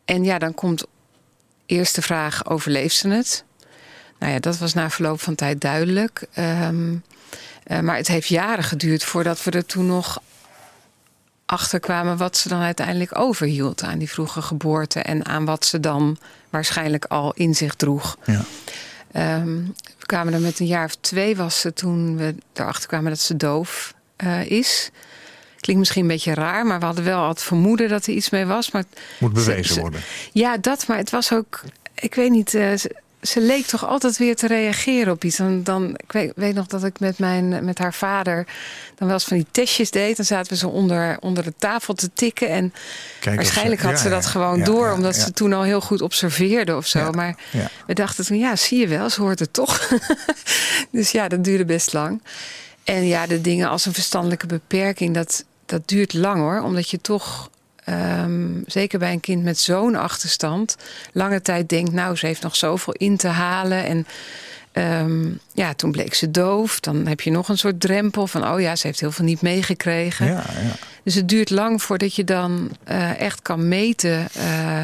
en 0.05 0.24
ja, 0.24 0.38
dan 0.39 0.53
komt 0.53 0.86
eerst 1.65 1.95
de 1.95 2.01
vraag, 2.01 2.50
overleeft 2.50 2.95
ze 2.95 3.07
het? 3.07 3.43
Nou 4.19 4.33
ja, 4.33 4.39
dat 4.39 4.57
was 4.57 4.74
na 4.74 4.89
verloop 4.89 5.21
van 5.21 5.36
tijd 5.36 5.62
duidelijk. 5.62 6.25
Ehm, 6.33 6.95
eh, 7.63 7.79
maar 7.79 7.95
het 7.95 8.07
heeft 8.07 8.27
jaren 8.27 8.63
geduurd 8.63 9.03
voordat 9.03 9.43
we 9.43 9.51
er 9.51 9.65
toen 9.65 9.86
nog 9.86 10.21
achter 11.45 11.79
kwamen 11.79 12.17
wat 12.17 12.38
ze 12.38 12.50
dan 12.50 12.62
uiteindelijk 12.62 13.17
overhield 13.17 13.83
aan 13.83 13.97
die 13.97 14.09
vroege 14.09 14.41
geboorte 14.41 15.00
en 15.00 15.25
aan 15.25 15.45
wat 15.45 15.65
ze 15.65 15.79
dan 15.79 16.17
waarschijnlijk 16.50 17.05
al 17.05 17.33
in 17.33 17.55
zich 17.55 17.75
droeg. 17.75 18.17
Ja. 18.25 18.41
Ehm, 19.12 19.55
we 20.00 20.05
kwamen 20.05 20.33
er 20.33 20.39
met 20.39 20.59
een 20.59 20.65
jaar 20.65 20.86
of 20.86 20.95
twee 20.95 21.36
was 21.36 21.59
ze 21.59 21.74
toen 21.74 22.17
we 22.17 22.36
erachter 22.53 22.88
kwamen 22.88 23.09
dat 23.09 23.19
ze 23.19 23.38
doof 23.38 23.93
eh, 24.15 24.45
is. 24.45 24.89
Klinkt 25.59 25.81
misschien 25.81 26.01
een 26.01 26.07
beetje 26.07 26.33
raar, 26.33 26.65
maar 26.65 26.79
we 26.79 26.85
hadden 26.85 27.03
wel 27.03 27.19
al 27.21 27.29
het 27.29 27.43
vermoeden 27.43 27.89
dat 27.89 28.05
er 28.07 28.13
iets 28.13 28.29
mee 28.29 28.45
was. 28.45 28.71
Maar 28.71 28.83
Moet 29.19 29.37
Ze- 29.39 29.45
bewezen 29.45 29.73
ze- 29.73 29.79
worden. 29.81 30.01
ja, 30.31 30.57
dat, 30.57 30.87
maar 30.87 30.97
het 30.97 31.09
was 31.09 31.33
ook, 31.33 31.61
ik 31.95 32.15
weet 32.15 32.29
niet, 32.31 32.53
eh, 32.53 32.73
ze, 32.75 32.95
ze 33.21 33.41
leek 33.41 33.65
toch 33.65 33.87
altijd 33.87 34.17
weer 34.17 34.35
te 34.35 34.47
reageren 34.47 35.13
op 35.13 35.23
iets. 35.23 35.37
Dan, 35.37 35.63
dan, 35.63 35.89
ik 35.89 36.11
weet, 36.11 36.31
weet 36.35 36.53
nog 36.55 36.67
dat 36.67 36.83
ik 36.83 36.99
met, 36.99 37.19
mijn, 37.19 37.65
met 37.65 37.77
haar 37.77 37.93
vader 37.93 38.45
dan 38.95 39.07
wel 39.07 39.15
eens 39.17 39.23
van 39.25 39.37
die 39.37 39.45
testjes 39.51 39.91
deed. 39.91 40.15
Dan 40.17 40.25
zaten 40.25 40.51
we 40.51 40.57
zo 40.57 40.67
onder, 40.67 41.17
onder 41.19 41.43
de 41.43 41.53
tafel 41.57 41.93
te 41.93 42.09
tikken. 42.13 42.49
En 42.49 42.73
Kijk 43.19 43.35
waarschijnlijk 43.35 43.81
had 43.81 43.91
ja, 43.91 43.97
ze 43.97 44.09
dat 44.09 44.23
ja, 44.23 44.29
gewoon 44.29 44.57
ja, 44.57 44.65
door, 44.65 44.91
omdat 44.91 45.15
ze 45.15 45.31
toen 45.31 45.53
al 45.53 45.63
heel 45.63 45.81
goed 45.81 46.01
observeerde 46.01 46.75
of 46.75 46.87
zo. 46.87 47.11
Maar 47.11 47.35
we 47.87 47.93
dachten 47.93 48.25
toen, 48.25 48.37
ja, 48.37 48.55
zie 48.55 48.79
je 48.79 48.87
wel, 48.87 49.09
ze 49.09 49.21
hoort 49.21 49.39
het 49.39 49.53
toch. 49.53 49.89
dus 50.91 51.11
ja, 51.11 51.27
dat 51.27 51.43
duurde 51.43 51.65
best 51.65 51.93
lang. 51.93 52.21
En 52.88 53.08
ja, 53.08 53.27
de 53.27 53.41
dingen 53.41 53.70
als 53.70 53.86
een 53.86 53.94
verstandelijke 53.94 54.48
beperking, 54.48 55.13
dat, 55.13 55.46
dat 55.65 55.88
duurt 55.88 56.13
lang 56.13 56.39
hoor. 56.39 56.62
Omdat 56.62 56.89
je 56.89 57.01
toch, 57.01 57.50
ehm, 57.84 58.50
zeker 58.65 59.00
bij 59.00 59.12
een 59.12 59.20
kind 59.20 59.44
met 59.44 59.60
zo'n 59.60 59.96
achterstand, 59.96 60.75
lange 61.12 61.41
tijd 61.41 61.70
denkt, 61.70 61.91
nou, 61.91 62.15
ze 62.15 62.25
heeft 62.25 62.41
nog 62.41 62.56
zoveel 62.56 62.94
in 62.94 63.17
te 63.17 63.27
halen. 63.27 63.86
En 63.86 64.08
ehm, 64.72 65.29
ja, 65.53 65.74
toen 65.74 65.91
bleek 65.91 66.13
ze 66.13 66.32
doof. 66.32 66.79
Dan 66.79 67.08
heb 67.08 67.22
je 67.22 67.32
nog 67.32 67.50
een 67.50 67.58
soort 67.58 67.79
drempel 67.79 68.27
van, 68.27 68.48
oh 68.48 68.60
ja, 68.60 68.75
ze 68.75 68.88
heeft 68.88 69.00
heel 69.00 69.12
veel 69.12 69.25
niet 69.25 69.41
meegekregen. 69.41 70.25
Ja, 70.25 70.32
ja. 70.34 70.75
Dus 71.03 71.15
het 71.15 71.29
duurt 71.29 71.50
lang 71.50 71.82
voordat 71.82 72.15
je 72.15 72.24
dan 72.24 72.72
eh, 72.84 73.20
echt 73.20 73.41
kan 73.41 73.67
meten 73.67 74.27
eh, 74.34 74.84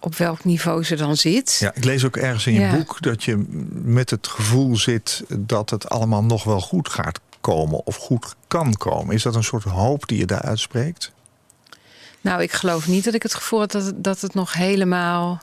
op 0.00 0.14
welk 0.16 0.44
niveau 0.44 0.84
ze 0.84 0.96
dan 0.96 1.16
zit. 1.16 1.56
Ja, 1.60 1.74
ik 1.74 1.84
lees 1.84 2.04
ook 2.04 2.16
ergens 2.16 2.46
in 2.46 2.52
je 2.52 2.60
Ja. 2.60 2.76
boek 2.76 3.02
dat 3.02 3.24
je 3.24 3.44
met 3.72 4.10
het 4.10 4.26
gevoel 4.26 4.76
zit 4.76 5.24
dat 5.38 5.70
het 5.70 5.88
allemaal 5.88 6.24
nog 6.24 6.44
wel 6.44 6.60
goed 6.60 6.88
gaat 6.88 7.20
komen 7.40 7.86
of 7.86 7.96
goed 7.96 8.34
kan 8.48 8.74
komen. 8.76 9.14
Is 9.14 9.22
dat 9.22 9.34
een 9.34 9.44
soort 9.44 9.64
hoop 9.64 10.08
die 10.08 10.18
je 10.18 10.26
daar 10.26 10.42
uitspreekt? 10.42 11.12
Nou, 12.20 12.42
ik 12.42 12.52
geloof 12.52 12.86
niet 12.88 13.04
dat 13.04 13.14
ik 13.14 13.22
het 13.22 13.34
gevoel 13.34 13.58
had 13.58 13.72
dat 13.72 13.84
het, 13.84 14.04
dat 14.04 14.20
het 14.20 14.34
nog 14.34 14.52
helemaal, 14.52 15.42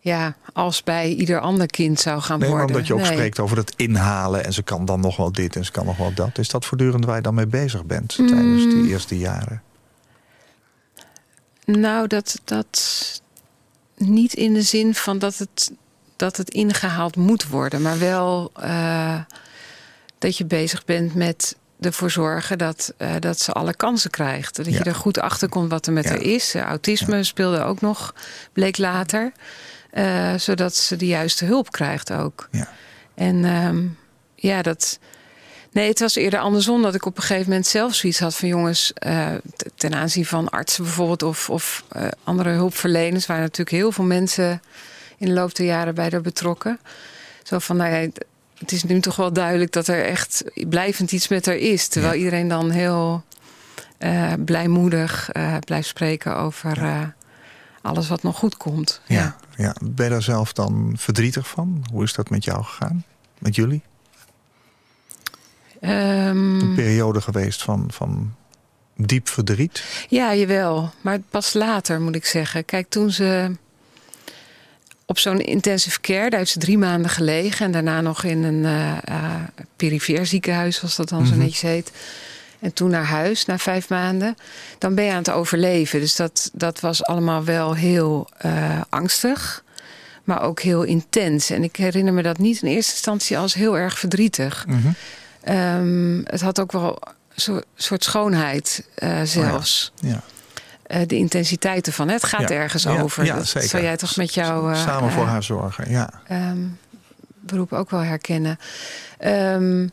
ja, 0.00 0.36
als 0.52 0.82
bij 0.82 1.08
ieder 1.14 1.40
ander 1.40 1.66
kind 1.66 2.00
zou 2.00 2.20
gaan 2.20 2.38
Nee, 2.38 2.48
worden. 2.48 2.66
omdat 2.66 2.86
je 2.86 2.92
ook 2.94 3.00
Nee. 3.00 3.12
spreekt 3.12 3.38
over 3.40 3.56
het 3.56 3.72
inhalen 3.76 4.44
en 4.44 4.52
ze 4.52 4.62
kan 4.62 4.84
dan 4.84 5.00
nog 5.00 5.16
wel 5.16 5.32
dit 5.32 5.56
en 5.56 5.64
ze 5.64 5.70
kan 5.70 5.86
nog 5.86 5.96
wel 5.96 6.14
dat. 6.14 6.38
Is 6.38 6.48
dat 6.48 6.64
voortdurend 6.66 7.04
waar 7.04 7.16
je 7.16 7.22
dan 7.22 7.34
mee 7.34 7.46
bezig 7.46 7.84
bent 7.84 8.08
tijdens 8.14 8.64
Mm. 8.64 8.70
die 8.70 8.88
eerste 8.88 9.18
jaren? 9.18 9.62
Nou, 11.64 12.06
dat, 12.06 12.40
dat 12.44 13.22
niet 13.98 14.34
in 14.34 14.54
de 14.54 14.62
zin 14.62 14.94
van 14.94 15.18
dat 15.18 15.38
het, 15.38 15.72
dat 16.16 16.36
het 16.36 16.50
ingehaald 16.50 17.16
moet 17.16 17.48
worden, 17.48 17.82
maar 17.82 17.98
wel 17.98 18.50
eh, 18.60 19.20
dat 20.18 20.36
je 20.36 20.44
bezig 20.44 20.84
bent 20.84 21.14
met 21.14 21.56
ervoor 21.80 22.10
zorgen 22.10 22.58
dat, 22.58 22.92
eh, 22.96 23.14
dat 23.20 23.40
ze 23.40 23.52
alle 23.52 23.74
kansen 23.74 24.10
krijgt. 24.10 24.56
Dat 24.56 24.66
Ja. 24.66 24.72
je 24.72 24.82
er 24.84 24.94
goed 24.94 25.18
achter 25.20 25.48
komt 25.48 25.70
wat 25.70 25.86
er 25.86 25.92
met 25.92 26.04
Ja. 26.04 26.10
haar 26.10 26.22
is. 26.22 26.54
Eh, 26.54 26.62
Autisme 26.62 27.24
speelde 27.24 27.62
ook 27.62 27.80
nog, 27.80 28.14
bleek 28.52 28.78
later. 28.78 29.32
zodat 30.36 30.74
ze 30.76 30.96
de 30.96 31.06
juiste 31.06 31.44
hulp 31.44 31.70
krijgt 31.72 32.12
ook. 32.12 32.48
Ja. 32.50 32.68
En 33.14 33.44
ehm, 33.44 33.86
ja, 34.34 34.62
dat. 34.62 34.98
Nee, 35.72 35.88
het 35.88 36.00
was 36.00 36.14
eerder 36.14 36.40
andersom 36.40 36.82
dat 36.82 36.94
ik 36.94 37.06
op 37.06 37.16
een 37.16 37.22
gegeven 37.22 37.48
moment 37.48 37.66
zelf 37.66 37.94
zoiets 37.94 38.18
had 38.20 38.36
van 38.36 38.48
jongens, 38.48 38.92
eh, 38.92 39.28
ten 39.74 39.94
aanzien 39.94 40.26
van 40.26 40.48
artsen 40.50 40.84
bijvoorbeeld 40.84 41.22
of, 41.22 41.50
of 41.50 41.84
eh, 41.88 42.06
andere 42.24 42.50
hulpverleners, 42.50 43.26
waren 43.26 43.42
natuurlijk 43.42 43.76
heel 43.76 43.92
veel 43.92 44.04
mensen 44.04 44.62
in 45.18 45.26
de 45.26 45.32
loop 45.32 45.54
der 45.54 45.66
jaren 45.66 45.94
bij 45.94 46.10
er 46.10 46.20
betrokken. 46.20 46.78
Zo 47.42 47.58
van, 47.58 47.76
nou 47.76 47.90
ja, 47.94 47.96
het- 48.58 48.72
is 48.72 48.82
nu 48.84 49.00
toch 49.00 49.16
wel 49.16 49.32
duidelijk 49.32 49.72
dat 49.72 49.86
er 49.88 50.04
echt 50.04 50.44
blijvend 50.68 51.12
iets 51.12 51.28
met 51.28 51.46
haar 51.46 51.56
is. 51.56 51.88
Terwijl 51.88 52.12
Ja. 52.12 52.18
iedereen 52.18 52.48
dan 52.48 52.70
heel 52.70 53.22
eh, 53.98 54.32
blijmoedig 54.44 55.30
eh, 55.30 55.56
blijft 55.64 55.88
spreken 55.88 56.36
over 56.36 56.82
eh, 56.82 57.00
alles 57.82 58.08
wat 58.08 58.22
nog 58.22 58.36
goed 58.38 58.56
komt. 58.56 59.00
Ja. 59.06 59.36
Ja. 59.56 59.74
Ben 59.82 60.04
je 60.04 60.10
daar 60.10 60.22
zelf 60.22 60.52
dan 60.52 60.92
verdrietig 60.98 61.48
van? 61.48 61.84
Hoe 61.92 62.02
is 62.04 62.12
dat 62.12 62.30
met 62.30 62.44
jou 62.44 62.62
gegaan? 62.64 63.04
Met 63.38 63.54
jullie? 63.54 63.82
Ehm, 65.80 66.60
Een 66.60 66.74
periode 66.74 67.20
geweest 67.20 67.62
van, 67.62 67.84
van 67.92 68.34
diep 68.96 69.28
verdriet? 69.28 69.82
Ja, 70.08 70.34
jawel. 70.34 70.90
Maar 71.00 71.18
pas 71.30 71.52
later 71.52 72.00
moet 72.00 72.14
ik 72.14 72.24
zeggen. 72.26 72.64
Kijk, 72.64 72.88
toen 72.88 73.10
ze 73.10 73.56
op 75.06 75.18
zo'n 75.18 75.40
intensive 75.40 76.00
care, 76.00 76.30
daar 76.30 76.38
heeft 76.38 76.50
ze 76.50 76.58
drie 76.58 76.78
maanden 76.78 77.10
gelegen. 77.10 77.66
En 77.66 77.72
daarna 77.72 78.00
nog 78.00 78.24
in 78.24 78.42
een 78.42 78.64
eh 78.64 78.96
eh, 79.04 79.34
perifeer 79.76 80.26
ziekenhuis, 80.26 80.76
zoals 80.76 80.96
dat 80.96 81.08
dan 81.08 81.26
zo 81.26 81.32
Mhm. 81.32 81.40
netjes 81.42 81.60
heet. 81.60 81.90
En 82.58 82.72
toen 82.72 82.90
naar 82.90 83.04
huis, 83.04 83.44
na 83.44 83.58
vijf 83.58 83.88
maanden. 83.88 84.34
Dan 84.78 84.94
ben 84.94 85.04
je 85.04 85.10
aan 85.10 85.18
het 85.18 85.30
overleven. 85.30 86.00
Dus 86.00 86.16
dat, 86.16 86.50
dat 86.52 86.80
was 86.80 87.04
allemaal 87.04 87.44
wel 87.44 87.74
heel 87.74 88.28
eh, 88.38 88.80
angstig. 88.88 89.64
Maar 90.24 90.42
ook 90.42 90.60
heel 90.60 90.82
intens. 90.82 91.50
En 91.50 91.62
ik 91.62 91.76
herinner 91.76 92.12
me 92.12 92.22
dat 92.22 92.38
niet 92.38 92.62
in 92.62 92.68
eerste 92.68 92.92
instantie 92.92 93.38
als 93.38 93.54
heel 93.54 93.78
erg 93.78 93.98
verdrietig. 93.98 94.64
Mhm. 94.66 94.88
Ehm, 95.48 96.20
het 96.24 96.40
had 96.40 96.60
ook 96.60 96.72
wel 96.72 96.98
een 97.34 97.62
soort, 97.74 98.04
schoonheid 98.04 98.88
eh, 98.94 99.20
zelfs. 99.22 99.92
Ja. 99.96 100.20
Eh, 100.82 101.00
de 101.06 101.16
intensiteit 101.16 101.86
ervan. 101.86 102.06
hè. 102.08 102.14
Het 102.14 102.24
gaat 102.24 102.48
Ja. 102.48 102.54
ergens 102.54 102.86
over. 102.86 103.24
ja, 103.24 103.34
dat 103.34 103.46
zeker. 103.46 103.68
zou 103.68 103.82
jij 103.82 103.96
toch 103.96 104.16
met 104.16 104.34
jouw 104.34 104.70
eh, 104.70 104.82
Samen 104.84 105.10
voor 105.10 105.24
haar 105.26 105.42
zorgen, 105.42 105.90
ja. 105.90 106.10
ehm, 106.26 106.58
beroep 107.40 107.72
ook 107.72 107.90
wel 107.90 108.00
herkennen. 108.02 108.58
Ehm, 109.18 109.88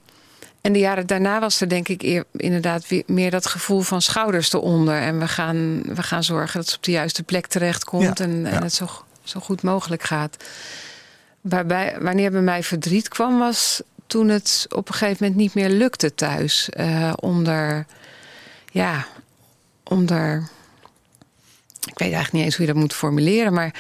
en 0.62 0.74
de 0.74 0.80
jaren 0.80 1.08
daarna 1.08 1.40
was 1.40 1.62
er 1.62 1.70
denk 1.70 1.88
ik 1.88 2.02
eer, 2.02 2.24
inderdaad 2.32 2.88
weer 2.88 3.04
meer 3.08 3.32
dat 3.32 3.46
gevoel 3.46 3.82
van 3.82 4.02
schouders 4.02 4.54
eronder. 4.54 5.02
En 5.02 5.20
we 5.20 5.28
gaan, 5.28 5.82
we 5.82 6.04
gaan 6.04 6.24
zorgen 6.24 6.60
dat 6.60 6.70
ze 6.70 6.76
op 6.76 6.84
de 6.84 6.92
juiste 6.92 7.24
plek 7.24 7.48
terechtkomt. 7.48 8.18
Ja, 8.18 8.26
en, 8.26 8.46
het 8.46 8.74
zo, 8.74 8.88
zo 9.24 9.40
goed 9.40 9.62
mogelijk 9.62 10.04
gaat. 10.04 10.44
Waarbij, 11.42 11.98
wanneer 12.02 12.32
bij 12.32 12.42
mij 12.42 12.64
verdriet 12.64 13.08
kwam, 13.08 13.38
was 13.40 13.82
toen 14.08 14.28
het 14.30 14.66
op 14.70 14.88
een 14.88 14.94
gegeven 14.94 15.18
moment 15.20 15.36
niet 15.42 15.54
meer 15.54 15.70
lukte 15.70 16.16
thuis. 16.16 16.70
eh 16.70 17.14
onder, 17.16 17.86
ja, 18.72 19.06
onder, 19.84 20.50
ik 21.86 21.98
weet 21.98 22.00
eigenlijk 22.14 22.32
niet 22.34 22.44
eens 22.44 22.56
hoe 22.56 22.66
je 22.66 22.72
dat 22.72 22.82
moet 22.82 22.94
formuleren, 22.94 23.54
maar 23.54 23.74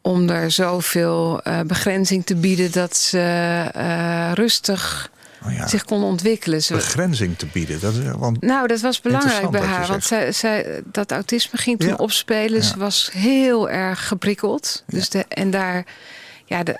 om 0.00 0.28
er 0.28 0.50
zoveel 0.50 1.42
eh, 1.42 1.60
begrenzing 1.60 2.26
te 2.26 2.34
bieden 2.36 2.72
dat 2.72 2.96
ze 2.96 3.18
eh, 3.74 4.30
rustig 4.34 5.12
Oh 5.46 5.52
ja. 5.52 5.66
zich 5.68 5.84
kon 5.84 6.02
ontwikkelen. 6.02 6.62
Ze, 6.62 6.74
Begrenzing 6.74 7.38
te 7.38 7.46
bieden. 7.46 7.80
Dat, 7.80 7.94
is- 7.94 8.10
want 8.16 8.40
nou, 8.42 8.66
dat 8.66 8.80
was 8.80 9.00
belangrijk 9.00 9.50
bij 9.50 9.60
haar. 9.60 9.86
Want 9.86 10.04
zij, 10.04 10.32
zij, 10.32 10.80
dat 10.84 11.12
autisme 11.12 11.58
ging 11.58 11.78
toen 11.78 11.88
Ja. 11.88 11.94
opspelen. 11.94 12.62
Ze 12.64 12.72
Ja. 12.72 12.78
was 12.78 13.10
heel 13.12 13.70
erg 13.70 14.08
geprikkeld. 14.08 14.82
Dus 14.86 15.08
de, 15.08 15.24
en 15.28 15.50
daar, 15.50 15.86
ja, 16.44 16.62
de, 16.62 16.78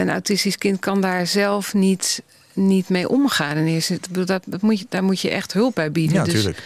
een 0.00 0.10
autistisch 0.10 0.58
kind 0.58 0.78
kan 0.78 1.00
daar 1.00 1.26
zelf 1.26 1.74
niet, 1.74 2.22
niet 2.52 2.88
mee 2.88 3.08
omgaan. 3.08 3.56
En 3.56 3.66
eerst, 3.66 4.14
dat, 4.26 4.42
dat 4.46 4.60
moet 4.60 4.78
je, 4.78 4.86
daar 4.88 5.04
moet 5.04 5.20
je 5.20 5.30
echt 5.30 5.52
hulp 5.52 5.74
bij 5.74 5.92
bieden. 5.92 6.16
Ja, 6.16 6.24
dus 6.24 6.32
natuurlijk. 6.32 6.62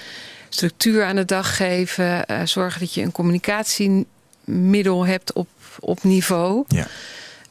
structuur 0.49 1.05
aan 1.05 1.17
de 1.17 1.25
dag 1.25 1.57
geven. 1.57 2.27
eh, 2.27 2.41
zorgen 2.45 2.81
dat 2.81 2.95
je 2.95 3.03
een 3.03 3.13
communicatiemiddel 3.13 5.07
hebt 5.07 5.33
op, 5.33 5.49
op 5.81 6.03
niveau. 6.03 6.65
Ja. 6.69 6.87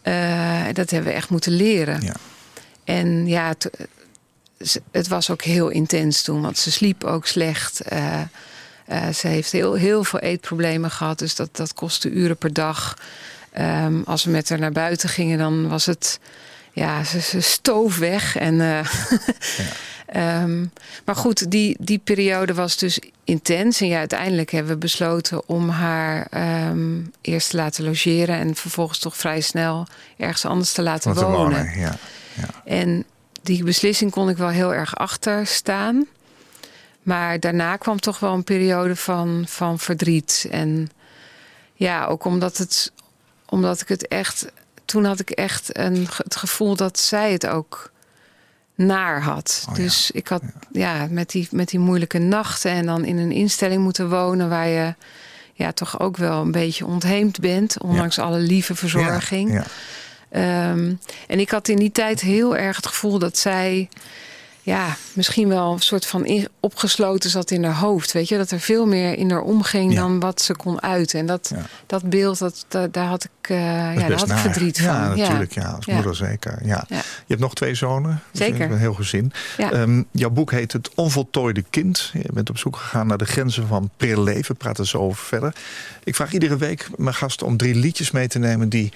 Eh, 0.01 0.73
dat 0.73 0.89
hebben 0.89 1.11
we 1.11 1.17
echt 1.17 1.29
moeten 1.29 1.51
leren. 1.51 2.01
Ja. 2.01 2.15
En 2.83 3.27
ja, 3.27 3.47
het, 3.47 3.69
het 4.91 5.07
was 5.07 5.29
ook 5.29 5.41
heel 5.41 5.69
intens 5.69 6.21
toen, 6.21 6.41
want 6.41 6.57
ze 6.57 6.71
sliep 6.71 7.03
ook 7.03 7.27
slecht. 7.27 7.81
Eh, 7.81 8.19
ze 9.13 9.27
heeft 9.27 9.51
heel, 9.51 9.73
heel 9.73 10.03
veel 10.03 10.19
eetproblemen 10.19 10.91
gehad, 10.91 11.19
dus 11.19 11.35
dat, 11.35 11.55
dat 11.55 11.73
kostte 11.73 12.09
uren 12.09 12.37
per 12.37 12.53
dag. 12.53 12.97
Ehm, 13.53 14.01
als 14.05 14.23
we 14.23 14.31
met 14.31 14.49
haar 14.49 14.59
naar 14.59 14.71
buiten 14.71 15.09
gingen, 15.09 15.37
dan 15.37 15.67
was 15.67 15.85
het. 15.85 16.19
Ja, 16.71 17.03
ze, 17.03 17.21
ze 17.21 17.41
stoof 17.41 17.97
weg. 17.97 18.35
En, 18.35 18.61
eh, 18.61 18.79
ehm, 20.41 20.65
maar 21.05 21.15
goed, 21.15 21.51
die, 21.51 21.77
die 21.79 22.01
periode 22.03 22.53
was 22.53 22.77
dus 22.77 22.99
intens. 23.23 23.81
En 23.81 23.87
ja, 23.87 23.97
uiteindelijk 23.97 24.51
hebben 24.51 24.71
we 24.71 24.77
besloten 24.77 25.47
om 25.47 25.69
haar 25.69 26.27
ehm, 26.29 27.01
eerst 27.21 27.49
te 27.49 27.57
laten 27.57 27.83
logeren. 27.83 28.35
En 28.35 28.55
vervolgens 28.55 28.99
toch 28.99 29.17
vrij 29.17 29.41
snel 29.41 29.87
ergens 30.17 30.45
anders 30.45 30.71
te 30.71 30.81
laten 30.81 31.13
wonen. 31.13 31.31
wonen, 31.31 31.79
ja. 31.79 31.97
ja. 32.33 32.49
En 32.65 33.05
die 33.43 33.63
beslissing 33.63 34.11
kon 34.11 34.29
ik 34.29 34.37
wel 34.37 34.49
heel 34.49 34.73
erg 34.73 34.95
achter 34.95 35.47
staan. 35.47 36.07
Maar 37.03 37.39
daarna 37.39 37.75
kwam 37.75 37.99
toch 37.99 38.19
wel 38.19 38.33
een 38.33 38.43
periode 38.43 38.95
van, 38.95 39.45
van 39.47 39.79
verdriet. 39.79 40.47
En 40.51 40.89
ja, 41.73 42.05
ook 42.05 42.25
omdat, 42.25 42.57
het, 42.57 42.91
omdat 43.53 43.81
ik 43.81 43.87
het 43.87 44.07
echt. 44.07 44.45
Toen 44.85 45.05
had 45.05 45.19
ik 45.19 45.29
echt 45.29 45.77
een, 45.77 46.07
het 46.17 46.35
gevoel 46.35 46.75
dat 46.75 46.99
zij 46.99 47.31
het 47.31 47.47
ook 47.47 47.91
naar 48.75 49.21
had. 49.21 49.65
Oh 49.69 49.75
ja, 49.75 49.83
dus 49.83 50.11
ik 50.11 50.27
had 50.27 50.41
ja. 50.71 51.07
met, 51.09 51.29
die, 51.29 51.47
met 51.51 51.69
die 51.69 51.79
moeilijke 51.79 52.19
nachten 52.19 52.71
en 52.71 52.85
dan 52.85 53.05
in 53.05 53.17
een 53.17 53.31
instelling 53.31 53.83
moeten 53.83 54.09
wonen 54.09 54.49
waar 54.49 54.67
je 54.67 54.95
ja, 55.53 55.71
toch 55.71 55.99
ook 55.99 56.17
wel 56.17 56.41
een 56.41 56.51
beetje 56.51 56.85
ontheemd 56.85 57.39
bent, 57.39 57.81
ondanks 57.81 58.19
alle 58.19 58.39
lieve 58.39 58.75
verzorging. 58.75 59.63
Ehm, 60.29 60.93
en 61.27 61.39
ik 61.39 61.49
had 61.49 61.67
in 61.67 61.77
die 61.77 61.91
tijd 61.91 62.21
heel 62.21 62.57
erg 62.57 62.75
het 62.75 62.87
gevoel 62.87 63.19
dat 63.19 63.37
zij 63.37 63.89
ja, 64.65 64.95
misschien 65.13 65.47
wel 65.47 65.71
een 65.73 65.79
soort 65.79 66.05
van 66.05 66.47
opgesloten 66.59 67.29
zat 67.29 67.51
in 67.51 67.63
haar 67.63 67.75
hoofd. 67.75 68.11
Weet 68.11 68.27
je, 68.27 68.37
dat 68.37 68.51
er 68.51 68.59
veel 68.59 68.85
meer 68.85 69.17
in 69.17 69.31
haar 69.31 69.41
omging 69.41 69.93
Ja. 69.93 69.99
dan 70.01 70.19
wat 70.19 70.41
ze 70.41 70.55
kon 70.55 70.81
uiten. 70.81 71.19
En 71.19 71.25
dat, 71.25 71.51
Ja. 71.55 71.61
dat 71.85 72.09
beeld, 72.09 72.37
dat, 72.39 72.65
dat- 72.67 72.93
daar 72.93 73.05
had 73.07 73.23
ik, 73.23 73.49
eh, 73.49 73.57
ja, 73.57 73.93
daar 74.07 74.11
had 74.19 74.29
ik 74.29 74.37
verdriet 74.37 74.77
ja, 74.77 75.07
van. 75.07 75.17
natuurlijk. 75.17 75.53
Ja, 75.53 75.69
als 75.69 75.85
Ja. 75.85 75.93
moeder 75.93 76.15
zeker. 76.15 76.59
Ja. 76.65 76.85
Ja. 76.87 76.97
Je 76.97 77.03
hebt 77.27 77.39
nog 77.39 77.53
twee 77.53 77.75
zonen. 77.75 78.21
Dus 78.31 78.41
Zeker. 78.41 78.71
Een 78.71 78.77
heel 78.77 78.93
gezin. 78.93 79.31
Ja. 79.57 79.71
Ehm, 79.71 80.03
jouw 80.11 80.29
boek 80.29 80.51
heet 80.51 80.71
Het 80.71 80.89
Onvoltooide 80.95 81.63
Kind. 81.69 82.09
Je 82.13 82.29
bent 82.33 82.49
op 82.49 82.57
zoek 82.57 82.75
gegaan 82.75 83.07
naar 83.07 83.17
de 83.17 83.25
grenzen 83.25 83.67
van 83.67 83.89
pril 83.97 84.23
leven. 84.23 84.51
We 84.51 84.57
praten 84.57 84.85
zo 84.85 84.97
over 84.97 85.23
verder. 85.25 85.55
Ik 86.03 86.15
vraag 86.15 86.33
iedere 86.33 86.57
week 86.57 86.87
mijn 86.95 87.15
gasten 87.15 87.47
om 87.47 87.57
drie 87.57 87.75
liedjes 87.75 88.11
mee 88.11 88.27
te 88.27 88.39
nemen... 88.39 88.69
die 88.69 88.93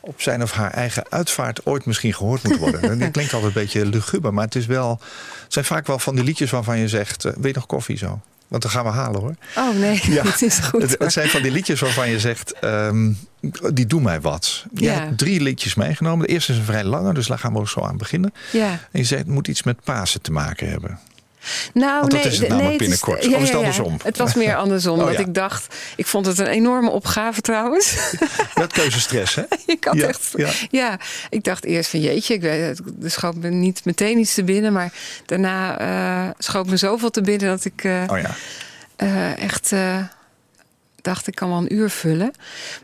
op 0.00 0.20
zijn 0.20 0.42
of 0.42 0.52
haar 0.52 0.70
eigen 0.70 1.04
uitvaart 1.08 1.66
ooit 1.66 1.84
misschien 1.84 2.14
gehoord 2.14 2.42
moeten 2.42 2.60
worden. 2.60 2.82
En 2.90 2.98
dat 2.98 3.10
klinkt 3.10 3.32
altijd 3.32 3.54
een 3.56 3.62
beetje 3.62 3.86
luguber, 3.86 4.34
maar 4.34 4.44
het, 4.44 4.54
is 4.54 4.66
wel, 4.66 4.90
het 5.44 5.52
zijn 5.52 5.64
vaak 5.64 5.86
wel 5.86 5.98
van 5.98 6.14
die 6.14 6.24
liedjes 6.24 6.50
waarvan 6.50 6.78
je 6.78 6.88
zegt... 6.88 7.24
eh, 7.24 7.32
je 7.42 7.52
nog 7.54 7.66
koffie 7.66 7.96
zo? 7.96 8.20
Want 8.48 8.62
dan 8.62 8.70
gaan 8.70 8.84
we 8.84 8.90
halen 8.90 9.20
hoor. 9.20 9.34
Oh 9.56 9.76
nee, 9.78 10.00
Ja. 10.16 10.24
het 10.30 10.42
is 10.42 10.58
goed. 10.58 10.96
Het 10.98 11.12
zijn 11.12 11.28
van 11.28 11.42
die 11.42 11.50
liedjes 11.50 11.80
waarvan 11.80 12.10
je 12.10 12.20
zegt, 12.20 12.52
ehm, 12.52 13.12
die 13.72 13.86
doen 13.86 14.02
mij 14.02 14.20
wat. 14.20 14.64
Je 14.74 14.84
Ja. 14.84 14.92
hebt 14.92 15.18
drie 15.18 15.40
liedjes 15.40 15.74
meegenomen. 15.74 16.26
De 16.26 16.32
eerste 16.32 16.52
is 16.52 16.58
een 16.58 16.64
vrij 16.64 16.84
lange, 16.84 17.14
dus 17.14 17.26
daar 17.26 17.38
gaan 17.38 17.52
we 17.52 17.58
ook 17.58 17.68
zo 17.68 17.80
aan 17.80 17.96
beginnen. 17.96 18.32
Ja. 18.52 18.68
En 18.70 18.78
je 19.00 19.04
zegt, 19.04 19.22
het 19.24 19.30
moet 19.30 19.48
iets 19.48 19.62
met 19.62 19.84
Pasen 19.84 20.20
te 20.22 20.32
maken 20.32 20.68
hebben. 20.70 20.98
Nou, 21.74 21.98
Want 22.00 22.10
dat 22.10 22.22
nee, 22.22 22.32
is 22.32 22.38
het 22.38 22.48
nee, 22.48 22.48
namelijk 22.48 22.72
is- 22.72 22.78
binnenkort. 22.88 23.18
is 23.18 23.24
het 23.24 23.34
ja, 23.48 23.52
ja. 23.52 23.56
andersom? 23.56 23.96
Het 24.02 24.18
was 24.18 24.34
meer 24.34 24.56
andersom. 24.56 24.98
Oh, 25.00 25.06
dat 25.06 25.18
ik 25.18 25.34
dacht, 25.34 25.74
ik 25.96 26.06
vond 26.06 26.26
het 26.26 26.38
een 26.38 26.46
enorme 26.46 26.90
opgave 26.90 27.40
trouwens. 27.40 27.96
Dat 28.54 28.72
keuzestress, 28.72 29.34
hè? 29.34 29.42
had 29.80 29.96
Ja, 29.96 30.06
echt, 30.08 30.32
ja. 30.70 30.98
ik 31.30 31.44
dacht 31.44 31.64
eerst 31.64 31.90
van 31.90 32.00
jeetje, 32.00 32.34
ik 32.34 32.40
weet, 32.40 32.80
er 33.02 33.10
schoot 33.10 33.34
me 33.36 33.48
niet 33.48 33.84
meteen 33.84 34.18
iets 34.18 34.34
te 34.34 34.44
binnen, 34.44 34.72
maar 34.72 34.92
daarna 35.26 35.78
eh, 35.78 36.30
schoot 36.38 36.66
me 36.66 36.76
zoveel 36.76 37.10
te 37.10 37.20
binnen 37.20 37.48
dat 37.48 37.64
ik 37.64 37.84
eh, 37.84 38.02
Oh 38.06 38.18
ja. 38.18 38.34
eh, 38.96 39.38
echt 39.42 39.72
dacht 41.02 41.26
ik 41.26 41.34
kan 41.34 41.48
wel 41.48 41.58
een 41.58 41.74
uur 41.74 41.90
vullen. 41.90 42.30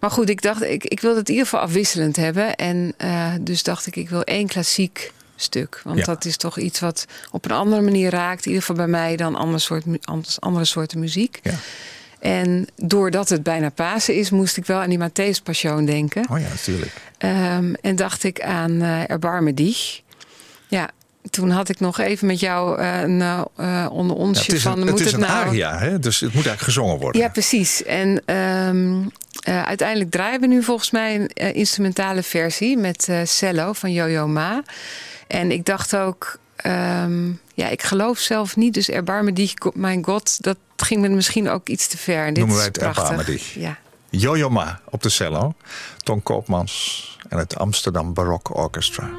Maar 0.00 0.10
goed, 0.10 0.28
ik 0.28 0.42
dacht 0.42 0.62
ik, 0.62 0.84
ik 0.84 1.00
wilde 1.00 1.18
het 1.18 1.28
in 1.28 1.34
ieder 1.34 1.48
geval 1.48 1.64
afwisselend 1.66 2.16
hebben 2.16 2.54
en 2.56 2.94
dus 3.40 3.62
dacht 3.62 3.86
ik 3.86 3.96
ik 3.96 4.08
wil 4.10 4.22
één 4.22 4.46
klassiek 4.46 5.12
stuk, 5.36 5.80
want 5.84 5.98
Ja. 5.98 6.04
dat 6.04 6.24
is 6.24 6.36
toch 6.36 6.58
iets 6.58 6.80
wat 6.80 7.04
op 7.30 7.44
een 7.44 7.50
andere 7.50 7.82
manier 7.82 8.10
raakt, 8.10 8.40
in 8.44 8.46
ieder 8.50 8.60
geval 8.66 8.76
bij 8.76 8.86
mij 9.00 9.16
dan 9.16 9.34
ander 9.34 9.60
soort, 9.60 9.84
andere 10.38 10.64
soorten 10.64 10.98
muziek. 10.98 11.40
ja. 11.42 11.54
En 12.18 12.66
doordat 12.76 13.28
het 13.28 13.42
bijna 13.42 13.70
Pasen 13.70 14.14
is, 14.14 14.30
moest 14.30 14.56
ik 14.56 14.66
wel 14.66 14.80
aan 14.80 14.88
die 14.88 14.98
Matthäus 14.98 15.42
Passion 15.42 15.84
denken. 15.84 16.26
Oh 16.30 16.38
ja, 16.38 16.48
natuurlijk. 16.48 16.92
Ehm, 17.18 17.74
en 17.80 17.96
dacht 17.96 18.24
ik 18.24 18.42
aan 18.42 18.82
eh 18.82 19.10
Erbarme 19.10 19.54
dich. 19.54 20.00
Ja, 20.68 20.90
toen 21.30 21.50
had 21.50 21.68
ik 21.68 21.80
nog 21.80 21.98
even 21.98 22.26
met 22.26 22.40
jou 22.40 22.80
eh, 22.80 23.00
een 23.00 23.20
eh, 23.56 23.86
onder 23.90 24.16
onsje 24.16 24.60
van... 24.60 24.80
een, 24.80 24.86
het 24.86 25.00
is 25.00 25.12
een 25.12 25.20
nou... 25.20 25.46
aria, 25.46 25.78
hè? 25.78 25.98
dus 25.98 26.20
het 26.20 26.34
moet 26.34 26.46
eigenlijk 26.46 26.62
gezongen 26.62 26.98
worden. 26.98 27.20
Ja, 27.20 27.28
precies. 27.28 27.82
En 27.82 28.22
ehm, 28.24 29.02
eh, 29.42 29.62
uiteindelijk 29.62 30.10
draaien 30.10 30.40
we 30.40 30.46
nu 30.46 30.62
volgens 30.62 30.90
mij 30.90 31.14
een 31.14 31.54
instrumentale 31.54 32.22
versie 32.22 32.76
met 32.76 33.08
cello 33.24 33.72
van 33.72 33.92
Yo-Yo 33.92 34.26
Ma. 34.26 34.62
En 35.26 35.50
ik 35.50 35.64
dacht 35.64 35.96
ook, 35.96 36.38
ehm, 36.56 37.30
ja, 37.54 37.68
ik 37.68 37.82
geloof 37.82 38.18
zelf 38.18 38.56
niet, 38.56 38.74
dus 38.74 38.88
Erbarme 38.88 39.32
dich, 39.32 39.54
mijn 39.74 40.04
god, 40.04 40.42
dat 40.42 40.56
ging 40.76 41.00
me 41.00 41.08
misschien 41.08 41.48
ook 41.48 41.68
iets 41.68 41.86
te 41.86 41.98
ver. 41.98 42.26
En 42.26 42.34
dit 42.34 42.36
Noemen 42.36 42.56
wij 42.56 42.66
het. 42.66 42.78
Erbarme 42.78 43.24
dich. 43.24 43.54
Ja. 43.54 43.78
Jojo 44.10 44.50
Ma 44.50 44.80
op 44.90 45.02
de 45.02 45.08
cello. 45.08 45.54
Ton 45.96 46.22
Koopmans 46.22 47.18
en 47.28 47.38
het 47.38 47.56
Amsterdam 47.56 48.14
Barok 48.14 48.56
Orchestra. 48.56 49.10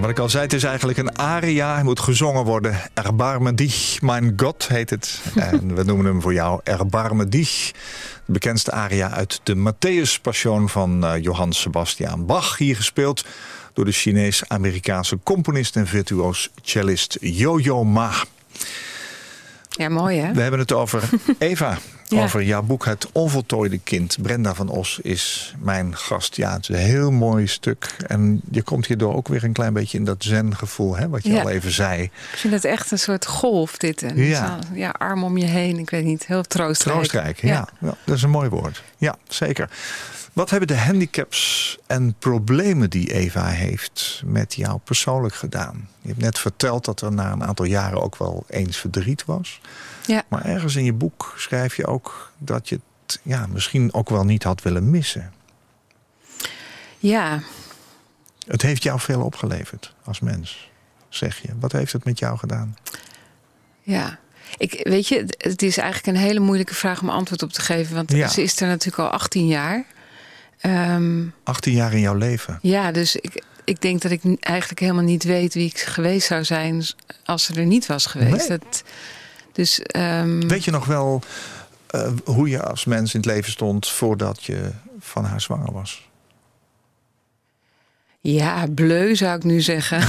Wat 0.00 0.10
ik 0.10 0.18
al 0.18 0.28
zei, 0.28 0.42
het 0.42 0.52
is 0.52 0.64
eigenlijk 0.64 0.98
een 0.98 1.18
aria. 1.18 1.74
Hij 1.74 1.82
moet 1.82 2.00
gezongen 2.00 2.44
worden. 2.44 2.76
Erbarme 2.94 3.54
dich, 3.54 4.00
mein 4.00 4.32
Gott 4.36 4.68
heet 4.68 4.90
het. 4.90 5.20
en 5.34 5.74
we 5.74 5.84
noemen 5.84 6.06
hem 6.06 6.20
voor 6.20 6.32
jou 6.32 6.60
Erbarme 6.64 7.28
dich. 7.28 7.70
De 8.26 8.32
bekendste 8.32 8.70
aria 8.70 9.10
uit 9.10 9.40
de 9.42 9.56
Matthäus 9.56 10.20
Passion 10.22 10.68
van 10.68 11.04
uh, 11.04 11.22
Johann 11.22 11.52
Sebastian 11.52 12.26
Bach. 12.26 12.58
Hier 12.58 12.76
gespeeld 12.76 13.24
door 13.72 13.84
de 13.84 13.92
Chinees-Amerikaanse 13.92 15.18
componist 15.22 15.76
en 15.76 15.86
virtuoos 15.86 16.50
cellist 16.62 17.16
Yo-Yo 17.20 17.84
Ma. 17.84 18.12
Ja, 19.68 19.88
mooi 19.88 20.18
hè? 20.18 20.32
We 20.32 20.40
hebben 20.40 20.60
het 20.60 20.72
over 20.72 21.08
Eva. 21.38 21.78
Over 22.20 22.42
jouw 22.42 22.62
boek 22.62 22.84
Het 22.84 23.08
Onvoltooide 23.12 23.78
Kind. 23.78 24.16
Brenda 24.22 24.54
van 24.54 24.68
Os 24.68 24.98
is 25.02 25.54
mijn 25.58 25.96
gast. 25.96 26.36
Ja, 26.36 26.52
het 26.52 26.62
is 26.62 26.68
een 26.68 26.82
heel 26.82 27.10
mooi 27.10 27.46
stuk. 27.46 27.96
En 28.06 28.40
je 28.50 28.62
komt 28.62 28.86
hierdoor 28.86 29.14
ook 29.14 29.28
weer 29.28 29.44
een 29.44 29.52
klein 29.52 29.72
beetje 29.72 29.98
in 29.98 30.04
dat 30.04 30.22
zen-gevoel, 30.24 30.96
hè, 30.96 31.08
wat 31.08 31.24
je 31.24 31.40
al 31.40 31.48
even 31.50 31.70
zei. 31.70 32.02
Ik 32.02 32.12
vind 32.38 32.52
het 32.54 32.64
echt 32.64 32.90
een 32.90 32.98
soort 32.98 33.26
golf, 33.26 33.76
dit. 33.76 34.02
En 34.02 34.16
ja. 34.16 34.58
ja, 34.74 34.90
arm 34.90 35.24
om 35.24 35.36
je 35.36 35.46
heen. 35.46 35.78
Ik 35.78 35.90
weet 35.90 36.04
niet, 36.04 36.26
heel 36.26 36.42
troostrijk. 36.42 36.96
Troostrijk, 36.96 37.40
ja. 37.40 37.68
ja. 37.80 37.94
Dat 38.04 38.16
is 38.16 38.22
een 38.22 38.30
mooi 38.30 38.48
woord. 38.48 38.82
Ja, 38.96 39.16
zeker. 39.28 39.70
Wat 40.32 40.50
hebben 40.50 40.68
de 40.68 40.76
handicaps 40.76 41.78
en 41.86 42.14
problemen 42.18 42.90
die 42.90 43.12
Eva 43.12 43.46
heeft 43.46 44.22
met 44.24 44.54
jou 44.54 44.78
persoonlijk 44.84 45.34
gedaan? 45.34 45.88
Je 46.00 46.08
hebt 46.08 46.20
net 46.20 46.38
verteld 46.38 46.84
dat 46.84 47.00
er 47.00 47.12
na 47.12 47.32
een 47.32 47.44
aantal 47.44 47.64
jaren 47.64 48.02
ook 48.02 48.16
wel 48.16 48.44
eens 48.48 48.76
verdriet 48.76 49.24
was. 49.24 49.60
Ja. 50.06 50.22
Maar 50.28 50.44
ergens 50.44 50.76
in 50.76 50.84
je 50.84 50.92
boek 50.92 51.34
schrijf 51.36 51.76
je 51.76 51.86
ook 51.86 52.32
dat 52.38 52.68
je 52.68 52.80
het 53.06 53.20
ja, 53.22 53.46
misschien 53.46 53.94
ook 53.94 54.08
wel 54.08 54.24
niet 54.24 54.42
had 54.42 54.62
willen 54.62 54.90
missen. 54.90 55.32
Ja. 56.98 57.40
Het 58.46 58.62
heeft 58.62 58.82
jou 58.82 59.00
veel 59.00 59.20
opgeleverd 59.20 59.94
als 60.04 60.20
mens, 60.20 60.70
zeg 61.08 61.42
je. 61.42 61.48
Wat 61.60 61.72
heeft 61.72 61.92
het 61.92 62.04
met 62.04 62.18
jou 62.18 62.38
gedaan? 62.38 62.76
Ja, 63.82 64.18
ik, 64.56 64.80
weet 64.82 65.08
je, 65.08 65.24
het 65.38 65.62
is 65.62 65.76
eigenlijk 65.76 66.16
een 66.16 66.22
hele 66.22 66.40
moeilijke 66.40 66.74
vraag 66.74 67.00
om 67.00 67.10
antwoord 67.10 67.42
op 67.42 67.52
te 67.52 67.60
geven. 67.60 67.94
Want 67.94 68.10
ze 68.10 68.42
is 68.42 68.60
er 68.60 68.66
natuurlijk 68.66 69.02
al 69.02 69.10
18 69.10 69.46
jaar. 69.46 69.76
Um, 69.76 69.84
ehm, 70.62 71.26
18 71.42 71.72
jaar 71.72 71.92
in 71.92 72.00
jouw 72.00 72.14
leven? 72.14 72.58
Ja, 72.62 72.92
dus 72.92 73.16
ik, 73.16 73.44
ik 73.64 73.80
denk 73.80 74.02
dat 74.02 74.10
ik 74.10 74.22
eigenlijk 74.40 74.80
helemaal 74.80 75.02
niet 75.02 75.24
weet 75.24 75.54
wie 75.54 75.68
ik 75.68 75.78
geweest 75.78 76.26
zou 76.26 76.44
zijn 76.44 76.84
als 77.24 77.44
ze 77.44 77.54
er 77.54 77.66
niet 77.66 77.86
was 77.86 78.06
geweest. 78.06 78.48
Nee. 78.48 78.58
Dat, 78.58 78.82
dus, 79.52 79.80
um... 79.96 80.48
Weet 80.48 80.64
je 80.64 80.70
nog 80.70 80.86
wel 80.86 81.22
uh, 81.94 82.08
hoe 82.24 82.48
je 82.48 82.62
als 82.62 82.84
mens 82.84 83.14
in 83.14 83.20
het 83.20 83.28
leven 83.28 83.50
stond 83.50 83.88
voordat 83.88 84.44
je 84.44 84.70
van 85.00 85.24
haar 85.24 85.40
zwanger 85.40 85.72
was? 85.72 86.10
Ja, 88.20 88.66
bleu 88.74 89.14
zou 89.14 89.36
ik 89.36 89.44
nu 89.44 89.60
zeggen. 89.60 90.00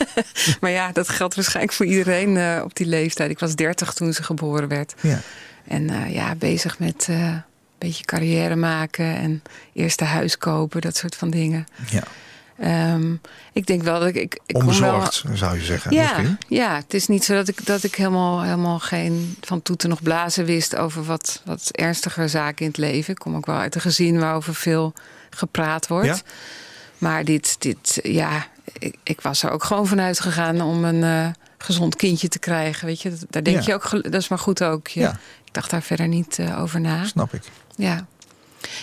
maar 0.60 0.70
ja, 0.70 0.92
dat 0.92 1.08
geldt 1.08 1.34
waarschijnlijk 1.34 1.74
voor 1.74 1.86
iedereen 1.86 2.36
uh, 2.36 2.60
op 2.64 2.76
die 2.76 2.86
leeftijd. 2.86 3.30
Ik 3.30 3.38
was 3.38 3.54
30 3.54 3.92
toen 3.92 4.12
ze 4.12 4.22
geboren 4.22 4.68
werd. 4.68 4.94
Ja. 5.00 5.20
En 5.68 5.82
uh, 5.90 6.14
ja, 6.14 6.34
bezig 6.34 6.78
met 6.78 7.06
een 7.08 7.42
beetje 7.78 8.04
carrière 8.04 8.56
maken 8.56 9.16
en 9.16 9.42
eerste 9.72 10.04
huis 10.04 10.38
kopen, 10.38 10.80
dat 10.80 10.96
soort 10.96 11.14
van 11.14 11.30
dingen. 11.30 11.66
Ja. 11.90 12.02
Um, 12.62 13.20
ik 13.52 13.66
denk 13.66 13.82
wel 13.82 13.98
dat 13.98 14.08
ik. 14.08 14.16
ik, 14.16 14.38
ik 14.46 14.56
Onbezorgd, 14.56 15.22
wel... 15.22 15.36
zou 15.36 15.54
je 15.58 15.64
zeggen. 15.64 15.92
Ja, 15.92 16.36
ja, 16.48 16.76
het 16.76 16.94
is 16.94 17.06
niet 17.06 17.24
zo 17.24 17.34
dat 17.34 17.48
ik, 17.48 17.66
dat 17.66 17.82
ik 17.82 17.94
helemaal, 17.94 18.42
helemaal 18.42 18.78
geen 18.78 19.36
van 19.40 19.62
toeten 19.62 19.88
nog 19.88 20.02
blazen 20.02 20.44
wist 20.44 20.76
over 20.76 21.04
wat, 21.04 21.42
wat 21.44 21.68
ernstiger 21.72 22.28
zaken 22.28 22.64
in 22.64 22.66
het 22.66 22.76
leven. 22.76 23.12
Ik 23.12 23.18
kom 23.18 23.36
ook 23.36 23.46
wel 23.46 23.56
uit 23.56 23.74
een 23.74 23.80
gezin 23.80 24.18
waarover 24.18 24.54
veel 24.54 24.92
gepraat 25.30 25.86
wordt. 25.86 26.06
Ja? 26.06 26.18
Maar 26.98 27.24
dit, 27.24 27.56
dit 27.58 27.98
ja, 28.02 28.46
ik, 28.78 28.96
ik, 29.02 29.20
was 29.20 29.42
er 29.42 29.50
ook 29.50 29.64
gewoon 29.64 29.86
vanuit 29.86 30.20
gegaan 30.20 30.60
om 30.60 30.84
een 30.84 31.02
uh, 31.02 31.28
gezond 31.58 31.96
kindje 31.96 32.28
te 32.28 32.38
krijgen. 32.38 32.86
Weet 32.86 33.02
je, 33.02 33.12
daar 33.30 33.42
denk 33.42 33.60
je 33.60 33.74
ook, 33.74 33.90
dat 33.90 34.14
is 34.14 34.28
maar 34.28 34.38
goed 34.38 34.62
ook. 34.62 34.88
Ja. 34.88 35.10
Ik 35.44 35.54
dacht 35.54 35.70
daar 35.70 35.82
verder 35.82 36.08
niet 36.08 36.38
uh, 36.38 36.60
over 36.60 36.80
na. 36.80 37.04
Snap 37.04 37.34
ik. 37.34 37.42
Ja. 37.76 38.06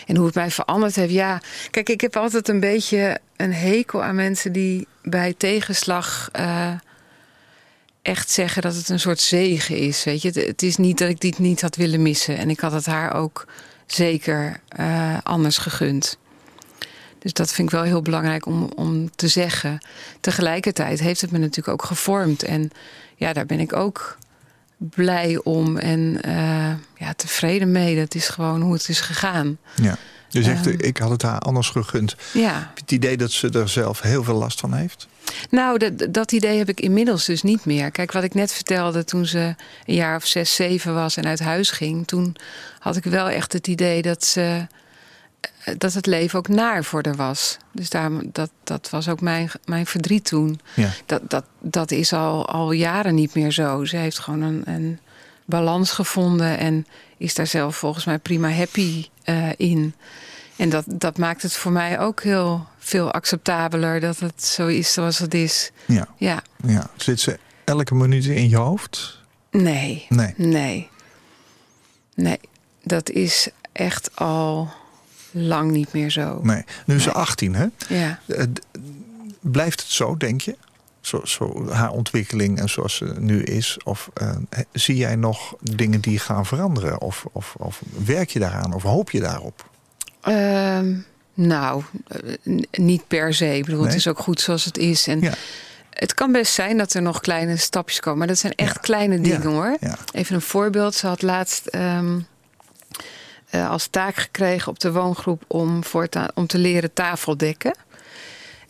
En 0.07 0.15
hoe 0.15 0.25
het 0.25 0.35
mij 0.35 0.51
veranderd 0.51 0.95
heeft, 0.95 1.13
ja. 1.13 1.41
Kijk, 1.69 1.89
ik 1.89 2.01
heb 2.01 2.15
altijd 2.15 2.47
een 2.47 2.59
beetje 2.59 3.19
een 3.41 3.53
hekel 3.53 4.03
aan 4.03 4.15
mensen 4.15 4.51
die 4.51 4.87
bij 5.03 5.33
tegenslag 5.37 6.29
uh, 6.39 6.71
echt 8.01 8.29
zeggen 8.29 8.61
dat 8.61 8.75
het 8.75 8.89
een 8.89 8.99
soort 8.99 9.19
zegen 9.19 9.77
is. 9.77 10.03
Weet 10.03 10.21
je, 10.21 10.31
het, 10.31 10.61
is 10.61 10.77
niet 10.77 10.97
dat 10.97 11.09
ik 11.09 11.19
dit 11.19 11.39
niet 11.39 11.61
had 11.61 11.75
willen 11.75 12.01
missen. 12.01 12.37
En 12.37 12.49
ik 12.49 12.59
had 12.59 12.71
het 12.71 12.85
haar 12.85 13.13
ook 13.13 13.45
zeker 13.85 14.59
uh, 14.79 15.17
anders 15.23 15.57
gegund. 15.57 16.17
Dus 17.19 17.33
dat 17.33 17.53
vind 17.53 17.67
ik 17.67 17.73
wel 17.73 17.83
heel 17.83 18.01
belangrijk 18.01 18.45
om, 18.45 18.71
om 18.75 19.15
te 19.15 19.27
zeggen. 19.27 19.85
Tegelijkertijd 20.19 20.99
heeft 20.99 21.21
het 21.21 21.31
me 21.31 21.37
natuurlijk 21.37 21.67
ook 21.67 21.85
gevormd. 21.85 22.43
En 22.43 22.71
ja, 23.15 23.33
daar 23.33 23.45
ben 23.45 23.59
ik 23.59 23.73
ook 23.73 24.17
blij 24.77 25.39
om 25.43 25.77
en 25.77 26.19
uh, 26.25 26.73
ja, 26.97 27.13
tevreden 27.15 27.71
mee. 27.71 27.95
Dat 27.95 28.15
is 28.15 28.29
gewoon 28.29 28.61
hoe 28.61 28.73
het 28.73 28.89
is 28.89 29.01
gegaan. 29.01 29.57
Ja. 29.75 29.97
Je 30.31 30.43
zegt, 30.43 30.83
ik 30.83 30.97
had 30.97 31.09
het 31.09 31.21
haar 31.21 31.39
anders 31.39 31.69
gegund. 31.69 32.15
Ja. 32.33 32.71
Het 32.75 32.91
idee 32.91 33.17
dat 33.17 33.31
ze 33.31 33.49
er 33.49 33.69
zelf 33.69 34.01
heel 34.01 34.23
veel 34.23 34.35
last 34.35 34.59
van 34.59 34.73
heeft? 34.73 35.07
Nou, 35.49 35.77
dat, 35.77 36.13
dat 36.13 36.31
idee 36.31 36.57
heb 36.57 36.69
ik 36.69 36.79
inmiddels 36.79 37.25
dus 37.25 37.41
niet 37.41 37.65
meer. 37.65 37.91
Kijk, 37.91 38.11
wat 38.11 38.23
ik 38.23 38.33
net 38.33 38.53
vertelde 38.53 39.03
toen 39.03 39.25
ze 39.25 39.55
een 39.85 39.95
jaar 39.95 40.15
of 40.15 40.25
zes, 40.25 40.55
zeven 40.55 40.93
was 40.93 41.17
en 41.17 41.25
uit 41.25 41.39
huis 41.39 41.71
ging. 41.71 42.07
Toen 42.07 42.35
had 42.79 42.95
ik 42.95 43.03
wel 43.03 43.29
echt 43.29 43.53
het 43.53 43.67
idee 43.67 44.01
dat 44.01 44.23
ze 44.23 44.67
eh, 45.63 45.73
dat 45.77 45.93
het 45.93 46.05
leven 46.05 46.39
ook 46.39 46.47
naar 46.47 46.83
voor 46.83 47.03
haar 47.03 47.15
was. 47.15 47.57
Dus 47.71 47.89
daar, 47.89 48.11
dat, 48.25 48.49
dat 48.63 48.89
was 48.89 49.09
ook 49.09 49.21
mijn, 49.21 49.51
mijn 49.65 49.85
verdriet 49.85 50.25
toen. 50.25 50.59
Ja. 50.75 50.89
Dat, 51.05 51.29
dat, 51.29 51.45
dat 51.59 51.91
is 51.91 52.13
al, 52.13 52.47
al 52.47 52.71
jaren 52.71 53.15
niet 53.15 53.33
meer 53.33 53.51
zo. 53.51 53.85
Ze 53.85 53.97
heeft 53.97 54.19
gewoon 54.19 54.41
een, 54.41 54.61
een 54.65 54.99
balans 55.45 55.91
gevonden 55.91 56.57
en 56.57 56.85
is 57.17 57.33
daar 57.33 57.47
zelf 57.47 57.75
volgens 57.75 58.05
mij 58.05 58.19
prima 58.19 58.49
happy 58.49 59.05
uh, 59.25 59.49
in. 59.57 59.93
En 60.55 60.69
dat, 60.69 60.85
dat 60.87 61.17
maakt 61.17 61.41
het 61.41 61.53
voor 61.53 61.71
mij 61.71 61.99
ook 61.99 62.23
heel 62.23 62.67
veel 62.77 63.11
acceptabeler 63.11 63.99
dat 63.99 64.19
het 64.19 64.43
zo 64.43 64.67
is 64.67 64.93
zoals 64.93 65.19
het 65.19 65.33
is. 65.33 65.71
Ja. 65.85 66.07
ja. 66.17 66.43
ja. 66.65 66.89
Zit 66.97 67.19
ze 67.19 67.39
elke 67.63 67.95
minuut 67.95 68.25
in 68.25 68.49
je 68.49 68.57
hoofd? 68.57 69.19
Nee. 69.51 70.05
Nee. 70.09 70.33
Nee. 70.37 70.89
Nee. 72.15 72.39
Dat 72.83 73.09
is 73.09 73.49
echt 73.71 74.15
al 74.15 74.73
lang 75.31 75.71
niet 75.71 75.93
meer 75.93 76.09
zo. 76.09 76.39
Nee. 76.43 76.63
Nu 76.85 76.95
is 76.95 77.03
ze 77.03 77.11
18, 77.11 77.55
hè? 77.55 77.65
Ja. 77.87 78.19
Eh, 78.27 78.43
blijft 79.39 79.79
het 79.81 79.89
zo, 79.89 80.17
denk 80.17 80.41
je? 80.41 80.57
Zo, 81.01 81.21
zo, 81.23 81.69
haar 81.69 81.91
ontwikkeling 81.91 82.59
en 82.59 82.69
zoals 82.69 82.95
ze 82.95 83.13
nu 83.19 83.43
is? 83.43 83.77
Of 83.83 84.09
uh, 84.21 84.35
zie 84.71 84.95
jij 84.95 85.15
nog 85.15 85.55
dingen 85.61 86.01
die 86.01 86.19
gaan 86.19 86.45
veranderen? 86.45 87.01
Of, 87.01 87.25
of, 87.31 87.55
of 87.57 87.81
werk 88.05 88.29
je 88.29 88.39
daaraan? 88.39 88.73
Of 88.73 88.83
hoop 88.83 89.11
je 89.11 89.19
daarop? 89.19 89.69
Uh, 90.27 90.79
nou, 91.33 91.83
eh, 92.07 92.33
niet 92.71 93.07
per 93.07 93.33
se. 93.33 93.55
Ik 93.55 93.65
bedoel, 93.65 93.79
nee? 93.79 93.89
het 93.89 93.97
is 93.97 94.07
ook 94.07 94.19
goed 94.19 94.39
zoals 94.39 94.65
het 94.65 94.77
is. 94.77 95.07
En 95.07 95.19
ja. 95.19 95.33
Het 95.89 96.13
kan 96.13 96.31
best 96.31 96.53
zijn 96.53 96.77
dat 96.77 96.93
er 96.93 97.01
nog 97.01 97.19
kleine 97.19 97.57
stapjes 97.57 97.99
komen. 97.99 98.19
Maar 98.19 98.27
dat 98.27 98.37
zijn 98.37 98.53
echt 98.55 98.73
ja. 98.73 98.81
kleine 98.81 99.19
dingen 99.19 99.47
hoor. 99.47 99.77
Even 100.11 100.35
een 100.35 100.41
voorbeeld. 100.41 100.95
Ze 100.95 101.07
had 101.07 101.21
laatst 101.21 101.75
um, 101.75 102.27
uh, 103.51 103.69
als 103.69 103.87
taak 103.87 104.15
gekregen 104.15 104.71
op 104.71 104.79
de 104.79 104.91
woongroep 104.91 105.43
om, 105.47 105.83
voortaan, 105.83 106.29
om 106.33 106.47
te 106.47 106.57
leren 106.57 106.93
tafeldekken. 106.93 107.75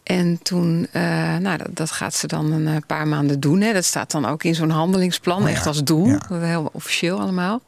En 0.04 0.40
toen, 0.42 0.88
uh, 0.94 1.02
nou, 1.38 1.58
dat, 1.58 1.68
dat, 1.72 1.92
gaat 1.92 2.16
ze 2.16 2.28
dan 2.28 2.52
een 2.52 2.68
eh, 2.68 2.76
paar 2.88 3.08
maanden 3.08 3.40
doen. 3.40 3.62
Hè. 3.62 3.74
Dat 3.74 3.86
staat 3.86 4.12
dan 4.12 4.26
ook 4.26 4.44
in 4.44 4.56
zo'n 4.56 4.70
handelingsplan, 4.70 5.42
oh 5.42 5.48
ja. 5.48 5.54
echt 5.54 5.68
als 5.68 5.84
doel. 5.84 6.08
Ja. 6.08 6.20
Heel 6.30 6.70
officieel 6.74 7.20
allemaal. 7.20 7.62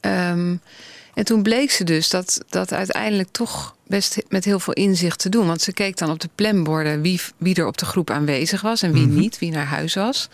Um, 0.00 0.60
en 1.14 1.24
toen 1.24 1.42
bleek 1.42 1.70
ze 1.70 1.84
dus 1.84 2.08
dat, 2.08 2.40
dat 2.48 2.72
uiteindelijk 2.72 3.28
toch 3.30 3.74
best 3.86 4.22
met 4.28 4.44
heel 4.44 4.60
veel 4.60 4.72
inzicht 4.72 5.18
te 5.18 5.28
doen. 5.28 5.46
Want 5.46 5.62
ze 5.62 5.72
keek 5.72 5.96
dan 5.96 6.10
op 6.10 6.20
de 6.20 6.28
planborden 6.34 7.00
wie, 7.00 7.20
wie 7.36 7.54
er 7.54 7.66
op 7.66 7.78
de 7.78 7.84
groep 7.84 8.10
aanwezig 8.10 8.60
was 8.60 8.82
en 8.82 8.92
wie 8.92 9.02
mm 9.02 9.10
-hmm. 9.10 9.18
niet, 9.18 9.38
wie 9.38 9.50
naar 9.50 9.66
huis 9.66 9.94
was. 9.94 10.28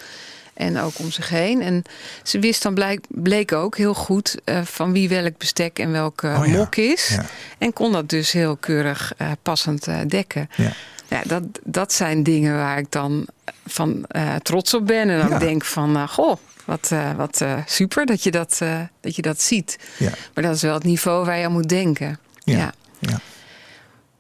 En 0.55 0.79
ook 0.79 0.99
om 0.99 1.11
zich 1.11 1.29
heen. 1.29 1.63
En 1.63 1.83
ze 2.23 2.39
wist 2.39 2.63
dan 2.63 2.75
blijk, 2.75 3.05
bleek 3.09 3.53
ook 3.53 3.77
heel 3.77 3.95
goed 3.95 4.37
uh, 4.45 4.63
van 4.63 4.93
wie 4.93 5.09
welk 5.09 5.39
bestek 5.39 5.79
en 5.79 5.93
welke 5.93 6.27
oh, 6.39 6.47
ja. 6.47 6.57
mok 6.57 6.77
is. 6.77 7.09
Ja. 7.09 7.25
En 7.59 7.73
kon 7.73 7.93
dat 7.93 8.09
dus 8.09 8.33
heel 8.33 8.57
keurig 8.57 9.13
uh, 9.19 9.31
passend 9.43 9.89
uh, 9.89 9.99
dekken. 10.09 10.51
Ja. 10.57 10.73
Ja, 11.09 11.23
dat, 11.25 11.43
dat 11.65 11.93
zijn 11.93 12.23
dingen 12.23 12.57
waar 12.57 12.79
ik 12.79 12.91
dan 12.91 13.27
van 13.67 14.07
trots 14.43 14.75
op 14.75 14.87
ben. 14.87 15.11
En 15.11 15.29
dan 15.29 15.39
denk 15.39 15.65
van, 15.65 16.09
goh, 16.09 16.37
wat, 16.65 16.91
wat 17.17 17.45
super 17.67 18.07
dat 18.07 18.23
je 18.23 18.31
dat, 18.31 18.61
dat 19.01 19.17
je 19.17 19.23
dat 19.23 19.41
ziet. 19.41 19.79
Ja. 19.99 20.11
Maar 20.35 20.45
dat 20.45 20.55
is 20.55 20.63
wel 20.63 20.75
het 20.75 20.85
niveau 20.85 21.25
waar 21.25 21.39
je 21.39 21.45
aan 21.45 21.53
moet 21.53 21.69
denken. 21.69 22.19
Ja. 22.45 22.57
ja. 22.57 22.73
ja. 22.99 23.21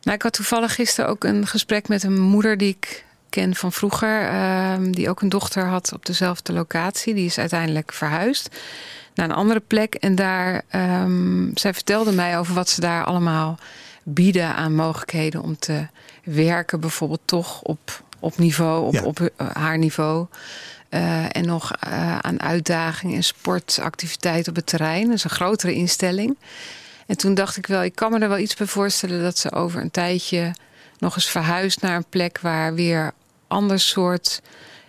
Nou, 0.02 0.16
ik 0.16 0.22
had 0.22 0.32
toevallig 0.32 0.74
gisteren 0.74 1.10
ook 1.10 1.24
een 1.24 1.46
gesprek 1.46 1.88
met 1.88 2.02
een 2.02 2.20
moeder 2.20 2.56
die 2.56 2.68
ik 2.68 3.04
ken 3.32 3.54
van 3.54 3.72
vroeger. 3.72 4.32
Uh, 4.32 4.74
die 4.90 5.08
ook 5.08 5.20
een 5.20 5.28
dochter 5.28 5.66
had 5.66 5.92
op 5.92 6.06
dezelfde 6.06 6.52
locatie. 6.52 7.14
Die 7.14 7.26
is 7.26 7.38
uiteindelijk 7.38 7.92
verhuisd 7.92 8.56
naar 9.14 9.28
een 9.28 9.34
andere 9.34 9.60
plek. 9.60 9.94
En 9.94 10.14
daar, 10.14 10.62
um, 10.74 11.50
zij 11.54 11.74
vertelde 11.74 12.12
mij 12.12 12.38
over 12.38 12.54
wat 12.54 12.68
ze 12.68 12.80
daar 12.80 13.04
allemaal 13.04 13.58
bieden 14.02 14.54
aan 14.54 14.74
mogelijkheden 14.74 15.42
om 15.42 15.58
te 15.58 15.86
werken. 16.24 16.80
Bijvoorbeeld 16.80 17.20
toch 17.24 17.62
op 17.62 18.02
op 18.22 18.38
niveau, 18.38 18.86
op, 18.86 18.92
Ja. 18.92 19.02
op 19.02 19.20
eh, 19.20 19.46
haar 19.52 19.78
niveau. 19.78 20.26
Eh, 20.88 21.36
en 21.36 21.46
nog 21.46 21.72
eh, 21.72 22.18
aan 22.18 22.42
uitdaging 22.42 23.14
en 23.14 23.24
sportactiviteit 23.24 24.48
op 24.48 24.56
het 24.56 24.66
terrein. 24.66 25.06
Dat 25.06 25.14
is 25.14 25.24
een 25.24 25.30
grotere 25.30 25.74
instelling. 25.74 26.36
En 27.06 27.16
toen 27.16 27.34
dacht 27.34 27.56
ik 27.56 27.66
wel, 27.66 27.82
ik 27.82 27.94
kan 27.94 28.12
me 28.12 28.18
er 28.18 28.28
wel 28.28 28.38
iets 28.38 28.54
bij 28.54 28.66
voorstellen 28.66 29.22
dat 29.22 29.38
ze 29.38 29.52
over 29.52 29.80
een 29.80 29.90
tijdje 29.90 30.54
nog 30.98 31.14
eens 31.14 31.30
verhuist 31.30 31.80
naar 31.80 31.96
een 31.96 32.04
plek 32.08 32.38
waar 32.40 32.74
weer 32.74 33.12
ander 33.52 33.80
soort 33.80 34.40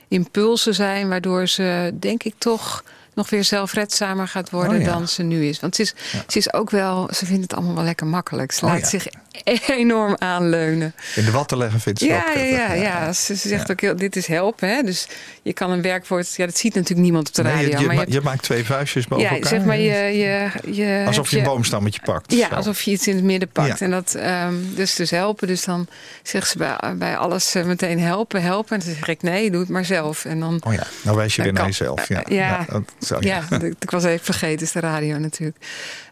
impulsen 0.08 0.74
zijn, 0.74 1.10
waardoor 1.10 1.48
ze 1.48 1.92
denk 2.00 2.24
ik 2.24 2.34
toch 2.38 2.84
nog 3.14 3.30
weer 3.30 3.44
zelfredzamer 3.44 4.28
gaat 4.28 4.50
worden 4.50 4.78
Oh 4.78 4.82
ja. 4.84 4.92
dan 4.92 5.08
ze 5.08 5.24
nu 5.24 5.46
is. 5.46 5.60
Want 5.60 5.76
ze 5.76 5.82
is, 5.82 5.94
ze 6.28 6.38
is 6.38 6.54
ook 6.54 6.70
wel, 6.70 7.10
ze 7.14 7.26
vindt 7.26 7.42
het 7.42 7.54
allemaal 7.54 7.76
wel 7.76 7.84
lekker 7.84 8.08
makkelijk. 8.08 8.52
Ze 8.52 8.66
Oh 8.66 8.72
laat 8.72 8.82
ja. 8.82 8.88
zich 8.88 9.08
enorm 9.68 10.16
aanleunen. 10.20 10.94
In 11.16 11.26
de 11.26 11.32
watten 11.32 11.58
leggen 11.58 11.80
vindt 11.80 12.00
ze 12.00 12.06
Ja, 12.06 12.18
ook 12.30 12.36
ja, 12.36 12.42
ja, 12.44 12.74
ja. 12.74 13.14
Ze, 13.14 13.36
ze 13.36 13.48
zegt 13.48 13.72
ook 13.72 13.82
heel, 13.82 13.96
dit 13.96 14.16
is 14.16 14.28
helpen. 14.28 14.70
Hè? 14.70 14.82
Dus 14.84 15.08
je 15.42 15.54
kan 15.54 15.72
een 15.72 15.82
werkwoord, 15.82 16.36
ja, 16.36 16.46
dat 16.46 16.58
ziet 16.58 16.74
natuurlijk 16.74 17.02
niemand 17.02 17.28
op 17.28 17.34
de 17.34 17.44
Nee, 17.44 17.54
radio. 17.54 17.70
je, 17.70 17.80
je, 17.80 17.86
maar 17.88 17.96
ma- 17.96 18.02
je, 18.08 18.12
je 18.12 18.22
maakt 18.22 18.44
twee 18.44 18.66
vuistjes 18.66 19.08
boven 19.08 19.26
ja, 19.26 19.32
elkaar. 19.32 19.50
zeg 19.50 19.64
maar, 19.66 19.78
je, 19.80 20.18
je, 20.18 20.52
je 20.74 21.04
Alsof 21.08 21.32
je 21.32 21.38
een 21.38 21.44
boomstammetje 21.44 22.00
pakt. 22.04 22.34
ja, 22.34 22.48
Zo. 22.50 22.56
alsof 22.56 22.82
je 22.82 22.92
iets 22.92 23.08
in 23.08 23.16
het 23.16 23.24
midden 23.24 23.50
pakt. 23.50 23.82
En 23.82 23.92
dat 23.92 24.14
ehm, 24.16 24.54
dus, 24.76 24.96
dus 24.96 25.10
helpen. 25.10 25.48
Dus 25.48 25.64
dan 25.64 25.88
zegt 26.24 26.50
ze 26.50 26.58
bij, 26.58 26.78
bij 26.96 27.18
alles 27.18 27.56
eh, 27.56 27.64
meteen 27.66 28.00
helpen, 28.00 28.42
helpen. 28.42 28.80
En 28.80 28.86
dan 28.86 28.96
zeg 28.96 29.08
ik 29.08 29.22
nee, 29.22 29.52
doe 29.52 29.60
het 29.60 29.70
maar 29.70 29.86
zelf. 29.86 30.26
En 30.26 30.40
dan, 30.40 30.62
Oh 30.68 30.74
ja, 30.74 30.84
nou 31.02 31.18
wijs 31.18 31.36
je 31.36 31.42
weer 31.44 31.54
naar 31.54 31.66
jezelf. 31.66 32.08
Ja, 32.08 32.24
Eh, 32.24 32.36
ja. 32.38 32.66
dat- 32.70 33.24
ja, 33.24 33.42
ik, 33.62 33.74
ik 33.80 33.90
was 33.92 34.04
even 34.04 34.26
vergeten, 34.26 34.66
is 34.66 34.72
de 34.72 34.80
radio 34.80 35.18
natuurlijk. 35.18 35.58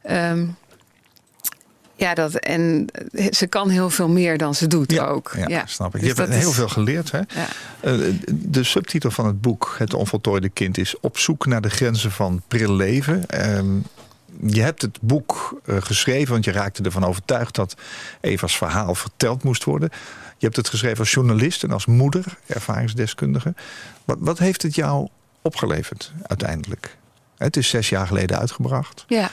Ehm, 0.03 0.45
ja, 2.01 2.13
dat, 2.13 2.35
en 2.35 2.85
ze 3.31 3.47
kan 3.47 3.69
heel 3.69 3.89
veel 3.89 4.07
meer 4.09 4.37
dan 4.37 4.55
ze 4.55 4.67
doet 4.67 4.91
Ja, 4.91 5.05
ook. 5.05 5.31
Ja, 5.47 5.65
snap 5.65 5.95
ik. 5.95 6.01
Dus 6.01 6.09
je 6.09 6.15
hebt 6.21 6.33
heel 6.33 6.49
is- 6.49 6.55
veel 6.55 6.67
geleerd. 6.67 7.11
Hè? 7.11 7.17
Ja. 7.17 7.47
Eh, 7.79 7.93
de 8.33 8.63
subtitel 8.63 9.11
van 9.11 9.25
het 9.25 9.41
boek, 9.41 9.75
Het 9.77 9.93
onvoltooide 9.93 10.49
kind, 10.49 10.77
is 10.77 10.99
Op 10.99 11.17
zoek 11.17 11.45
naar 11.45 11.61
de 11.61 11.69
grenzen 11.69 12.11
van 12.11 12.41
pril 12.47 12.73
leven. 12.73 13.27
Ehm, 13.29 13.67
je 14.45 14.61
hebt 14.61 14.81
het 14.81 14.97
boek 15.01 15.61
eh, 15.65 15.75
geschreven, 15.79 16.31
want 16.31 16.45
je 16.45 16.51
raakte 16.51 16.83
ervan 16.83 17.05
overtuigd 17.05 17.55
dat 17.55 17.75
Eva's 18.21 18.57
verhaal 18.57 18.95
verteld 18.95 19.43
moest 19.43 19.63
worden. 19.63 19.89
Je 20.37 20.45
hebt 20.45 20.55
het 20.55 20.69
geschreven 20.69 20.99
als 20.99 21.11
journalist 21.11 21.63
en 21.63 21.71
als 21.71 21.85
moeder, 21.85 22.23
ervaringsdeskundige. 22.47 23.53
Wat, 24.05 24.17
wat 24.19 24.37
heeft 24.39 24.61
het 24.61 24.75
jou 24.75 25.07
opgeleverd 25.41 26.11
uiteindelijk? 26.23 26.97
Het 27.37 27.57
is 27.57 27.69
zes 27.69 27.89
jaar 27.89 28.07
geleden 28.07 28.39
uitgebracht. 28.39 29.05
Ja. 29.07 29.29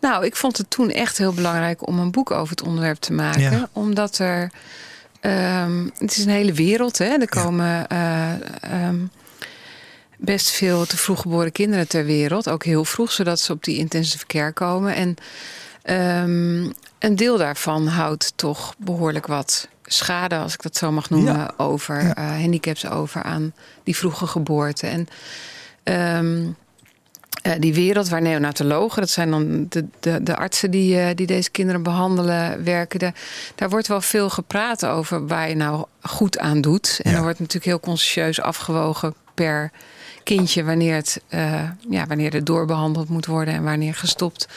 Nou, 0.00 0.24
ik 0.24 0.36
vond 0.36 0.56
het 0.56 0.70
toen 0.70 0.90
echt 0.90 1.18
heel 1.18 1.32
belangrijk 1.32 1.86
om 1.88 1.98
een 1.98 2.10
boek 2.10 2.30
over 2.30 2.50
het 2.50 2.62
onderwerp 2.66 2.98
te 2.98 3.12
maken. 3.12 3.40
Ja. 3.40 3.68
Omdat 3.72 4.18
er. 4.18 4.50
ehm, 5.20 5.84
het 5.98 6.16
is 6.16 6.24
een 6.24 6.30
hele 6.30 6.52
wereld, 6.52 6.98
hè? 6.98 7.04
Er 7.04 7.28
komen 7.28 7.88
eh, 7.88 8.32
ehm, 8.60 8.96
best 10.18 10.50
veel 10.50 10.86
te 10.86 10.96
vroeg 10.96 11.20
geboren 11.20 11.52
kinderen 11.52 11.88
ter 11.88 12.04
wereld. 12.04 12.48
Ook 12.48 12.64
heel 12.64 12.84
vroeg, 12.84 13.12
zodat 13.12 13.40
ze 13.40 13.52
op 13.52 13.64
die 13.64 13.76
intensive 13.78 14.26
care 14.26 14.52
komen. 14.52 14.94
En 14.94 15.14
ehm, 15.82 16.70
een 16.98 17.16
deel 17.16 17.36
daarvan 17.38 17.86
houdt 17.86 18.32
toch 18.36 18.74
behoorlijk 18.78 19.26
wat 19.26 19.68
schade, 19.84 20.36
als 20.36 20.52
ik 20.54 20.62
dat 20.62 20.76
zo 20.76 20.92
mag 20.92 21.10
noemen, 21.10 21.34
Ja. 21.34 21.54
over 21.56 22.12
eh, 22.14 22.30
handicaps 22.30 22.86
over 22.86 23.22
aan 23.22 23.54
die 23.84 23.96
vroege 23.96 24.26
geboorte. 24.26 24.86
En 24.86 25.08
eh, 27.46 27.60
die 27.60 27.74
wereld 27.74 28.08
waar 28.08 28.22
neonatologen, 28.22 29.00
dat 29.00 29.10
zijn 29.10 29.30
dan 29.30 29.66
de, 29.68 29.84
de, 30.00 30.22
de 30.22 30.36
artsen 30.36 30.70
die, 30.70 30.98
eh, 31.00 31.14
die 31.14 31.26
deze 31.26 31.50
kinderen 31.50 31.82
behandelen, 31.82 32.64
werken. 32.64 32.98
De, 32.98 33.12
daar 33.54 33.68
wordt 33.68 33.86
wel 33.86 34.00
veel 34.00 34.30
gepraat 34.30 34.86
over 34.86 35.26
waar 35.26 35.48
je 35.48 35.54
nou 35.56 35.84
goed 36.02 36.38
aan 36.38 36.60
doet. 36.60 37.00
En 37.02 37.10
Ja. 37.10 37.16
er 37.16 37.22
wordt 37.22 37.38
natuurlijk 37.38 37.66
heel 37.66 37.80
consciëntieus 37.80 38.40
afgewogen 38.40 39.14
per 39.34 39.70
kindje 40.22 40.64
wanneer 40.64 40.94
het 40.94 41.20
uh, 41.30 41.62
ja, 41.90 42.06
wanneer 42.06 42.34
er 42.34 42.44
doorbehandeld 42.44 43.08
moet 43.08 43.26
worden 43.26 43.54
en 43.54 43.62
wanneer 43.62 43.94
gestopt. 43.94 44.48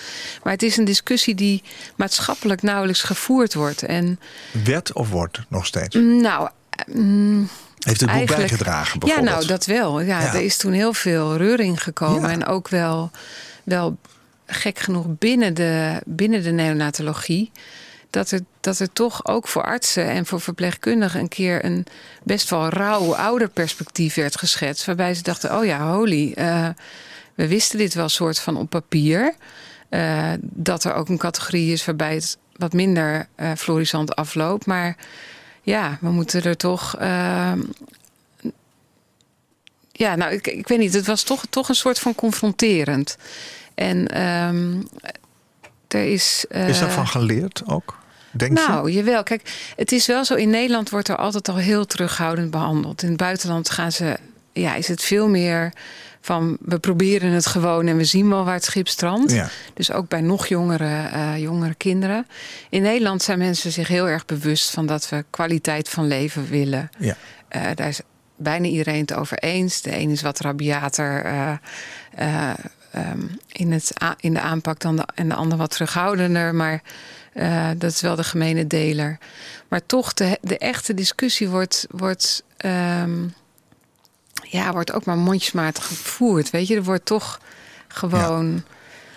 Maar 0.44 0.54
het 0.54 0.64
is 0.64 0.78
een 0.78 0.86
discussie 0.86 1.36
die 1.36 1.64
maatschappelijk 1.96 2.62
nauwelijks 2.62 3.02
gevoerd 3.02 3.54
wordt. 3.54 3.84
En, 3.84 4.20
Werd 4.64 4.94
of 4.94 5.10
wordt 5.10 5.42
nog 5.50 5.66
steeds? 5.66 5.96
nou. 5.96 6.50
Mm, 6.94 7.50
Heeft 7.80 8.02
het 8.02 8.12
boek 8.12 8.28
bijgedragen 8.28 9.00
ja, 9.06 9.20
nou, 9.20 9.46
dat 9.46 9.66
wel. 9.66 10.02
Ja, 10.02 10.22
Ja. 10.22 10.34
Er 10.34 10.42
is 10.42 10.58
toen 10.58 10.72
heel 10.72 10.94
veel 10.94 11.38
reuring 11.38 11.84
gekomen. 11.84 12.30
Ja. 12.30 12.36
En 12.36 12.46
ook 12.46 12.68
wel, 12.68 13.12
wel 13.64 13.98
gek 14.46 14.80
genoeg 14.80 15.06
binnen 15.08 15.54
de, 15.54 16.02
binnen 16.06 16.44
de 16.44 16.52
neonatologie. 16.52 17.52
Dat 18.10 18.32
er, 18.32 18.40
dat 18.60 18.80
er 18.80 18.94
toch 18.94 19.26
ook 19.26 19.48
voor 19.48 19.64
artsen 19.64 20.06
en 20.06 20.26
voor 20.26 20.42
verpleegkundigen 20.42 21.20
een 21.20 21.28
keer 21.28 21.66
een 21.66 21.86
best 22.24 22.50
wel 22.50 22.70
rauw 22.70 23.16
ouderperspectief 23.16 24.16
werd 24.16 24.38
geschetst. 24.38 24.86
Waarbij 24.86 25.14
ze 25.14 25.24
dachten: 25.24 25.58
oh 25.58 25.66
ja, 25.66 25.92
holy, 25.94 26.32
eh, 26.34 26.68
we 27.36 27.48
wisten 27.48 27.78
dit 27.78 27.94
wel 27.94 28.10
soort 28.10 28.40
van 28.40 28.58
op 28.58 28.70
papier. 28.70 29.36
Eh, 29.90 30.32
dat 30.42 30.84
er 30.84 30.94
ook 30.94 31.10
een 31.10 31.18
categorie 31.18 31.72
is 31.72 31.86
waarbij 31.86 32.14
het 32.14 32.38
wat 32.56 32.74
minder 32.74 33.28
eh 33.36 33.52
florissant 33.58 34.16
afloopt. 34.16 34.66
Maar 34.66 34.96
ja, 35.70 35.98
we 36.02 36.10
moeten 36.10 36.44
er 36.44 36.58
toch. 36.58 36.96
eh, 36.98 37.52
ja, 39.92 40.16
nou, 40.16 40.34
ik, 40.34 40.48
ik 40.48 40.68
weet 40.68 40.80
niet. 40.80 40.94
Het 40.94 41.06
was 41.06 41.24
toch, 41.24 41.44
toch 41.50 41.70
een 41.70 41.76
soort 41.76 42.00
van 42.00 42.16
confronterend. 42.16 43.18
En 43.76 44.08
ehm, 44.08 44.82
er 45.88 46.12
is. 46.12 46.46
eh, 46.50 46.70
Is 46.70 46.80
daarvan 46.80 47.08
geleerd 47.08 47.62
ook? 47.66 47.98
Denk 48.32 48.58
je? 48.58 48.68
nou, 48.68 48.92
jawel. 48.92 49.24
Kijk, 49.24 49.72
het 49.76 49.92
is 49.92 50.06
wel 50.06 50.26
zo. 50.26 50.34
In 50.36 50.50
Nederland 50.50 50.90
wordt 50.90 51.08
er 51.08 51.16
altijd 51.16 51.50
al 51.50 51.56
heel 51.58 51.86
terughoudend 51.86 52.52
behandeld. 52.52 53.02
In 53.02 53.08
het 53.10 53.18
buitenland 53.18 53.70
gaan 53.70 53.92
ze. 53.92 54.18
Ja, 54.54 54.76
is 54.76 54.88
het 54.88 55.04
veel 55.04 55.28
meer 55.28 55.74
van 56.22 56.58
we 56.62 56.80
proberen 56.80 57.32
het 57.32 57.46
gewoon 57.46 57.88
en 57.88 57.98
we 57.98 58.06
zien 58.06 58.30
wel 58.30 58.44
waar 58.44 58.54
het 58.54 58.64
schip 58.64 58.88
strandt. 58.88 59.32
Ja. 59.32 59.50
Dus 59.74 59.92
ook 59.92 60.08
bij 60.08 60.22
nog 60.22 60.48
jongere, 60.48 61.08
eh, 61.12 61.38
jongere 61.38 61.76
kinderen. 61.76 62.28
In 62.70 62.82
Nederland 62.82 63.22
zijn 63.22 63.38
mensen 63.38 63.72
zich 63.72 63.88
heel 63.88 64.08
erg 64.08 64.26
bewust 64.26 64.70
van 64.70 64.86
dat 64.86 65.10
we 65.10 65.26
kwaliteit 65.30 65.90
van 65.90 66.08
leven 66.08 66.50
willen. 66.50 66.90
Ja. 66.98 67.16
Eh, 67.50 67.62
daar 67.76 67.88
is 67.88 68.02
bijna 68.36 68.68
iedereen 68.68 69.02
het 69.02 69.14
over 69.14 69.38
eens. 69.38 69.82
De 69.82 69.98
een 69.98 70.10
is 70.10 70.22
wat 70.22 70.40
rabiater 70.40 71.26
eh, 71.26 71.52
eh, 72.16 72.54
ehm, 72.92 73.22
in, 73.52 73.72
het 73.72 73.94
in 74.20 74.34
de 74.34 74.40
aanpak 74.40 74.80
dan 74.80 74.96
de, 74.96 75.04
en 75.16 75.30
de 75.30 75.36
ander 75.36 75.58
wat 75.58 75.72
terughoudender. 75.72 76.56
Maar 76.56 76.82
dat 77.78 77.92
is 77.92 78.02
wel 78.02 78.16
de 78.16 78.24
gemene 78.24 78.68
deler. 78.68 79.18
Maar 79.68 79.86
toch, 79.86 80.14
de, 80.14 80.38
de 80.42 80.58
echte 80.58 80.94
discussie 80.94 81.50
wordt, 81.50 81.88
wordt, 81.90 82.44
ehm, 82.58 83.28
ja, 84.44 84.72
wordt 84.72 84.92
ook 84.94 85.06
maar 85.06 85.18
mondjesmatig 85.18 85.86
gevoerd. 85.88 86.50
Weet 86.50 86.68
je, 86.68 86.76
er 86.76 86.84
wordt 86.84 87.06
toch 87.06 87.40
gewoon 87.88 88.64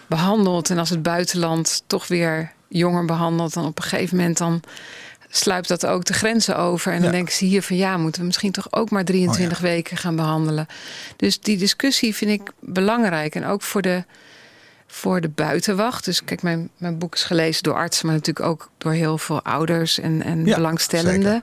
behandeld. 0.07 0.71
En 0.71 0.79
als 0.79 0.91
het 0.91 1.03
buitenland 1.03 1.83
toch 1.87 2.07
weer 2.09 2.53
jonger 2.69 3.05
behandelt, 3.05 3.55
dan 3.55 3.65
op 3.67 3.77
een 3.79 3.85
gegeven 3.85 4.17
moment 4.17 4.39
dan 4.39 4.63
sluipt 5.29 5.69
dat 5.69 5.87
ook 5.87 6.05
de 6.05 6.13
grenzen 6.13 6.57
over. 6.57 6.93
En 6.93 6.99
dan 6.99 7.07
Ja. 7.11 7.15
denken 7.17 7.35
ze 7.35 7.45
hier 7.45 7.63
van 7.63 7.77
ja, 7.77 7.97
moeten 7.97 8.21
we 8.21 8.27
misschien 8.27 8.53
toch 8.53 8.73
ook 8.73 8.91
maar 8.91 9.05
23 9.05 9.59
weken 9.59 9.97
gaan 9.97 10.17
behandelen. 10.17 10.67
Dus 11.17 11.41
die 11.41 11.57
discussie 11.57 12.15
vind 12.15 12.31
ik 12.31 12.51
belangrijk. 12.61 13.35
En 13.35 13.45
ook 13.47 13.63
voor 13.63 13.83
de, 13.83 14.05
voor 14.87 15.21
de 15.21 15.29
buitenwacht. 15.29 16.05
Dus 16.05 16.25
kijk, 16.25 16.43
mijn, 16.43 16.69
mijn 16.77 16.99
boek 16.99 17.15
is 17.15 17.23
gelezen 17.25 17.63
door 17.63 17.75
artsen, 17.75 18.07
maar 18.07 18.15
natuurlijk 18.15 18.47
ook 18.47 18.71
door 18.79 18.93
heel 18.93 19.19
veel 19.19 19.43
ouders 19.43 19.99
en, 19.99 20.23
en 20.23 20.45
belangstellenden. 20.45 21.43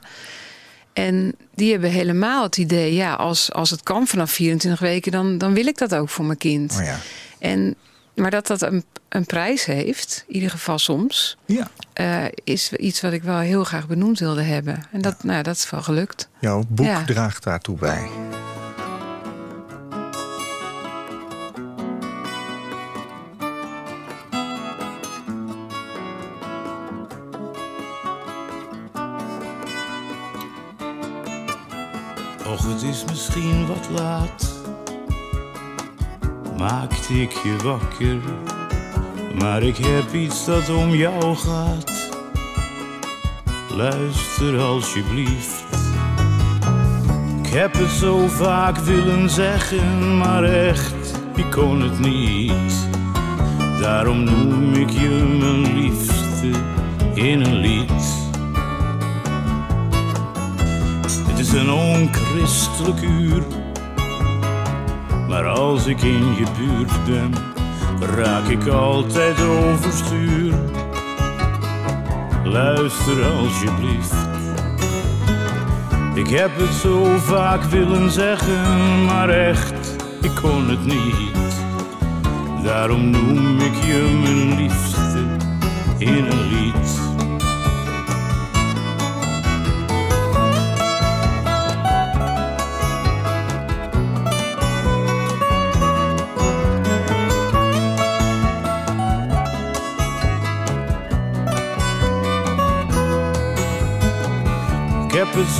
En 0.92 1.34
die 1.54 1.70
hebben 1.70 1.90
helemaal 1.90 2.42
het 2.42 2.56
idee, 2.56 2.94
ja, 2.94 3.14
als, 3.14 3.52
als 3.52 3.70
het 3.70 3.82
kan 3.82 4.06
vanaf 4.06 4.30
24 4.30 4.80
weken, 4.80 5.12
dan, 5.12 5.38
dan 5.38 5.52
wil 5.54 5.66
ik 5.66 5.78
dat 5.78 5.94
ook 5.94 6.08
voor 6.08 6.24
mijn 6.24 6.38
kind. 6.38 6.76
Oh 6.78 6.84
ja. 6.84 6.98
En, 7.38 7.74
maar 8.14 8.30
dat 8.30 8.46
dat 8.46 8.62
een, 8.62 8.84
een 9.08 9.26
prijs 9.26 9.64
heeft, 9.64 10.24
in 10.28 10.34
ieder 10.34 10.50
geval 10.50 10.78
soms, 10.78 11.36
ja. 11.46 11.70
eh, 11.92 12.24
is 12.44 12.72
iets 12.72 13.00
wat 13.00 13.12
ik 13.12 13.22
wel 13.22 13.38
heel 13.38 13.64
graag 13.64 13.86
benoemd 13.86 14.18
wilde 14.18 14.42
hebben. 14.42 14.82
En 14.92 15.00
dat, 15.00 15.24
nou, 15.24 15.42
dat 15.42 15.56
is 15.56 15.70
wel 15.70 15.82
gelukt. 15.82 16.28
Jouw 16.40 16.64
boek 16.68 16.86
Ja. 16.86 17.04
draagt 17.04 17.44
daartoe 17.44 17.76
bij. 17.78 18.08
Is 32.90 33.04
misschien 33.04 33.66
wat 33.66 33.88
laat. 34.00 34.52
Maakte 36.58 37.22
ik 37.22 37.32
je 37.32 37.56
wakker, 37.64 38.18
maar 39.38 39.62
ik 39.62 39.76
heb 39.76 40.14
iets 40.14 40.44
dat 40.44 40.68
om 40.68 40.94
jou 40.94 41.36
gaat. 41.36 42.10
Luister 43.76 44.60
alsjeblieft. 44.60 45.64
Ik 47.42 47.48
heb 47.48 47.72
het 47.72 47.90
zo 47.90 48.26
vaak 48.26 48.76
willen 48.76 49.30
zeggen, 49.30 50.18
maar 50.18 50.44
echt, 50.44 51.20
ik 51.34 51.50
kon 51.50 51.80
het 51.80 51.98
niet. 51.98 52.88
Daarom 53.80 54.24
noem 54.24 54.74
ik 54.74 54.90
je 54.90 55.08
mijn 55.38 55.74
liefste 55.74 56.50
in 57.14 57.40
een 57.40 57.56
lied. 57.56 58.19
Is 61.52 61.60
een 61.60 61.70
onchristelijk 61.70 63.00
uur. 63.02 63.42
Maar 65.28 65.46
als 65.46 65.86
ik 65.86 66.02
in 66.02 66.34
je 66.34 66.46
buurt 66.58 67.04
ben, 67.04 67.34
raak 68.16 68.46
ik 68.46 68.66
altijd 68.66 69.40
overstuur. 69.40 70.54
Luister 72.44 73.24
alsjeblieft. 73.24 74.14
Ik 76.14 76.28
heb 76.28 76.50
het 76.56 76.74
zo 76.74 77.16
vaak 77.18 77.62
willen 77.62 78.10
zeggen, 78.10 79.04
maar 79.04 79.28
echt, 79.28 79.96
ik 80.22 80.34
kon 80.42 80.68
het 80.68 80.84
niet. 80.84 81.54
Daarom 82.64 83.10
noem 83.10 83.60
ik 83.60 83.74
je 83.74 84.20
mijn 84.22 84.56
liefste 84.56 85.24
in 85.98 86.24
een 86.24 86.48
lied. 86.48 86.79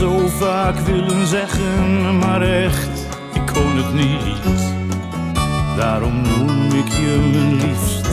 Zo 0.01 0.29
vaak 0.29 0.79
willen 0.79 1.27
zeggen, 1.27 2.19
maar 2.19 2.43
echt, 2.43 3.07
ik 3.33 3.47
kon 3.53 3.77
het 3.77 3.95
niet. 3.95 4.75
Daarom 5.77 6.23
noem 6.23 6.73
ik 6.73 6.89
je 6.89 7.31
mijn 7.33 7.55
liefste 7.55 8.09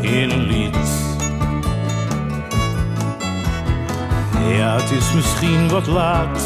in 0.00 0.30
een 0.30 0.46
lied. 0.46 0.76
Ja, 4.56 4.76
het 4.76 4.90
is 4.90 5.12
misschien 5.12 5.68
wat 5.68 5.86
laat, 5.86 6.42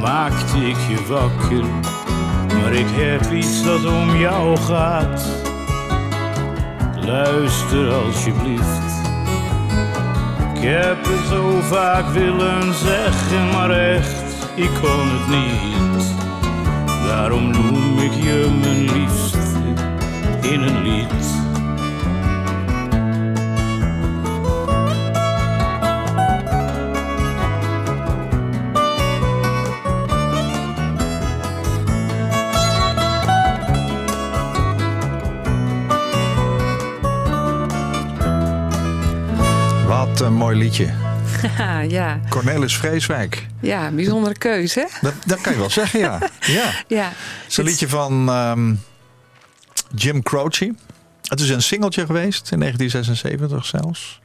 maakte 0.00 0.56
ik 0.56 0.76
je 0.88 1.06
wakker. 1.08 1.64
Maar 2.62 2.72
ik 2.72 2.88
heb 2.90 3.32
iets 3.32 3.64
dat 3.64 3.84
om 3.84 4.16
jou 4.16 4.56
gaat. 4.56 5.26
Luister 7.06 7.92
alsjeblieft. 7.92 8.97
Ik 10.60 10.64
heb 10.64 11.04
het 11.04 11.28
zo 11.28 11.60
vaak 11.60 12.08
willen 12.08 12.74
zeggen, 12.74 13.50
maar 13.50 13.70
echt, 13.70 14.22
ik 14.54 14.70
kon 14.80 15.08
het 15.08 15.28
niet. 15.28 16.14
Daarom 17.06 17.50
noem 17.50 17.98
ik 17.98 18.12
je 18.12 18.58
mijn 18.60 18.92
liefste 18.92 19.38
in 20.40 20.60
een 20.60 20.82
lied. 20.82 21.17
Liedje. 40.58 40.92
Ja. 41.88 42.20
Cornelis 42.28 42.76
Vreeswijk. 42.76 43.46
ja, 43.60 43.90
bijzondere 43.90 44.34
keuze, 44.38 44.80
hè? 44.80 44.86
Dat, 45.00 45.14
dat 45.26 45.40
kan 45.40 45.52
je 45.52 45.58
wel 45.58 45.70
zeggen, 45.70 45.98
ja. 46.00 46.18
ja. 46.58 46.72
Ja. 46.88 47.04
Het 47.08 47.48
is 47.50 47.56
een 47.56 47.64
liedje 47.64 47.88
van 47.88 48.28
ehm, 48.28 48.74
Jim 49.94 50.22
Croce. 50.22 50.74
Het 51.22 51.40
is 51.40 51.48
een 51.48 51.62
singeltje 51.62 52.06
geweest 52.06 52.50
in 52.52 52.58
1976 52.58 53.64
zelfs. 53.80 54.20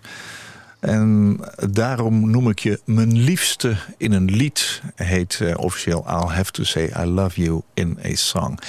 En 0.79 1.39
daarom 1.71 2.29
noem 2.29 2.49
ik 2.49 2.59
je 2.59 2.81
mijn 2.85 3.19
liefste 3.23 3.75
in 3.97 4.11
een 4.11 4.31
lied. 4.31 4.81
Heet 4.95 5.39
eh, 5.41 5.57
officieel 5.57 6.05
I'll 6.09 6.35
Have 6.35 6.51
to 6.51 6.63
Say 6.63 6.91
I 6.99 7.05
Love 7.05 7.41
You 7.41 7.61
in 7.73 7.99
a 8.05 8.15
Song. 8.15 8.59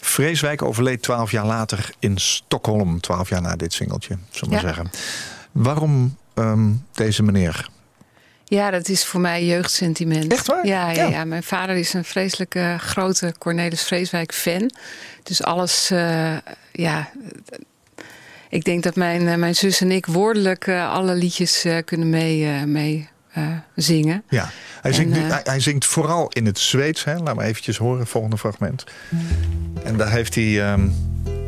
Vreeswijk 0.00 0.62
overleed 0.62 1.02
twaalf 1.02 1.30
jaar 1.30 1.46
later 1.46 1.90
in 1.98 2.18
Stockholm. 2.18 3.00
Twaalf 3.00 3.28
jaar 3.28 3.42
na 3.42 3.56
dit 3.56 3.72
singeltje, 3.72 4.16
zullen 4.30 4.48
we 4.48 4.54
Ja. 4.60 4.60
zeggen. 4.66 4.90
Waarom 5.52 6.16
ehm, 6.34 6.70
deze 6.92 7.22
meneer? 7.22 7.68
Ja, 8.44 8.70
dat 8.70 8.88
is 8.88 9.04
voor 9.04 9.20
mij 9.20 9.44
jeugdsentiment. 9.46 10.32
Echt 10.32 10.46
waar? 10.46 10.66
Ja, 10.66 10.90
ja, 10.90 11.02
Ja. 11.02 11.08
ja. 11.08 11.24
mijn 11.24 11.42
vader 11.42 11.76
is 11.76 11.92
een 11.92 12.04
vreselijke 12.04 12.76
grote 12.80 13.34
Cornelis 13.38 13.82
Vreeswijk 13.82 14.34
fan. 14.34 14.70
Dus 15.22 15.42
alles, 15.42 15.90
eh, 15.90 16.36
ja. 16.72 17.10
Ik 18.48 18.64
denk 18.64 18.82
dat 18.82 18.96
mijn, 18.96 19.28
eh, 19.28 19.34
mijn 19.36 19.54
zus 19.54 19.80
en 19.80 19.90
ik 19.90 20.06
woordelijk 20.06 20.66
eh, 20.66 20.90
alle 20.92 21.14
liedjes 21.14 21.64
eh, 21.64 21.76
kunnen 21.84 22.10
mee, 22.10 22.46
eh, 22.46 22.62
mee 22.64 23.08
zingen. 23.74 24.22
Ja, 24.28 24.50
hij 24.80 24.92
zingt, 24.92 25.16
hij, 25.16 25.40
hij 25.44 25.60
zingt 25.60 25.86
vooral 25.86 26.28
in 26.28 26.46
het 26.46 26.58
Zweeds. 26.58 27.04
Hè? 27.04 27.16
Laat 27.16 27.34
maar 27.34 27.44
eventjes 27.44 27.76
horen, 27.76 28.00
het 28.00 28.08
volgende 28.08 28.38
fragment. 28.38 28.84
En 29.84 29.96
daar 29.96 30.10
heeft 30.10 30.34
hij 30.34 30.62
ehm, 30.72 30.88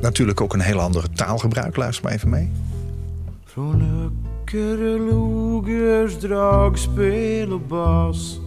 natuurlijk 0.01 0.41
ook 0.41 0.53
een 0.53 0.61
heel 0.61 0.81
andere 0.81 1.09
taalgebruik. 1.15 1.77
Luister 1.77 2.05
maar 2.05 2.13
even 2.13 2.29
mee. 2.29 2.53
Från 3.45 3.83
Öckerelogers 4.55 6.15
dragspel 6.21 7.53
och 7.53 7.61
bas 7.61 8.39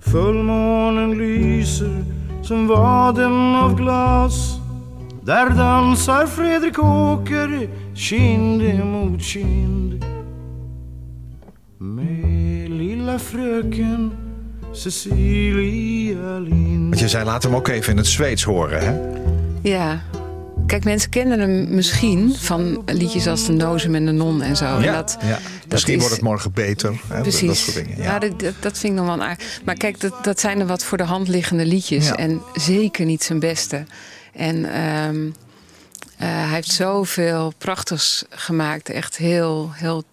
Fullmånen 0.00 1.18
lyser 1.18 2.04
som 2.42 2.68
vaden 2.68 3.54
av 3.56 3.76
glas 3.76 4.58
Där 5.22 5.50
dansar 5.50 6.26
Fredrik 6.26 6.78
Åker 6.78 7.68
kind 7.94 8.84
mot 8.84 9.22
kind 9.22 10.04
Med 11.78 12.70
lilla 12.70 13.18
fröken 13.18 14.10
Cecilia 14.74 16.38
Lind 16.38 16.84
Want 16.84 17.00
je 17.00 17.08
zei, 17.08 17.24
laat 17.24 17.42
hem 17.42 17.54
ook 17.54 17.68
even 17.68 17.92
in 17.92 17.98
het 17.98 18.06
Zweeds 18.06 18.44
horen. 18.44 18.80
Hè? 18.80 18.92
Ja. 19.70 19.98
Kijk, 20.66 20.84
mensen 20.84 21.10
kennen 21.10 21.40
hem 21.40 21.74
misschien 21.74 22.34
van 22.38 22.82
liedjes 22.86 23.26
als 23.26 23.46
De 23.46 23.52
Nozem 23.52 23.94
en 23.94 24.06
de 24.06 24.12
Non 24.12 24.42
en 24.42 24.56
zo. 24.56 24.78
En 24.78 24.92
dat, 24.92 25.16
ja. 25.22 25.38
Misschien 25.68 25.94
is- 25.94 25.98
wordt 26.00 26.14
het 26.14 26.24
morgen 26.24 26.52
beter. 26.52 27.00
Hè? 27.08 27.20
Precies. 27.20 27.46
Dat 27.46 27.56
soort 27.56 27.74
dingen. 27.86 27.96
Ja, 27.98 28.04
Ja. 28.04 28.18
dat, 28.18 28.40
dat, 28.60 28.78
vind 28.78 28.92
ik 28.92 28.98
nog 28.98 29.04
wel 29.04 29.14
een 29.14 29.22
aard. 29.22 29.60
Maar 29.64 29.74
kijk, 29.74 30.00
dat, 30.00 30.24
dat 30.24 30.40
zijn 30.40 30.60
er 30.60 30.66
wat 30.66 30.84
voor 30.84 30.98
de 30.98 31.04
hand 31.04 31.28
liggende 31.28 31.66
liedjes. 31.66 32.06
Ja. 32.06 32.16
En 32.16 32.42
zeker 32.54 33.04
niet 33.04 33.22
zijn 33.24 33.38
beste. 33.38 33.84
En 34.34 34.64
ehm, 34.74 35.26
eh, 36.16 36.28
hij 36.28 36.48
heeft 36.54 36.68
zoveel 36.70 37.52
prachtigs 37.58 38.24
gemaakt. 38.30 38.88
Echt 38.88 39.16
heel, 39.16 39.70
heel 39.74 40.04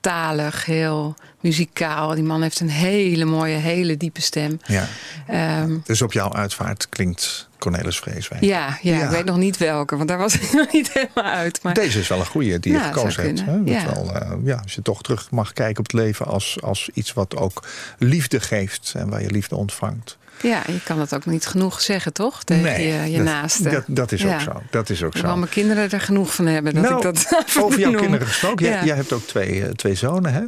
talig, 0.00 0.64
heel 0.64 1.14
muzikaal. 1.40 2.14
Die 2.14 2.24
man 2.24 2.42
heeft 2.42 2.60
een 2.60 2.70
hele 2.70 3.24
mooie, 3.24 3.56
hele 3.56 3.96
diepe 3.96 4.20
stem. 4.20 4.60
Ja. 4.66 4.88
Ehm, 5.26 5.76
Dus 5.84 6.02
op 6.02 6.12
jouw 6.12 6.32
uitvaart 6.32 6.88
klinkt 6.88 7.48
Cornelis 7.60 7.98
Vreeswijk. 7.98 8.42
ja, 8.44 8.78
ja, 8.82 8.96
Ja. 8.98 9.04
ik 9.04 9.10
weet 9.10 9.24
nog 9.24 9.36
niet 9.36 9.56
welke, 9.56 9.96
want 9.96 10.08
daar 10.08 10.18
was 10.18 10.34
ik 10.40 10.52
nog 10.52 10.72
niet 10.72 10.92
helemaal 10.92 11.32
uit. 11.32 11.62
Maar 11.62 11.74
Deze 11.74 11.98
is 11.98 12.08
wel 12.08 12.18
een 12.18 12.26
goede 12.26 12.60
die 12.60 12.72
je 12.72 12.78
gekozen 12.80 13.22
hebt. 13.24 13.44
Hè? 13.44 13.64
Dat 13.64 13.74
Ja. 13.74 13.84
Wel, 13.94 14.14
eh, 14.14 14.30
ja, 14.44 14.60
als 14.62 14.74
je 14.74 14.82
toch 14.82 15.02
terug 15.02 15.30
mag 15.30 15.52
kijken 15.52 15.78
op 15.78 15.84
het 15.84 15.92
leven 15.92 16.26
als, 16.26 16.58
als 16.62 16.90
iets 16.94 17.12
wat 17.12 17.36
ook 17.36 17.62
liefde 17.98 18.40
geeft 18.40 18.92
en 18.96 19.08
waar 19.10 19.22
je 19.22 19.30
liefde 19.30 19.56
ontvangt. 19.56 20.18
ja, 20.42 20.62
je 20.66 20.80
kan 20.84 21.00
het 21.00 21.14
ook 21.14 21.26
niet 21.26 21.46
genoeg 21.46 21.80
zeggen, 21.80 22.12
toch? 22.12 22.44
Tegen 22.44 22.82
je, 22.82 23.10
je 23.10 23.16
dat, 23.16 23.26
naaste. 23.26 23.70
Dat, 23.70 23.84
dat 23.86 24.12
is 24.12 24.22
Ja. 24.22 24.34
ook 24.34 24.40
zo. 24.40 24.62
Dat 24.70 24.90
is 24.90 25.02
ook 25.02 25.16
zo. 25.16 25.36
mijn 25.36 25.50
kinderen 25.50 25.90
er 25.90 26.00
genoeg 26.00 26.34
van 26.34 26.46
hebben 26.46 26.74
dat 26.74 26.82
Nou, 26.82 26.96
ik 26.96 27.02
dat 27.02 27.44
Over 27.64 27.78
jouw 27.80 27.92
kinderen 27.92 28.26
gesproken. 28.26 28.66
Jij, 28.66 28.74
Ja. 28.74 28.84
jij 28.84 28.96
hebt 28.96 29.12
ook 29.12 29.26
twee, 29.26 29.64
eh, 29.64 29.70
twee 29.70 29.94
zonen. 29.94 30.32
Hè? 30.32 30.42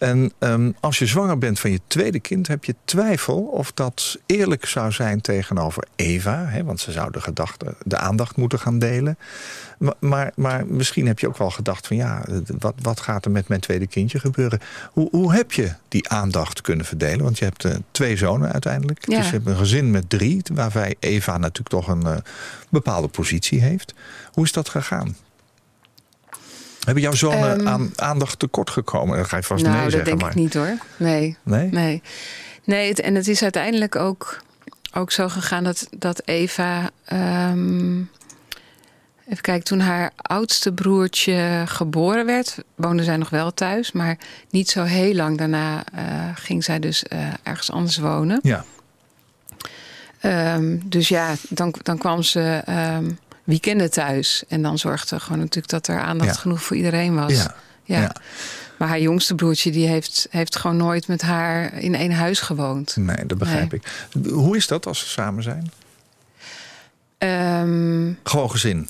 En 0.00 0.32
ehm, 0.38 0.70
als 0.80 0.98
je 0.98 1.06
zwanger 1.06 1.38
bent 1.38 1.60
van 1.60 1.70
je 1.70 1.80
tweede 1.86 2.20
kind, 2.20 2.46
heb 2.46 2.64
je 2.64 2.74
twijfel 2.84 3.38
of 3.38 3.72
dat 3.72 4.18
eerlijk 4.26 4.66
zou 4.66 4.92
zijn 4.92 5.20
tegenover 5.20 5.84
Eva. 5.96 6.44
Hè? 6.46 6.64
Want 6.64 6.80
ze 6.80 6.92
zou 6.92 7.12
de, 7.12 7.20
gedachte, 7.20 7.74
de 7.84 7.96
aandacht 7.96 8.36
moeten 8.36 8.58
gaan 8.58 8.78
delen. 8.78 9.18
Maar, 9.78 9.94
maar, 9.98 10.32
maar 10.36 10.66
misschien 10.66 11.06
heb 11.06 11.18
je 11.18 11.28
ook 11.28 11.36
wel 11.36 11.50
gedacht 11.50 11.86
van 11.86 11.96
ja, 11.96 12.24
wat, 12.58 12.74
wat 12.82 13.00
gaat 13.00 13.24
er 13.24 13.30
met 13.30 13.48
mijn 13.48 13.60
tweede 13.60 13.86
kindje 13.86 14.18
gebeuren? 14.18 14.60
Hoe, 14.92 15.08
hoe 15.10 15.34
heb 15.34 15.52
je 15.52 15.72
die 15.88 16.08
aandacht 16.08 16.60
kunnen 16.60 16.86
verdelen? 16.86 17.24
Want 17.24 17.38
je 17.38 17.44
hebt 17.44 17.64
eh, 17.64 17.74
twee 17.90 18.16
zonen 18.16 18.52
uiteindelijk. 18.52 19.08
Ja. 19.08 19.16
Dus 19.16 19.26
je 19.26 19.32
hebt 19.32 19.46
een 19.46 19.56
gezin 19.56 19.90
met 19.90 20.10
drie, 20.10 20.42
waarbij 20.52 20.94
Eva 21.00 21.38
natuurlijk 21.38 21.68
toch 21.68 21.88
een 21.88 22.06
eh, 22.06 22.16
bepaalde 22.68 23.08
positie 23.08 23.60
heeft. 23.60 23.94
Hoe 24.32 24.44
is 24.44 24.52
dat 24.52 24.68
gegaan? 24.68 25.16
Hebben 26.84 27.02
jouw 27.02 27.12
zonen 27.12 27.58
Ehm. 27.58 27.68
aan 27.68 27.92
aandacht 27.96 28.38
tekort 28.38 28.70
gekomen? 28.70 29.16
Dat 29.16 29.26
ga 29.28 29.36
je 29.36 29.42
vast 29.42 29.62
nou, 29.62 29.74
nee 29.74 29.82
dat 29.84 29.92
zeggen. 29.92 30.08
denk 30.10 30.20
maar... 30.22 30.30
ik 30.30 30.36
niet 30.36 30.54
hoor. 30.54 30.76
Nee, 30.96 31.36
Nee? 31.42 31.68
nee. 31.70 32.02
Nee, 32.64 32.88
het, 32.88 33.00
en 33.00 33.14
het 33.14 33.28
is 33.28 33.42
uiteindelijk 33.42 33.96
ook, 33.96 34.42
ook 34.92 35.10
zo 35.10 35.28
gegaan 35.28 35.64
dat, 35.64 35.88
dat 35.98 36.22
Eva... 36.24 36.90
ehm, 37.04 37.98
even 39.28 39.42
kijken, 39.42 39.64
toen 39.64 39.80
haar 39.80 40.10
oudste 40.16 40.72
broertje 40.72 41.62
geboren 41.66 42.26
werd... 42.26 42.56
woonde 42.74 43.04
zij 43.04 43.16
nog 43.16 43.30
wel 43.30 43.54
thuis. 43.54 43.92
Maar 43.92 44.18
niet 44.50 44.70
zo 44.70 44.82
heel 44.82 45.14
lang 45.14 45.38
daarna 45.38 45.84
eh, 45.94 46.04
ging 46.34 46.64
zij 46.64 46.78
dus 46.78 47.02
eh, 47.02 47.18
ergens 47.42 47.70
anders 47.70 47.96
wonen. 47.98 48.38
Ja, 48.42 48.64
Ehm, 50.20 50.78
dus 50.84 51.08
ja, 51.08 51.34
dan, 51.48 51.74
dan 51.82 51.98
kwam 51.98 52.22
ze 52.22 52.62
weekenden 53.50 53.90
thuis. 53.90 54.42
En 54.48 54.62
dan 54.62 54.78
zorgde 54.78 55.20
gewoon 55.20 55.38
natuurlijk 55.38 55.68
dat 55.68 55.86
er 55.86 55.98
aandacht 56.00 56.34
Ja. 56.34 56.40
genoeg 56.40 56.62
voor 56.62 56.76
iedereen 56.76 57.14
was. 57.14 57.32
ja. 57.32 57.54
ja. 57.84 58.00
ja. 58.00 58.14
Maar 58.78 58.88
haar 58.88 59.00
jongste 59.00 59.34
broertje 59.34 59.70
die 59.70 59.86
heeft, 59.86 60.26
heeft 60.30 60.56
gewoon 60.56 60.76
nooit 60.76 61.06
met 61.08 61.22
haar 61.22 61.78
in 61.78 61.94
één 61.94 62.12
huis 62.12 62.40
gewoond. 62.40 62.96
Nee, 62.96 63.26
dat 63.26 63.38
begrijp 63.38 63.74
ik. 63.74 63.82
Hoe 64.30 64.56
is 64.56 64.66
dat 64.66 64.86
als 64.86 64.98
ze 64.98 65.06
samen 65.08 65.42
zijn? 65.42 65.70
Ehm, 67.18 68.12
Gewoon 68.22 68.50
gezin. 68.50 68.88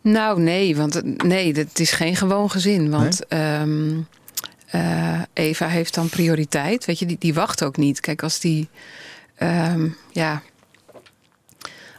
nou, 0.00 0.40
nee, 0.40 0.76
want 0.76 1.22
nee, 1.24 1.52
het 1.56 1.80
is 1.80 1.90
geen 1.90 2.16
gewoon 2.16 2.50
gezin. 2.50 2.90
Want 2.90 3.26
ehm, 3.26 3.90
eh, 4.66 5.20
Eva 5.32 5.66
heeft 5.68 5.94
dan 5.94 6.08
prioriteit. 6.08 6.84
Weet 6.84 6.98
je, 6.98 7.06
die, 7.06 7.16
die 7.18 7.34
wacht 7.34 7.64
ook 7.64 7.76
niet. 7.76 8.00
Kijk, 8.00 8.22
als 8.22 8.40
die, 8.40 8.68
ehm, 9.34 9.88
ja, 10.12 10.42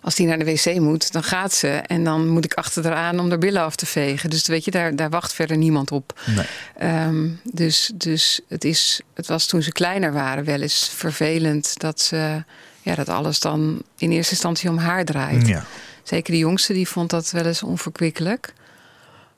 als 0.01 0.15
die 0.15 0.27
naar 0.27 0.39
de 0.39 0.45
wc 0.45 0.79
moet, 0.79 1.11
dan 1.11 1.23
gaat 1.23 1.53
ze. 1.53 1.67
En 1.67 2.03
dan 2.03 2.27
moet 2.27 2.45
ik 2.45 2.53
achter 2.53 2.83
haar 2.83 2.95
aan 2.95 3.19
om 3.19 3.29
haar 3.29 3.37
billen 3.37 3.61
af 3.61 3.75
te 3.75 3.85
vegen. 3.85 4.29
Dus 4.29 4.47
weet 4.47 4.65
je, 4.65 4.71
daar, 4.71 4.95
daar 4.95 5.09
wacht 5.09 5.33
verder 5.33 5.57
niemand 5.57 5.91
op. 5.91 6.19
Nee. 6.35 6.45
Ehm, 6.77 7.27
dus 7.43 7.91
dus 7.95 8.41
het, 8.47 8.63
is, 8.63 9.01
het 9.13 9.27
was 9.27 9.45
toen 9.45 9.61
ze 9.61 9.71
kleiner 9.71 10.13
waren 10.13 10.43
wel 10.45 10.61
eens 10.61 10.91
vervelend 10.95 11.79
dat, 11.79 12.01
ze, 12.01 12.43
ja, 12.81 12.95
dat 12.95 13.09
alles 13.09 13.39
dan 13.39 13.81
in 13.97 14.11
eerste 14.11 14.31
instantie 14.33 14.69
om 14.69 14.77
haar 14.77 15.05
draait. 15.05 15.47
Ja. 15.47 15.63
Zeker 16.03 16.33
de 16.33 16.39
jongste, 16.39 16.73
die 16.73 16.87
vond 16.87 17.09
dat 17.09 17.31
wel 17.31 17.45
eens 17.45 17.63
onverkwikkelijk. 17.63 18.53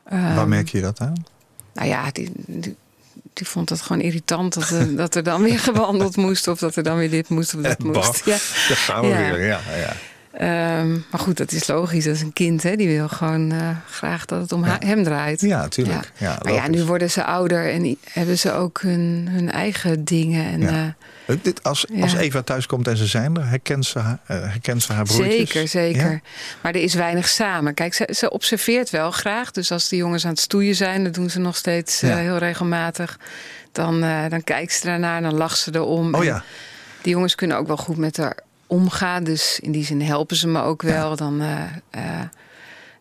Ehm, 0.05 0.35
Waar 0.35 0.47
merk 0.47 0.69
je 0.69 0.81
dat 0.81 0.99
aan? 0.99 1.25
Nou 1.73 1.87
ja, 1.87 2.11
die, 2.11 2.31
die, 2.35 2.75
die 3.33 3.47
vond 3.47 3.69
het 3.69 3.81
gewoon 3.81 4.01
irritant 4.01 4.53
dat 4.53 4.69
er, 4.69 4.95
dat 4.95 5.15
er 5.15 5.23
dan 5.23 5.41
weer 5.41 5.59
gewandeld 5.69 6.15
moest... 6.15 6.47
of 6.47 6.59
dat 6.59 6.75
er 6.75 6.83
dan 6.83 6.97
weer 6.97 7.09
dit 7.09 7.29
moest 7.29 7.53
of 7.55 7.61
dat 7.61 7.79
moest. 7.79 8.25
Ja. 8.25 8.37
Daar 8.67 8.77
gaan 8.77 9.01
we 9.01 9.07
Ja. 9.07 9.17
weer. 9.17 9.45
Ja, 9.45 9.59
ja. 9.75 9.93
Ehm, 10.31 10.91
maar 10.91 11.19
goed, 11.19 11.37
dat 11.37 11.51
is 11.51 11.67
logisch. 11.67 12.03
Dat 12.03 12.15
is 12.15 12.21
een 12.21 12.33
kind, 12.33 12.63
hè? 12.63 12.75
die 12.75 12.87
wil 12.87 13.07
gewoon 13.07 13.51
eh, 13.51 13.69
graag 13.89 14.25
dat 14.25 14.41
het 14.41 14.51
om 14.51 14.63
hem 14.63 15.03
draait. 15.03 15.41
ja 15.41 15.67
tuurlijk. 15.67 16.11
Ja. 16.17 16.39
maar 16.43 16.53
ja, 16.53 16.67
nu 16.67 16.83
worden 16.83 17.11
ze 17.11 17.23
ouder 17.23 17.71
en 17.71 17.97
hebben 18.11 18.37
ze 18.37 18.51
ook 18.53 18.81
hun, 18.81 19.27
hun 19.31 19.51
eigen 19.51 20.03
dingen. 20.03 20.45
En, 20.45 20.61
Ja. 20.61 20.95
eh, 21.25 21.35
Dit, 21.41 21.63
als, 21.63 21.85
als 22.01 22.13
Eva 22.13 22.41
thuis 22.41 22.65
komt 22.65 22.87
en 22.87 22.97
ze 22.97 23.05
zijn 23.05 23.35
er, 23.37 23.47
herkent 23.47 23.85
ze 23.85 23.99
haar, 23.99 24.19
eh, 24.25 24.41
herkent 24.41 24.83
ze 24.83 24.93
haar 24.93 25.03
broertjes? 25.03 25.35
Zeker, 25.35 25.67
zeker. 25.67 26.21
Maar 26.61 26.73
er 26.75 26.81
is 26.81 26.93
weinig 26.93 27.27
samen. 27.29 27.73
Kijk, 27.73 27.93
ze, 27.93 28.09
ze 28.15 28.29
observeert 28.29 28.89
wel 28.89 29.11
graag. 29.11 29.51
Dus 29.51 29.71
als 29.71 29.89
de 29.89 29.95
jongens 29.95 30.23
aan 30.25 30.31
het 30.31 30.39
stoeien 30.39 30.75
zijn, 30.75 31.03
dat 31.03 31.13
doen 31.13 31.29
ze 31.29 31.39
nog 31.39 31.55
steeds 31.55 32.01
heel 32.01 32.37
regelmatig. 32.37 33.19
Dan, 33.71 33.99
dan 34.29 34.43
kijkt 34.43 34.73
ze 34.73 34.85
daarnaar 34.85 35.17
en 35.17 35.23
dan 35.23 35.33
lacht 35.37 35.59
ze 35.59 35.71
erom. 35.75 36.13
Oh 36.15 36.23
ja, 36.23 36.43
Die 37.01 37.11
jongens 37.13 37.35
kunnen 37.35 37.57
ook 37.57 37.67
wel 37.67 37.77
goed 37.77 37.97
met 37.97 38.17
haar 38.17 38.37
omgaan. 38.71 39.23
Dus 39.23 39.59
in 39.59 39.71
die 39.71 39.85
zin 39.85 40.01
helpen 40.01 40.35
ze 40.35 40.47
me 40.47 40.61
ook 40.61 40.81
wel. 40.81 41.15
Dan 41.15 41.41
eh, 41.41 41.61
eh, 41.89 42.19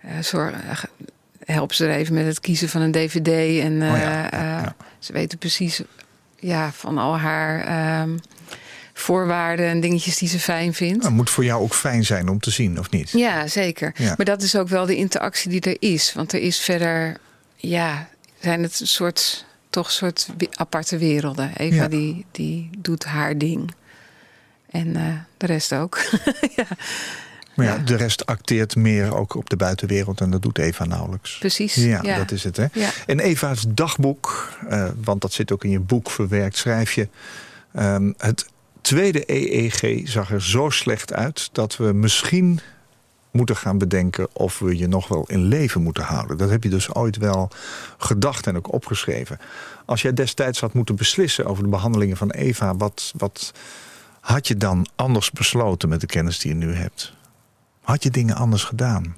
eh, 0.01 0.23
zorg, 0.23 0.87
helpen 1.45 1.77
ze 1.77 1.87
er 1.87 1.95
even 1.95 2.15
met 2.15 2.27
het 2.27 2.41
kiezen 2.41 2.69
van 2.69 2.81
een 2.81 2.93
dvd. 2.93 3.63
En 3.63 3.83
Oh 3.83 3.99
ja, 3.99 4.75
ze 4.99 5.13
weten 5.13 5.39
precies 5.39 5.83
ja, 6.37 6.73
van 6.73 6.99
al 6.99 7.19
haar 7.19 7.65
ehm, 7.65 8.17
voorwaarden 8.93 9.67
en 9.67 9.81
dingetjes 9.81 10.17
die 10.19 10.29
ze 10.29 10.39
fijn 10.39 10.75
vindt. 10.75 11.05
het 11.05 11.13
moet 11.13 11.31
voor 11.31 11.45
jou 11.45 11.63
ook 11.63 11.75
fijn 11.75 12.05
zijn 12.05 12.29
om 12.29 12.41
te 12.41 12.51
zien, 12.51 12.79
of 12.79 12.91
niet? 12.91 13.11
Ja, 13.11 13.47
zeker. 13.47 13.93
Ja. 13.97 14.15
Maar 14.17 14.27
dat 14.27 14.43
is 14.43 14.57
ook 14.57 14.69
wel 14.69 14.87
de 14.87 14.97
interactie 14.97 15.51
die 15.51 15.61
er 15.61 15.77
is. 15.79 16.13
Want 16.13 16.33
er 16.33 16.41
is 16.41 16.59
verder, 16.61 17.17
ja, 17.57 18.09
zijn 18.41 18.63
het 18.63 18.81
een 18.81 18.87
soort, 18.87 19.45
toch 19.71 19.87
een 19.87 19.93
soort 19.93 20.29
aparte 20.55 20.99
werelden. 20.99 21.53
Eva 21.57 21.75
Ja. 21.75 21.89
die, 21.89 22.25
die 22.31 22.71
doet 22.79 23.05
haar 23.05 23.39
ding. 23.39 23.75
En 24.71 24.97
eh, 24.97 25.03
de 25.37 25.47
rest 25.47 25.73
ook. 25.73 25.99
ja, 26.57 26.65
Maar 27.55 27.67
ja, 27.67 27.75
Ja. 27.75 27.79
de 27.83 27.97
rest 27.97 28.27
acteert 28.27 28.77
meer 28.77 29.15
ook 29.17 29.35
op 29.35 29.51
de 29.51 29.57
buitenwereld 29.57 30.21
en 30.21 30.31
dat 30.31 30.43
doet 30.43 30.59
Eva 30.59 30.85
nauwelijks. 30.85 31.39
precies. 31.39 31.75
Ja, 31.75 31.99
ja. 32.03 32.17
dat 32.17 32.31
is 32.31 32.45
het. 32.45 32.57
Hè? 32.57 32.67
Ja. 32.73 32.91
In 33.07 33.19
Eva's 33.19 33.65
dagboek, 33.69 34.53
eh, 34.69 34.89
want 35.05 35.21
dat 35.21 35.33
zit 35.33 35.53
ook 35.53 35.65
in 35.65 35.71
je 35.71 35.81
boek 35.81 36.11
verwerkt, 36.11 36.57
schrijf 36.57 36.93
je... 36.93 37.09
ehm, 37.75 38.13
het 38.17 38.47
tweede 38.81 39.23
EEG 39.27 40.09
zag 40.09 40.31
er 40.33 40.43
zo 40.43 40.71
slecht 40.71 41.13
uit 41.13 41.49
dat 41.53 41.77
we 41.77 41.93
misschien 41.93 42.61
moeten 43.31 43.57
gaan 43.57 43.79
bedenken 43.79 44.29
of 44.33 44.59
we 44.59 44.77
je 44.79 44.87
nog 44.89 45.09
wel 45.09 45.25
in 45.27 45.43
leven 45.45 45.83
moeten 45.83 46.03
houden. 46.03 46.37
Dat 46.37 46.51
heb 46.51 46.63
je 46.63 46.69
dus 46.71 46.95
ooit 46.95 47.17
wel 47.17 47.51
gedacht 47.99 48.47
en 48.47 48.57
ook 48.57 48.73
opgeschreven. 48.73 49.39
Als 49.85 50.03
jij 50.03 50.13
destijds 50.15 50.61
had 50.61 50.73
moeten 50.73 50.97
beslissen 50.97 51.45
over 51.47 51.63
de 51.63 51.69
behandelingen 51.69 52.17
van 52.17 52.31
Eva, 52.31 52.77
wat, 52.77 53.13
wat 53.17 53.53
had 54.31 54.49
je 54.49 54.57
dan 54.57 54.87
anders 54.97 55.31
besloten 55.31 55.89
met 55.89 56.01
de 56.01 56.07
kennis 56.07 56.39
die 56.39 56.51
je 56.51 56.57
nu 56.57 56.75
hebt? 56.75 57.13
Had 57.83 58.03
je 58.03 58.11
dingen 58.11 58.35
anders 58.37 58.65
gedaan? 58.65 59.17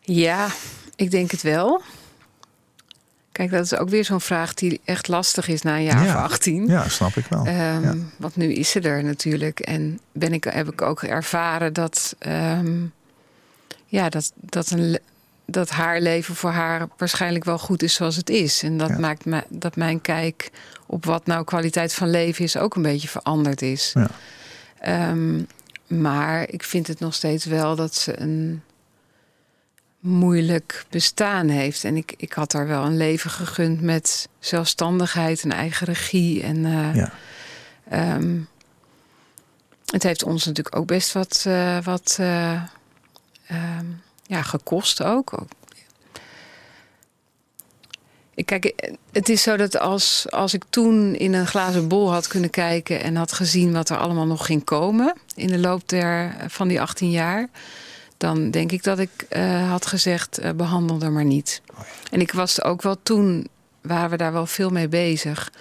Ja, 0.00 0.48
ik 0.96 1.10
denk 1.10 1.30
het 1.30 1.42
wel. 1.42 1.82
Kijk, 3.32 3.50
dat 3.50 3.64
is 3.64 3.74
ook 3.76 3.88
weer 3.88 4.04
zo'n 4.04 4.20
vraag 4.20 4.54
die 4.54 4.80
echt 4.84 5.08
lastig 5.08 5.48
is 5.48 5.62
na 5.62 5.76
een 5.76 5.82
jaar 5.82 6.04
Ja. 6.04 6.14
of 6.16 6.22
18. 6.22 6.66
Ja, 6.66 6.88
snap 6.88 7.16
ik 7.16 7.26
wel. 7.26 7.46
Ehm, 7.46 7.82
Ja. 7.82 7.94
Want 8.16 8.36
nu 8.36 8.52
is 8.52 8.70
ze 8.70 8.80
er 8.80 9.04
natuurlijk. 9.04 9.60
En 9.60 10.00
ben 10.12 10.32
ik, 10.32 10.44
heb 10.44 10.68
ik 10.72 10.82
ook 10.82 11.02
ervaren 11.02 11.72
dat, 11.72 12.16
ehm, 12.18 12.78
ja, 13.86 14.08
dat, 14.08 14.32
dat, 14.34 14.70
een, 14.70 14.98
dat 15.50 15.70
haar 15.70 16.00
leven 16.00 16.34
voor 16.34 16.50
haar 16.50 16.88
waarschijnlijk 16.96 17.44
wel 17.44 17.58
goed 17.58 17.82
is 17.82 17.94
zoals 17.94 18.16
het 18.16 18.30
is. 18.30 18.62
En 18.62 18.76
dat 18.78 18.88
Ja. 18.88 18.98
maakt 18.98 19.24
me, 19.24 19.44
dat 19.48 19.76
mijn 19.76 20.00
kijk 20.00 20.50
op 20.86 21.04
wat 21.04 21.26
nou 21.26 21.44
kwaliteit 21.44 21.94
van 21.94 22.10
leven 22.10 22.44
is 22.44 22.56
ook 22.56 22.74
een 22.74 22.82
beetje 22.82 23.08
veranderd 23.08 23.62
is. 23.62 23.92
Ja. 23.94 24.10
Ehm, 24.80 25.42
maar 25.86 26.48
ik 26.48 26.62
vind 26.62 26.86
het 26.86 27.00
nog 27.00 27.14
steeds 27.14 27.44
wel 27.44 27.76
dat 27.76 27.94
ze 27.94 28.20
een 28.20 28.62
moeilijk 30.00 30.84
bestaan 30.90 31.48
heeft. 31.48 31.84
En 31.84 31.96
ik, 31.96 32.14
ik 32.16 32.32
had 32.32 32.52
haar 32.52 32.66
wel 32.66 32.84
een 32.84 32.96
leven 32.96 33.30
gegund 33.30 33.80
met 33.80 34.28
zelfstandigheid 34.38 35.42
en 35.42 35.52
eigen 35.52 35.86
regie. 35.86 36.42
En 36.42 36.64
eh, 36.64 36.94
Ja. 36.94 37.12
Ehm, 37.88 38.38
het 39.86 40.02
heeft 40.02 40.22
ons 40.22 40.44
natuurlijk 40.46 40.76
ook 40.76 40.86
best 40.86 41.12
wat, 41.12 41.44
eh, 41.46 41.78
wat 41.82 42.16
eh, 42.20 42.62
ehm, 43.46 43.84
ja, 44.30 44.42
gekost 44.42 45.02
ook. 45.02 45.44
Kijk, 48.44 48.90
het 49.12 49.28
is 49.28 49.42
zo 49.42 49.56
dat 49.56 49.78
als, 49.78 50.26
als 50.30 50.54
ik 50.54 50.64
toen 50.70 51.14
in 51.14 51.32
een 51.32 51.46
glazen 51.46 51.88
bol 51.88 52.12
had 52.12 52.26
kunnen 52.26 52.50
kijken 52.50 53.02
en 53.02 53.16
had 53.16 53.32
gezien 53.32 53.72
wat 53.72 53.88
er 53.88 53.96
allemaal 53.96 54.26
nog 54.26 54.46
ging 54.46 54.64
komen 54.64 55.14
in 55.34 55.46
de 55.46 55.58
loop 55.58 55.88
der, 55.88 56.36
van 56.48 56.68
die 56.68 56.80
18 56.80 57.10
jaar, 57.10 57.48
dan 58.16 58.50
denk 58.50 58.72
ik 58.72 58.82
dat 58.82 58.98
ik 58.98 59.10
eh, 59.28 59.70
had 59.70 59.86
gezegd: 59.86 60.38
eh, 60.38 60.50
behandel 60.50 61.00
er 61.00 61.12
maar 61.12 61.24
niet. 61.24 61.62
En 62.10 62.20
ik 62.20 62.32
was 62.32 62.62
ook 62.62 62.82
wel 62.82 62.96
toen, 63.02 63.48
waren 63.80 64.10
we 64.10 64.16
daar 64.16 64.32
wel 64.32 64.46
veel 64.46 64.70
mee 64.70 64.88
bezig, 64.88 65.52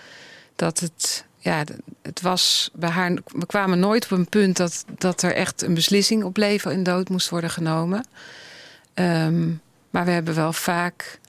dat 0.55 0.79
het, 0.79 1.25
ja, 1.37 1.63
het 2.01 2.21
was 2.21 2.69
bij 2.73 2.89
haar, 2.89 3.13
we 3.25 3.45
kwamen 3.45 3.79
nooit 3.79 4.03
op 4.03 4.11
een 4.11 4.29
punt 4.29 4.57
dat, 4.57 4.85
dat 4.97 5.21
er 5.21 5.33
echt 5.33 5.61
een 5.61 5.73
beslissing 5.73 6.23
op 6.23 6.37
leven 6.37 6.71
en 6.71 6.83
dood 6.83 7.09
moest 7.09 7.29
worden 7.29 7.49
genomen. 7.49 8.05
Ehm, 8.99 9.47
maar 9.89 10.05
we 10.05 10.11
hebben 10.11 10.35
wel 10.35 10.53
vaak 10.53 11.19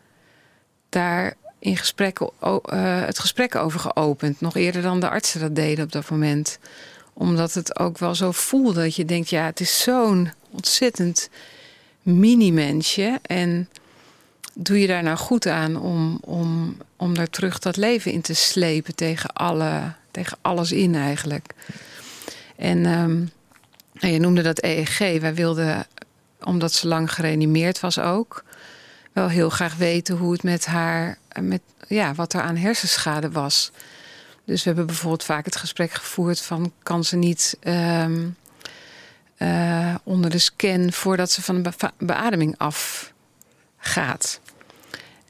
daar 0.89 1.35
in 1.59 1.77
gesprekken, 1.77 2.31
eh, 2.41 3.05
het 3.05 3.18
gesprek 3.18 3.55
over 3.55 3.81
geopend. 3.81 4.41
Nog 4.41 4.57
eerder 4.57 4.83
dan 4.83 5.01
de 5.01 5.09
artsen 5.09 5.41
dat 5.41 5.55
deden 5.55 5.85
op 5.85 5.93
dat 5.93 6.11
moment. 6.11 6.59
Omdat 7.12 7.55
het 7.55 7.79
ook 7.79 7.99
wel 7.99 8.14
zo 8.14 8.33
voelde 8.33 8.83
dat 8.83 8.97
je 8.97 9.05
denkt... 9.05 9.31
ja, 9.31 9.45
het 9.45 9.61
is 9.61 9.83
zo'n 9.83 10.31
ontzettend 10.51 11.31
mini-mensje. 12.03 13.18
En 13.23 13.68
doe 14.55 14.81
je 14.81 14.87
daar 14.87 15.03
nou 15.03 15.16
goed 15.16 15.47
aan 15.47 15.77
om, 15.77 16.18
om, 16.21 16.77
om 16.97 17.14
daar 17.14 17.31
terug 17.31 17.59
dat 17.59 17.77
leven 17.77 18.12
in 18.12 18.21
te 18.21 18.35
slepen... 18.35 18.95
tegen, 18.95 19.33
alle, 19.33 19.93
tegen 20.11 20.39
alles 20.41 20.73
in 20.73 20.95
eigenlijk. 20.95 21.55
En 22.57 22.87
ehm, 22.87 23.18
nou, 23.93 24.12
je 24.12 24.21
noemde 24.21 24.43
dat 24.43 24.62
EEG. 24.62 24.99
Wij 24.99 25.35
wilden, 25.35 25.87
omdat 26.45 26.72
ze 26.72 26.88
lang 26.88 27.12
gereanimeerd 27.12 27.80
was 27.80 27.99
ook 27.99 28.45
wel 29.12 29.28
heel 29.28 29.51
graag 29.51 29.76
weten 29.76 30.16
hoe 30.16 30.32
het 30.32 30.43
met 30.43 30.66
haar, 30.66 31.18
met, 31.41 31.61
ja, 31.88 32.14
wat 32.14 32.32
er 32.32 32.41
aan 32.41 32.57
hersenschade 32.57 33.30
was. 33.30 33.70
Dus 34.45 34.62
we 34.62 34.68
hebben 34.68 34.86
bijvoorbeeld 34.86 35.24
vaak 35.24 35.45
het 35.45 35.57
gesprek 35.57 35.93
gevoerd 35.93 36.41
van 36.41 36.72
kan 36.82 37.05
ze 37.05 37.16
niet 37.16 37.57
ehm, 37.61 38.28
eh, 39.36 39.95
onder 40.03 40.30
de 40.30 40.38
scan 40.38 40.93
voordat 40.93 41.30
ze 41.30 41.43
van 41.43 41.55
de 41.55 41.61
beva- 41.61 41.93
beademing 41.99 42.59
afgaat. 42.59 44.41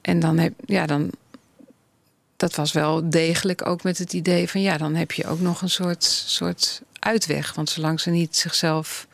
En 0.01 0.21
dan 0.21 0.39
heb 0.39 0.53
ja, 0.65 0.87
dan. 0.87 1.11
Dat 2.37 2.55
was 2.55 2.73
wel 2.73 3.11
degelijk 3.11 3.67
ook 3.67 3.83
met 3.83 3.99
het 3.99 4.13
idee 4.13 4.49
van 4.49 4.61
ja, 4.61 4.77
dan 4.77 4.95
heb 4.95 5.13
je 5.13 5.27
ook 5.27 5.41
nog 5.41 5.63
een 5.63 5.71
soort, 5.71 6.05
soort 6.27 6.83
uitweg. 6.99 7.55
Want 7.55 7.71
zolang 7.71 8.01
ze 8.01 8.11
niet 8.11 8.37
zichzelf 8.37 9.07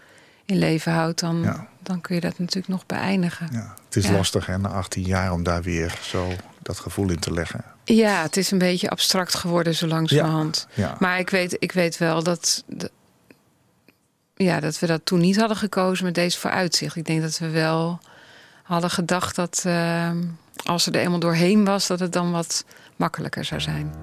in 0.47 0.59
leven 0.59 0.93
houdt, 0.93 1.21
dan, 1.21 1.43
Ja. 1.43 1.67
dan 1.83 2.01
kun 2.01 2.15
je 2.15 2.21
dat 2.21 2.39
natuurlijk 2.39 2.69
nog 2.69 2.87
beëindigen. 2.87 3.49
Ja, 3.53 3.75
het 3.85 3.97
is 3.97 4.05
Ja. 4.07 4.13
lastig 4.13 4.47
hè, 4.47 4.59
na 4.59 4.69
18 4.69 5.03
jaar 5.03 5.33
om 5.33 5.43
daar 5.43 5.63
weer 5.63 5.99
zo 6.03 6.33
dat 6.63 6.79
gevoel 6.79 7.11
in 7.11 7.19
te 7.19 7.33
leggen. 7.33 7.65
Ja, 7.85 8.23
het 8.23 8.37
is 8.37 8.51
een 8.51 8.59
beetje 8.59 8.91
abstract 8.91 9.35
geworden 9.35 9.75
zo 9.75 9.87
langzamerhand. 9.87 10.67
Ja. 10.75 10.97
Maar 10.99 11.19
ik 11.19 11.31
weet, 11.31 11.57
ik 11.59 11.73
weet 11.73 11.99
wel 11.99 12.23
dat, 12.23 12.65
ja, 14.35 14.61
dat 14.61 14.79
we 14.79 14.87
dat 14.87 15.01
toen 15.05 15.21
niet 15.21 15.37
hadden 15.37 15.57
gekozen 15.57 16.05
met 16.05 16.15
deze 16.15 16.39
vooruitzicht. 16.39 16.97
Ik 16.97 17.07
denk 17.07 17.23
dat 17.23 17.39
we 17.39 17.49
wel 17.51 18.01
hadden 18.63 18.91
gedacht 18.91 19.37
dat 19.37 19.63
ehm, 19.67 20.23
als 20.65 20.83
ze 20.83 20.91
er 20.91 21.01
eenmaal 21.01 21.19
doorheen 21.19 21.65
was, 21.65 21.87
dat 21.87 22.01
het 22.01 22.13
dan 22.13 22.31
wat 22.33 22.65
makkelijker 22.97 23.45
zou 23.45 23.61
zijn. 23.61 23.95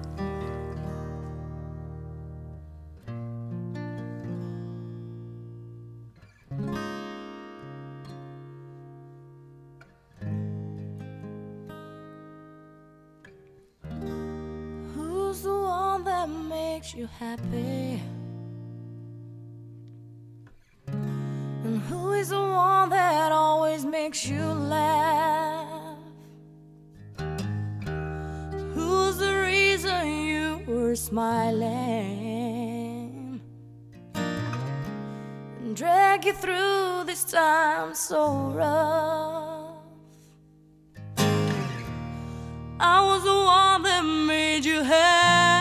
Makes 16.74 16.92
you 16.92 17.06
happy? 17.20 18.02
And 20.88 21.80
who 21.88 22.12
is 22.14 22.30
the 22.30 22.42
one 22.42 22.90
that 22.90 23.30
always 23.30 23.84
makes 23.84 24.26
you 24.26 24.42
laugh? 24.42 25.96
Who's 28.74 29.18
the 29.18 29.34
reason 29.46 30.26
you 30.26 30.64
were 30.66 30.96
smiling? 30.96 31.60
And 34.14 35.76
drag 35.76 36.24
you 36.24 36.32
through 36.32 37.04
this 37.06 37.22
time 37.22 37.94
so 37.94 38.50
rough. 38.50 39.76
I 42.80 42.96
was 43.10 43.22
the 43.22 43.40
one 43.62 43.82
that 43.84 44.02
made 44.02 44.64
you 44.64 44.82
happy. 44.82 45.53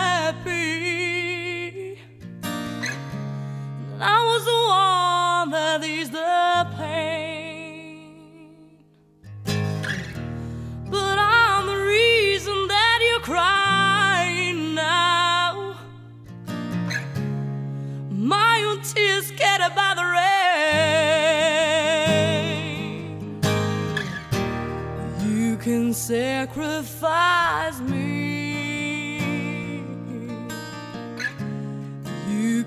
I 4.05 4.21
was 4.25 4.43
the 4.43 4.51
one 4.51 5.51
that 5.51 5.81
eased 5.85 6.11
the 6.11 6.67
pain. 6.77 8.49
But 10.89 11.17
I'm 11.17 11.67
the 11.67 11.77
reason 11.85 12.67
that 12.67 12.99
you're 13.07 13.21
crying 13.21 14.75
now. 14.75 15.77
My 18.09 18.61
own 18.67 18.81
tears 18.81 19.27
scattered 19.27 19.73
by 19.73 19.93
the 19.95 20.05
rain. 25.15 25.33
You 25.33 25.55
can 25.55 25.93
sacrifice 25.93 27.79
me. 27.79 28.02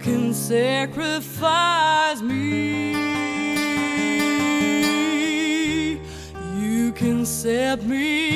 Can 0.06 0.32
sacrifice 0.32 2.20
me. 2.22 2.92
You 6.60 6.92
can 6.92 7.26
set 7.26 7.82
me 7.82 8.35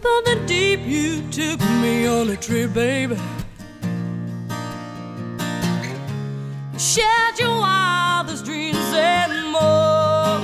Deeper 0.00 0.22
than 0.24 0.46
deep, 0.46 0.80
you 0.84 1.20
took 1.30 1.60
me 1.82 2.06
on 2.06 2.30
a 2.30 2.36
trip, 2.36 2.72
baby. 2.72 3.16
You 6.72 6.78
shared 6.78 7.38
your 7.38 7.50
wildest 7.50 8.46
dreams 8.46 8.78
and 8.94 9.52
more. 9.52 10.40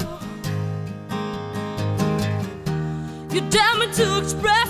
You 3.33 3.41
dared 3.49 3.79
me 3.79 3.87
to 3.95 4.19
express 4.19 4.66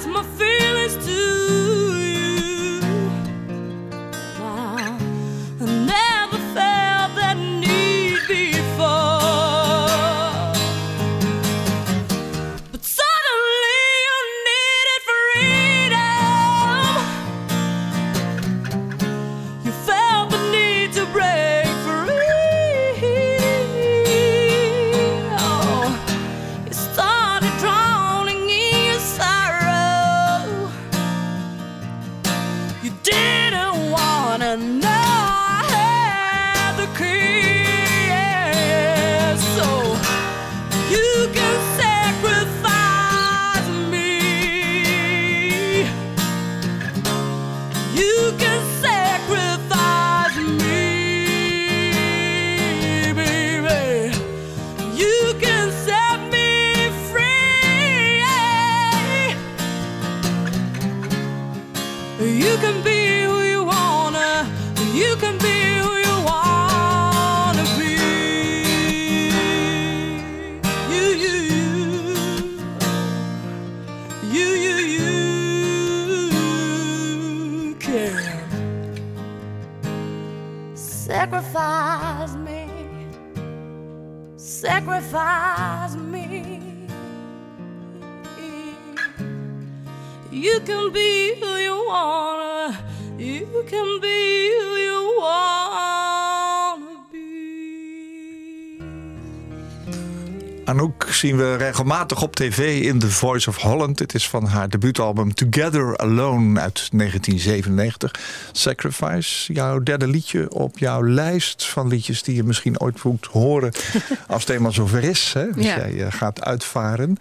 zien 101.17 101.37
we 101.37 101.57
regelmatig 101.57 102.23
op 102.23 102.37
tv 102.37 102.83
in 102.83 102.99
The 102.99 103.11
Voice 103.11 103.49
of 103.49 103.57
Holland. 103.57 103.99
Het 103.99 104.15
is 104.15 104.29
van 104.29 104.47
haar 104.47 104.69
debuutalbum 104.69 105.35
Together 105.35 105.97
Alone 105.97 106.61
uit 106.61 106.89
1997. 106.93 108.15
Sacrifice, 108.53 109.53
jouw 109.53 109.83
derde 109.83 110.07
liedje 110.07 110.51
op 110.51 110.79
jouw 110.79 111.09
lijst 111.09 111.67
van 111.67 111.89
liedjes... 111.89 112.23
die 112.23 112.35
je 112.35 112.43
misschien 112.43 112.81
ooit 112.81 113.03
moet 113.03 113.27
horen 113.27 113.73
als 114.29 114.41
het 114.41 114.51
eenmaal 114.51 114.73
zover 114.73 115.05
is. 115.05 115.33
Hè? 115.33 115.43
Ja. 115.43 115.53
jij 115.57 116.05
eh, 116.05 116.13
gaat 116.13 116.45
uitvaren. 116.45 117.17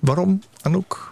Waarom, 0.00 0.42
Anouk? 0.60 1.10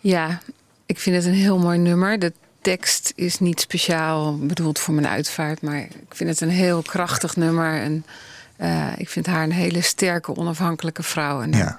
Ja, 0.00 0.40
ik 0.86 0.98
vind 0.98 1.16
het 1.16 1.24
een 1.24 1.32
heel 1.32 1.58
mooi 1.58 1.78
nummer. 1.78 2.18
De 2.18 2.32
tekst 2.60 3.12
is 3.16 3.38
niet 3.38 3.60
speciaal 3.60 4.38
bedoeld 4.38 4.78
voor 4.78 4.94
mijn 4.94 5.08
uitvaart, 5.08 5.62
maar 5.62 5.78
ik 5.78 6.14
vind 6.14 6.30
het 6.30 6.40
een 6.40 6.48
heel 6.48 6.82
krachtig 6.82 7.36
nummer. 7.36 7.80
En 7.80 8.04
eh, 8.58 8.86
ik 8.96 9.08
vind 9.08 9.26
haar 9.26 9.42
een 9.42 9.52
hele 9.52 9.80
sterke, 9.80 10.36
onafhankelijke 10.36 11.02
vrouw. 11.02 11.42
En 11.42 11.50
Ja. 11.52 11.58
daar 11.58 11.78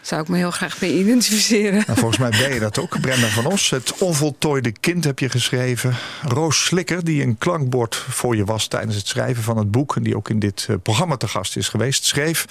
zou 0.00 0.22
ik 0.22 0.28
me 0.28 0.36
heel 0.36 0.50
graag 0.50 0.80
mee 0.80 0.98
identificeren. 0.98 1.82
Nou, 1.86 1.98
volgens 1.98 2.18
mij 2.18 2.30
ben 2.30 2.54
je 2.54 2.60
dat 2.60 2.78
ook. 2.78 3.00
Brenda 3.00 3.26
van 3.26 3.46
Os, 3.46 3.70
het 3.70 3.98
onvoltooide 3.98 4.72
kind 4.72 5.04
heb 5.04 5.18
je 5.18 5.28
geschreven. 5.28 5.94
Roos 6.22 6.64
Slikker, 6.64 7.04
die 7.04 7.22
een 7.22 7.38
klankbord 7.38 7.96
voor 7.96 8.36
je 8.36 8.44
was 8.44 8.66
tijdens 8.66 8.96
het 8.96 9.06
schrijven 9.06 9.42
van 9.42 9.56
het 9.56 9.70
boek... 9.70 9.96
en 9.96 10.02
die 10.02 10.16
ook 10.16 10.28
in 10.28 10.38
dit 10.38 10.66
eh, 10.70 10.76
programma 10.82 11.16
te 11.16 11.28
gast 11.28 11.56
is 11.56 11.68
geweest, 11.68 12.04
schreef 12.04 12.44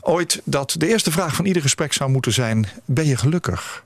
ooit 0.00 0.40
dat 0.44 0.74
de 0.78 0.88
eerste 0.88 1.10
vraag 1.10 1.34
van 1.34 1.44
ieder 1.44 1.62
gesprek 1.62 1.92
zou 1.92 2.10
moeten 2.10 2.32
zijn... 2.32 2.68
ben 2.84 3.06
je 3.06 3.16
gelukkig? 3.16 3.84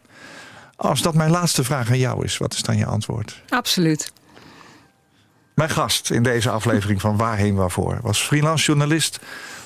Als 0.77 1.03
dat 1.03 1.15
mijn 1.15 1.31
laatste 1.31 1.65
vraag 1.65 1.91
aan 1.91 1.99
jou 1.99 2.25
is, 2.25 2.37
wat 2.39 2.55
is 2.55 2.63
dan 2.63 2.77
je 2.77 2.87
antwoord? 2.87 3.43
Absoluut. 3.49 4.13
Mijn 5.55 5.71
gast 5.71 6.11
in 6.11 6.23
deze 6.23 6.51
aflevering 6.51 7.01
van 7.01 7.17
Waarheen 7.17 7.55
Waarvoor 7.55 7.99
was 8.03 8.23
freelance 8.23 8.65
journalist 8.65 9.21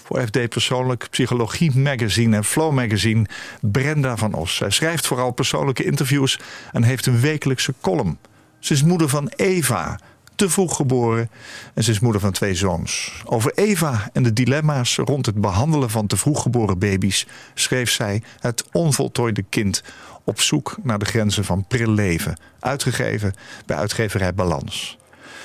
voor 0.05 0.23
FD 0.23 0.49
Persoonlijk, 0.49 1.07
Psychologie 1.11 1.79
Magazine 1.79 2.37
en 2.37 2.45
Flow 2.45 2.73
Magazine, 2.73 3.27
Brenda 3.61 4.17
van 4.17 4.35
Os. 4.35 4.57
Zij 4.57 4.71
schrijft 4.71 5.07
vooral 5.07 5.31
persoonlijke 5.31 5.85
interviews 5.85 6.41
en 6.73 6.83
heeft 6.83 7.07
een 7.07 7.21
wekelijkse 7.21 7.75
column. 7.81 8.19
Ze 8.59 8.73
is 8.73 8.83
moeder 8.83 9.09
van 9.09 9.29
Eva, 9.37 9.99
te 10.35 10.49
vroeg 10.51 10.77
geboren. 10.77 11.31
En 11.75 11.85
ze 11.85 11.91
is 11.91 12.01
moeder 12.01 12.21
van 12.21 12.33
twee 12.33 12.55
zoons. 12.55 13.23
Over 13.25 13.53
Eva 13.55 14.11
en 14.13 14.23
de 14.23 14.33
dilemma's 14.33 14.97
rond 14.97 15.27
het 15.27 15.41
behandelen 15.41 15.91
van 15.91 16.07
te 16.07 16.17
vroeg 16.17 16.43
geboren 16.43 16.79
baby's 16.79 17.27
schreef 17.55 17.91
zij 17.91 18.23
Het 18.41 18.65
onvoltooide 18.73 19.45
kind 19.49 19.83
op 20.25 20.41
zoek 20.41 20.77
naar 20.83 20.99
de 20.99 21.05
grenzen 21.05 21.45
van 21.45 21.65
pril 21.69 21.91
leven. 21.91 22.39
Uitgegeven 22.61 23.35
bij 23.67 23.77
uitgeverij 23.77 24.35
Balans. 24.35 24.99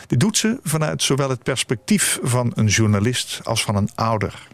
Dit 0.07 0.19
doet 0.19 0.37
ze 0.37 0.59
vanuit 0.63 1.03
zowel 1.03 1.29
het 1.29 1.43
perspectief 1.43 2.19
van 2.21 2.51
een 2.55 2.67
journalist 2.67 3.39
als 3.43 3.63
van 3.63 3.75
een 3.75 3.89
ouder. 3.95 4.47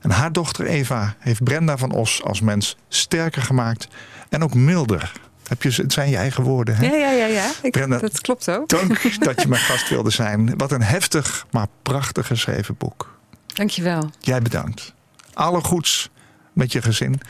En 0.00 0.10
haar 0.10 0.32
dochter 0.32 0.66
Eva 0.66 1.14
heeft 1.18 1.44
Brenda 1.44 1.76
van 1.76 1.92
Os 1.92 2.22
als 2.22 2.40
mens 2.40 2.76
sterker 2.88 3.42
gemaakt 3.42 3.88
en 4.28 4.42
ook 4.42 4.54
milder. 4.54 5.12
Heb 5.48 5.62
je, 5.62 5.82
het 5.82 5.92
zijn 5.92 6.10
je 6.10 6.16
eigen 6.16 6.42
woorden. 6.42 6.76
Hè? 6.76 6.86
Ja, 6.86 6.96
ja, 6.96 7.10
ja. 7.10 7.26
ja. 7.26 7.50
Ik, 7.62 7.72
Brenda, 7.72 7.98
dat 7.98 8.20
klopt 8.20 8.50
ook. 8.50 8.68
Dank 8.68 9.02
dat 9.24 9.42
je 9.42 9.48
mijn 9.48 9.62
gast 9.62 9.88
wilde 9.88 10.10
zijn. 10.10 10.56
Wat 10.56 10.72
een 10.72 10.82
heftig, 10.82 11.46
maar 11.50 11.66
prachtig 11.82 12.26
geschreven 12.26 12.76
boek. 12.76 13.18
Dankjewel. 13.46 14.10
Jij 14.20 14.42
bedankt. 14.42 14.94
Alle 15.32 15.60
goeds 15.60 16.10
met 16.52 16.72
je 16.72 16.82
gezin. 16.82 17.20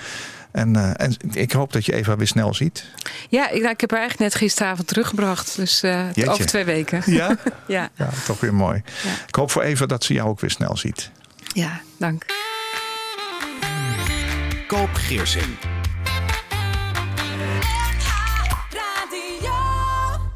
En, 0.51 0.77
uh, 0.77 0.91
en 0.97 1.17
ik 1.33 1.53
hoop 1.53 1.73
dat 1.73 1.87
je 1.87 1.95
Eva 1.95 2.17
weer 2.17 2.27
snel 2.27 2.55
ziet. 2.55 2.85
Ja, 3.29 3.49
ik, 3.49 3.61
nou, 3.61 3.73
ik 3.73 3.81
heb 3.81 3.91
haar 3.91 4.01
eigenlijk 4.01 4.31
net 4.31 4.41
gisteravond 4.41 4.89
teruggebracht. 4.89 5.57
Dus 5.57 5.83
uh, 5.83 6.07
over 6.27 6.47
twee 6.47 6.65
weken. 6.65 7.03
Ja? 7.07 7.37
ja. 7.67 7.91
ja. 7.95 8.09
toch 8.27 8.41
weer 8.41 8.55
mooi. 8.55 8.83
Ja. 9.03 9.11
Ik 9.27 9.35
hoop 9.35 9.51
voor 9.51 9.63
Eva 9.63 9.87
dat 9.87 10.05
ze 10.05 10.13
jou 10.13 10.29
ook 10.29 10.41
weer 10.41 10.51
snel 10.51 10.77
ziet. 10.77 11.11
Ja, 11.53 11.81
dank. 11.97 12.27
Koop 14.67 14.91
Geersing. 14.93 15.57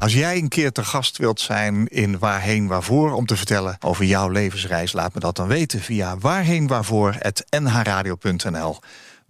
Als 0.03 0.13
jij 0.13 0.37
een 0.37 0.47
keer 0.47 0.71
te 0.71 0.83
gast 0.83 1.17
wilt 1.17 1.39
zijn 1.39 1.87
in 1.87 2.19
Waarheen 2.19 2.67
Waarvoor 2.67 3.13
om 3.13 3.25
te 3.25 3.37
vertellen 3.37 3.77
over 3.79 4.05
jouw 4.05 4.29
levensreis, 4.29 4.93
laat 4.93 5.13
me 5.13 5.19
dat 5.19 5.35
dan 5.35 5.47
weten 5.47 5.81
via 5.81 6.17
waarheenwaarvoor.nhradio.nl. 6.17 8.79